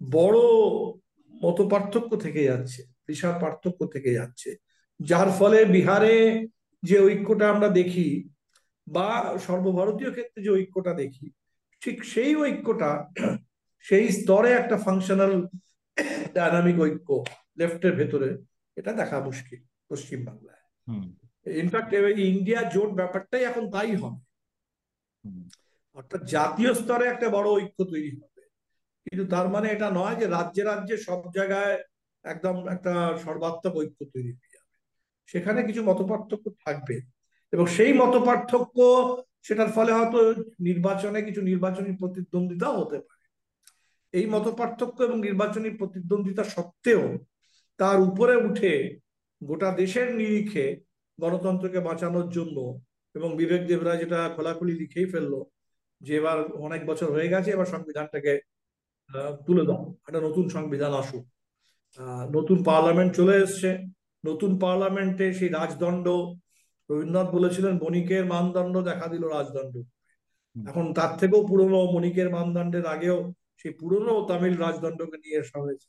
[0.00, 0.38] বড়
[1.42, 4.50] মত পার্থক্য থেকে যাচ্ছে বিশাল পার্থক্য থেকে যাচ্ছে।
[5.00, 6.14] যার ফলে বিহারে
[6.82, 8.08] যে ঐক্যটা আমরা দেখি
[8.86, 9.08] বা
[9.46, 11.26] সর্বভারতীয় ক্ষেত্রে যে ঐক্যটা দেখি
[11.82, 12.90] ঠিক সেই ঐক্যটা
[13.84, 15.32] সেই স্তরে একটা ফাংশনাল
[16.34, 17.08] ডায়নামিক ঐক্য
[17.58, 18.28] লেফটের ভেতরে
[18.76, 20.62] এটা দেখা মুশকিল পশ্চিম বাংলায়
[21.62, 21.90] ইনফ্যাক্ট
[22.32, 24.20] ইন্ডিয়া জোট ব্যাপারটাই এখন তাই হবে।
[25.96, 28.31] অর্থাৎ জাতীয় স্তরে একটা বড় ঐক্য তৈরি হবে।
[29.06, 31.74] কিন্তু তার মানে এটা নয় যে রাজ্যে রাজ্যে সব জায়গায়
[32.24, 32.92] একদম একটা
[33.24, 34.70] সর্বাত্মক ঐক্য তৈরি হয়ে যাবে।
[35.28, 36.96] সেখানে কিছু মতপার্থক্য থাকবে
[37.52, 38.76] এবং সেই মতপার্থক্য,
[39.42, 40.18] সেটার ফলে হয়তো
[40.60, 43.24] নির্বাচনে কিছু নির্বাচনী প্রতিদ্বন্দ্বিতা হতে পারে।
[44.14, 47.02] এই মতপার্থক্য এবং নির্বাচনী প্রতিদ্বন্দ্বিতা সত্ত্বেও
[47.80, 48.72] তার উপরে উঠে
[49.42, 50.66] গোটা দেশের নিরিখে
[51.18, 52.56] গণতন্ত্রকে বাঁচানোর জন্য
[53.14, 55.34] এবং বিবেক দেবরা যেটা খোলাখুলি লিখেই ফেলল
[56.00, 58.32] যে এবার অনেক বছর হয়ে গেছে, এবার সংবিধানটাকে
[59.46, 61.24] তুলে দাও। একটা নতুন সংবিধান আসুক।
[62.36, 63.70] নতুন পার্লামেন্ট চলে এসছে।
[64.24, 66.06] নতুন পার্লামেন্টে সেই রাজদণ্ড
[66.90, 69.74] রবীন্দ্রনাথ বলেছিলেন বণিকের মানদণ্ড দেখা দিল রাজদণ্ড।
[70.56, 73.18] এখন তার থেকেও পুরনো মণিকের মানদণ্ডের আগেও
[73.60, 75.88] সেই পুরনো তামিল রাজদণ্ডকে নিয়ে আসা হয়েছে।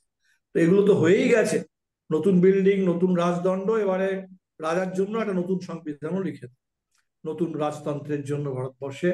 [0.54, 1.58] তো এগুলো তো হয়েই গেছে।
[2.10, 4.10] নতুন বিল্ডিং নতুন রাজদণ্ড এবারে
[4.60, 6.46] রাজার জন্য একটা নতুন সংবিধানও লিখে
[7.24, 9.10] নতুন রাজতন্ত্রের জন্য ভারতবর্ষে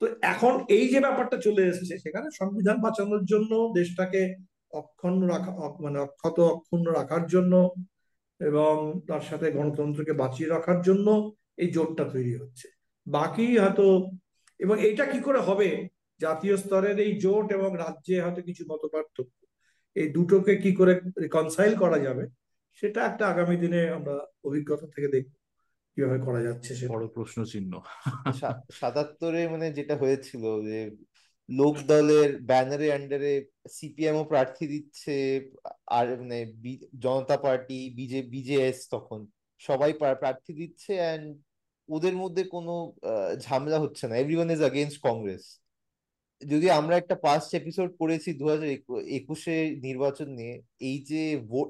[0.00, 4.22] তো এখন এই যে ব্যাপারটা চলে এসেছে, সেখানে সংবিধান বাঁচানোর জন্য দেশটাকে
[4.80, 5.52] অক্ষুণ্ণ রাখা
[5.84, 7.54] মানে অক্ষত অক্ষুণ্ণ রাখার জন্য
[8.40, 8.74] এবং
[9.08, 11.08] তার সাথে গণতন্ত্রকে বাঁচিয়ে রাখার জন্য
[11.62, 12.66] এই জোটটা তৈরি হচ্ছে।
[13.06, 13.86] বাকি হয়তো,
[14.60, 15.68] এবং এইটা কি করে হবে?
[16.20, 19.38] জাতীয় স্তরের এই জোট এবং রাজ্যে হয়তো কিছু মত পার্থক্য
[19.96, 20.92] এই দুটোকে কি করে
[21.24, 22.24] রিকনসাইল করা যাবে,
[22.78, 24.16] সেটা একটা আগামী দিনে আমরা
[24.46, 25.32] অভিজ্ঞতা থেকে দেখব।
[25.96, 27.72] কীভাবে করা যাচ্ছে সে বড় প্রশ্ন চিহ্ন
[28.80, 30.78] সাতাত্তরে মানে যেটা হয়েছিল যে
[31.48, 33.32] লোক দলের ব্যানারে আন্ডারে
[33.70, 35.14] সিপিএম ও প্রার্থী দিচ্ছে
[35.98, 36.38] আর মানে
[36.98, 39.20] জনতা পার্টি বিজে বিজেএস তখন।
[39.60, 39.90] সবাই
[40.22, 41.26] প্রার্থী দিচ্ছে অ্যান্ড
[41.88, 42.74] ওদের মধ্যে কোনো
[43.38, 45.44] ঝামেলা হচ্ছে না। এভরিওয়ান ইজ আগেনস্ট কংগ্রেস
[46.42, 48.68] যদি আমরা একটা পাস্ট এপিসোড করেছি দু হাজার
[49.18, 50.54] একুশে নির্বাচন নিয়ে
[50.88, 51.22] এই যে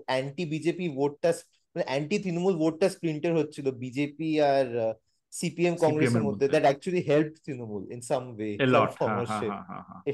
[0.06, 1.30] অ্যান্টি বিজেপি ভোটটা
[1.74, 4.66] মানে অ্যান্টি তৃণমূল ভোটটা স্প্রিন্টার হচ্ছিল বিজেপি আর
[5.32, 8.48] সিপিএম কংগ্রেসের মধ্যে। That actually help Trinamool in some way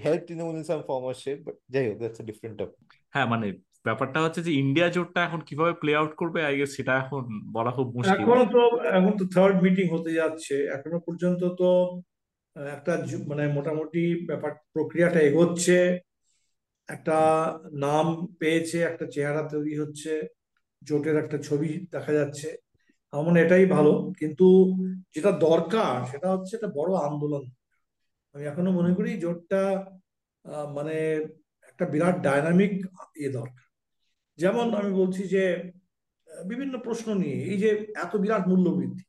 [0.05, 3.47] help Trinamool in some form or shape but যাই হোক দ্যাটস ডিফারেন্ট টপিক হ্যাঁ মানে
[3.85, 7.71] ব্যাপারটা হচ্ছে যে ইন্ডিয়া জোটটা এখন কীভাবে প্লে আউট করবে আই গেস সেটা এখন বলা
[7.71, 8.63] খুব মুশকিল। এখন তো
[8.99, 11.69] এখন তো থার্ড মিটিং হতে যাচ্ছে। এখনও পর্যন্ত তো
[12.75, 12.93] একটা
[13.27, 15.79] মানে মোটামুটি ব্যাপার প্রক্রিয়াটা এগোচ্ছে।
[16.89, 17.19] একটা
[17.87, 18.07] নাম
[18.41, 20.13] পেয়েছে একটা চেহারা তৈরি হচ্ছে।
[20.83, 22.49] জোটের একটা ছবি দেখা যাচ্ছে।
[23.13, 24.47] আমার এটাই ভালো। কিন্তু
[25.15, 27.45] যেটা দরকার সেটা হচ্ছে একটা বড় আন্দোলন।
[28.35, 29.63] আমি এখনও মনে করি জোটটা
[30.77, 30.97] মানে
[31.71, 32.73] একটা বিরাট ডায়নামিক
[33.21, 33.67] ইয়ে দরকার।
[34.39, 35.45] যেমন আমি বলছি যে
[36.49, 37.71] বিভিন্ন প্রশ্ন নিয়ে এই যে
[38.05, 39.05] এত বিরাট মূল্য বৃদ্ধি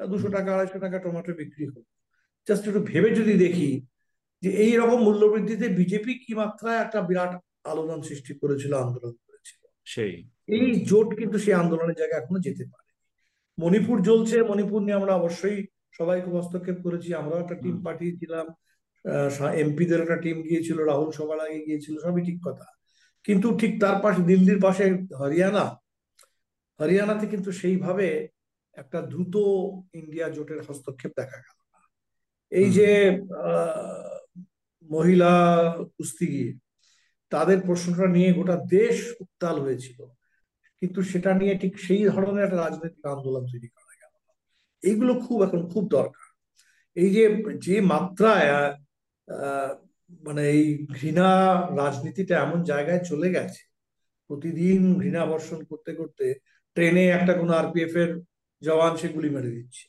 [0.00, 1.80] দুশো টাকা আড়াইশো টাকা টমেটো বিক্রি হলো।
[2.46, 3.70] জাস্ট একটু ভেবে যদি দেখি
[4.42, 7.32] যে এই রকম মূল্যবৃদ্ধিতে বিজেপি কি মাত্রায় একটা বিরাট
[7.70, 9.14] আলোড়ন সৃষ্টি করেছিল আন্দোলন
[9.86, 10.14] সেই
[10.56, 12.88] এই জোট কিন্তু সেই আন্দোলনের জায়গায় এখনও যেতে পারে
[13.58, 15.58] মণিপুর জ্বলছে মণিপুর নিয়ে আমরা অবশ্যই
[15.92, 18.46] সবাই খুব হস্তক্ষেপ করেছি। আমরাও একটা টিম পাঠিয়েছিলাম
[19.62, 22.66] এমপিদের একটা টিম গিয়েছিল রাহুল সবার আগে গিয়েছিল সবই ঠিক কথা।
[23.24, 24.84] কিন্তু ঠিক তার পাশে দিল্লির পাশে
[25.20, 25.64] হরিয়ানা
[26.80, 28.06] হরিয়ানাতে কিন্তু সেইভাবে
[28.76, 29.34] একটা দ্রুত
[29.94, 31.80] ইন্ডিয়া জোটের হস্তক্ষেপ দেখা গেল না।
[32.52, 32.88] এই যে
[34.90, 35.32] মহিলা
[35.96, 36.50] কুস্তিগির
[37.34, 39.98] তাদের প্রশ্নটা নিয়ে গোটা দেশ উত্তাল হয়েছিল।
[40.80, 44.14] কিন্তু সেটা নিয়ে ঠিক সেই ধরনের একটা রাজনৈতিক আন্দোলন তৈরি করা গেল
[44.82, 46.26] এইগুলো খুব এখন খুব দরকার।
[46.96, 47.24] এই যে
[47.66, 48.48] যে মাত্রায়
[50.26, 50.64] মানে এই
[50.96, 51.30] ঘৃণা
[51.80, 53.62] রাজনীতিটা এমন জায়গায় চলে গেছে,
[54.30, 56.26] প্রতিদিন ঘৃণা বর্ষণ করতে করতে
[56.76, 58.10] ট্রেনে একটা কোনো আরপিএফ এর
[58.62, 59.84] জওয়ান সে গুলি মেরে দিচ্ছে।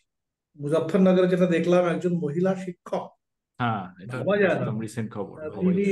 [0.59, 3.05] মুজাফরনগরে যেটা দেখলাম, একজন মহিলা শিক্ষক
[3.63, 3.83] হ্যাঁ,
[4.13, 4.65] ভাবা যায় না।
[5.63, 5.85] তিনি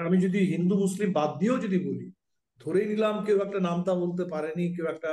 [0.00, 2.06] আমি যদি হিন্দু মুসলিম বাদ দিয়েও যদি বলি
[2.60, 5.10] ধরেই নিলাম কেউ একটা নামতা বলতে পারেনি কেউ একটা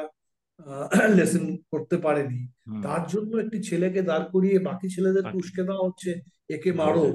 [1.17, 2.39] লেসন করতে পারেনি
[2.85, 6.09] তার জন্য একটি ছেলেকে দাঁড় করিয়ে বাকি ছেলেদের উস্কে দেওয়া হচ্ছে
[6.49, 7.05] একে মারো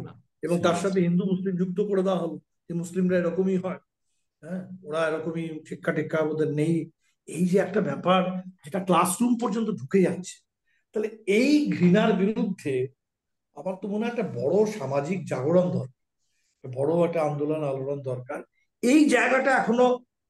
[0.43, 2.37] এবং তার সাথে হিন্দু মুসলিম যুক্ত করে দেওয়া হলো
[2.69, 3.81] যে মুসলিমরা এরকমই হয়
[4.43, 6.75] হ্যাঁ ওরা এরকমই শিক্ষা টিক্ষা ওদের নেই।
[7.29, 8.21] এই যে একটা ব্যাপার
[8.65, 10.37] যেটা ক্লাসরুম পর্যন্ত ঢুকে যাচ্ছে
[10.95, 12.75] তাহলে এই ঘৃণার বিরুদ্ধে
[13.57, 16.01] আমার তো মনে হয় একটা বড় সামাজিক জাগরণ দরকার।
[16.65, 18.41] বড় একটা আন্দোলন আন্দোলন দরকার।
[18.83, 19.89] এই জায়গাটা এখনও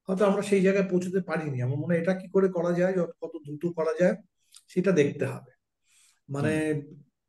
[0.08, 3.32] হয়তো আমরা সেই জায়গায় পৌঁছতে পারিনি। আমার মনে হয় এটা কি করে করা যায় কত
[3.44, 4.14] দ্রুত করা যায়,
[4.68, 5.52] সেটা দেখতে হবে।
[6.28, 6.82] মানে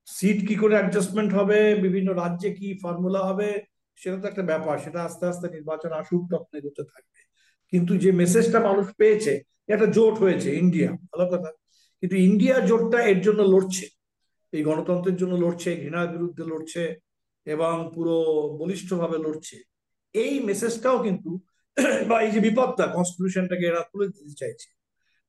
[0.07, 3.49] সিট কি করে অ্যাডজাস্টমেন্ট হবে, বিভিন্ন রাজ্যে কি ফর্মুলা হবে,
[3.95, 7.19] সেটা তো একটা ব্যাপার। সেটা আস্তে আস্তে নির্বাচন আসুক, তখন এগোতে থাকবে।
[7.73, 9.33] কিন্তু যে মেসেজটা মানুষ পেয়েছে
[9.67, 11.49] একটা জোট হয়েছে ইন্ডিয়া ভালো কথা।
[12.01, 13.85] কিন্তু ইন্ডিয়া জোটটা এর জন্য লড়ছে।
[14.55, 16.83] এই গণতন্ত্রের জন্য লড়ছে, ঘৃণার বিরুদ্ধে লড়ছে
[17.47, 18.15] এবং পুরো
[18.61, 19.57] বলিষ্ঠভাবে লড়ছে।
[20.15, 21.29] এই মেসেজটাও কিন্তু
[22.09, 24.69] বা এই যে বিপদটা কনস্টিটিউশনটাকে এরা তুলে দিতে চাইছে।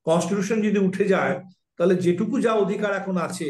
[0.07, 1.35] কনস্টিটিউশন যদি উঠে যায়,
[1.79, 3.49] তাহলে যেটুকু যা অধিকার এখন আছে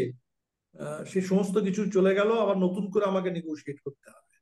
[1.07, 4.35] সে সমস্ত কিছু চলে গেল, আবার নতুন করে আমাকে নেগোসিয়েট করতে হবে।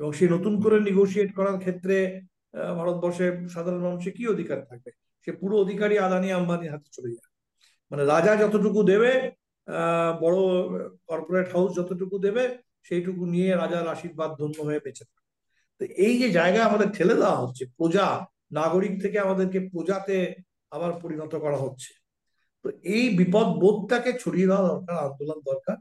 [0.00, 1.96] এবং সেই নতুন করে নেগোসিয়েট করার ক্ষেত্রে
[2.78, 4.90] ভারতবর্ষের সাধারণ মানুষের কি অধিকার থাকবে?
[5.26, 7.30] সে পুরো অধিকারই আদানি আম্বানির হাতে চলে যায়
[7.90, 9.12] মানে রাজা যতটুকু দেবে
[10.22, 10.38] বড়
[11.08, 12.44] কর্পোরেট হাউস যতটুকু দেবে,
[12.82, 15.04] সেইটুকু নিয়ে রাজার আশীর্বাদ ধন্য হয়ে বেঁচে
[15.80, 18.06] তো এই যে জায়গায় আমাদের ঠেলে দেওয়া হচ্ছে, প্রজা,
[18.50, 20.16] নাগরিক থেকে আমাদেরকে প্রজাতে
[20.72, 21.90] আবার পরিণত করা হচ্ছে।
[22.64, 25.76] তো এই বিপদ বোধটাকে ছড়িয়ে দেওয়া দরকার, আন্দোলন দরকার।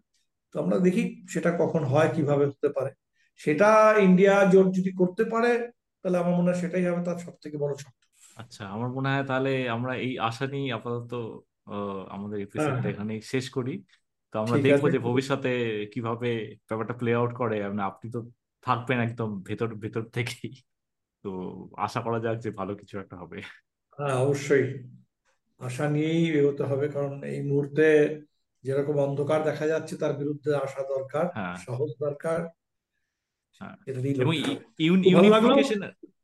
[0.56, 2.92] তো আমরা দেখি সেটা কখন হয়, কীভাবে হতে পারে।
[3.40, 3.70] সেটা
[4.08, 5.52] ইন্ডিয়া জোট যদি করতে পারে,
[6.02, 8.06] তাহলে আমার মনে হয় সেটাই হবে তার সব থেকে বড় শক্তি।
[8.38, 11.14] আচ্ছা আমার মনে হয় তাহলে আমরা এই আশা নিয়ে আপাতত
[12.10, 13.84] আমাদের এপিসোডটা হ্যাঁ। এখানে শেষ করি।
[14.32, 19.42] তো আমরা দেখব যে ভবিষ্যতে কীভাবে ব্যাপারটা প্লে আউট করে। মানে আপনি তো থাকবেন একদম
[19.42, 20.62] ভেতর ভেতর থেকেই।
[21.24, 21.32] তো
[21.78, 23.42] আশা করা যাক যে ভালো কিছু একটা হবে।
[23.98, 24.84] হ্যাঁ অবশ্যই।
[25.60, 28.20] আশা নিয়েই এগোতে হবে কারণ এই মুহূর্তে
[28.64, 32.48] যেরকম অন্ধকার দেখা যাচ্ছে তার বিরুদ্ধে আসা দরকার হ্যাঁ। সহজ দরকার।
[33.60, 35.02] হ্যাঁ। এবং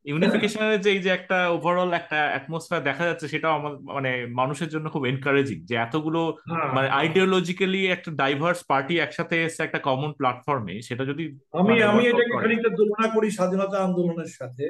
[0.04, 4.86] ইউনিফিকেশনের যে এই যে একটা ওভারঅল একটা অ্যাটমসফিয়ার দেখা যাচ্ছে সেটাও আমার মানে মানুষের জন্য
[4.90, 10.74] খুব এনকারেজিং যে এতগুলো হ্যাঁ, মানে আইডিওলজিক্যালি। একটা ডাইভার্স পার্টি একসাথে এসে একটা কমন প্ল্যাটফর্মে
[10.82, 14.66] সেটা যদি আমি মানে আমি এটাকে খানিকটা তুলনা করি স্বাধীনতা আন্দোলনের সাথে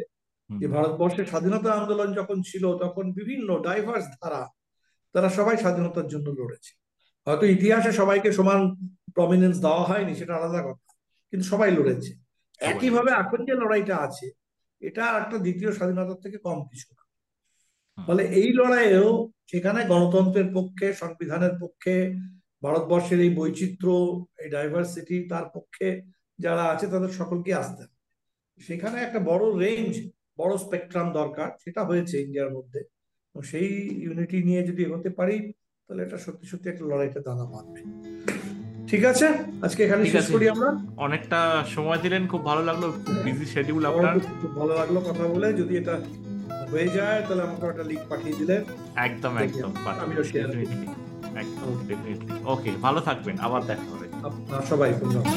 [0.50, 4.42] যে ভারতবর্ষের স্বাধীনতা আন্দোলন যখন ছিল তখন বিভিন্ন ডাইভার্স ধারা
[5.14, 6.72] তারা সবাই স্বাধীনতার জন্য লড়েছে।
[7.26, 8.60] হয়তো ইতিহাসে সবাইকে সমান
[9.14, 10.84] প্রমিনেন্স দেওয়া হয়নি সেটা আলাদা কথা
[11.32, 12.10] কিন্তু সবাই লড়েছে।
[12.60, 14.26] একইভাবে এখন যে লড়াইটা আছে
[14.82, 17.02] এটা একটা দ্বিতীয় স্বাধীনতার থেকে কম কিছু না।
[17.98, 19.10] ফলে এই লড়াইয়েও
[19.50, 21.94] সেখানে গণতন্ত্রের পক্ষে সংবিধানের পক্ষে
[22.62, 23.94] ভারতবর্ষের এই বৈচিত্র্য
[24.42, 25.86] এই ডাইভার্সিটি তার পক্ষে
[26.38, 27.96] যারা আছে তাদের সকলকে আসতে হবে।
[28.60, 29.92] সেখানে একটা বড় রেঞ্জ
[30.40, 32.80] বড় স্পেকট্রাম দরকার সেটা হয়েছে ইন্ডিয়ার মধ্যে।
[33.34, 33.68] সেই
[34.04, 35.36] ইউনিটি নিয়ে যদি এগোতে পারি
[35.84, 37.80] তাহলে এটা সত্যি সত্যি একটা লড়াইটা দানা বাঁধবে।
[38.90, 39.26] ঠিক আছে?
[39.66, 40.68] আজকে এখানে শেষ করি আমরা।
[41.06, 41.40] অনেকটা
[41.74, 45.72] সময় দিলেন খুব ভালো লাগল খুব বিজি শিডিউল আপনার। খুব ভালো লাগল কথা বলে। যদি
[45.80, 45.94] এটা
[46.72, 48.56] হয়ে যায় তাহলে আমাকে একটা লিংক পাঠিয়ে দিলে
[49.06, 49.70] একদম একদম
[51.42, 54.06] একদম ডেফিনেটলি ওকে ভালো থাকবেন আবার দেখা হবে।
[54.70, 55.34] সবাই ধন্যবাদ।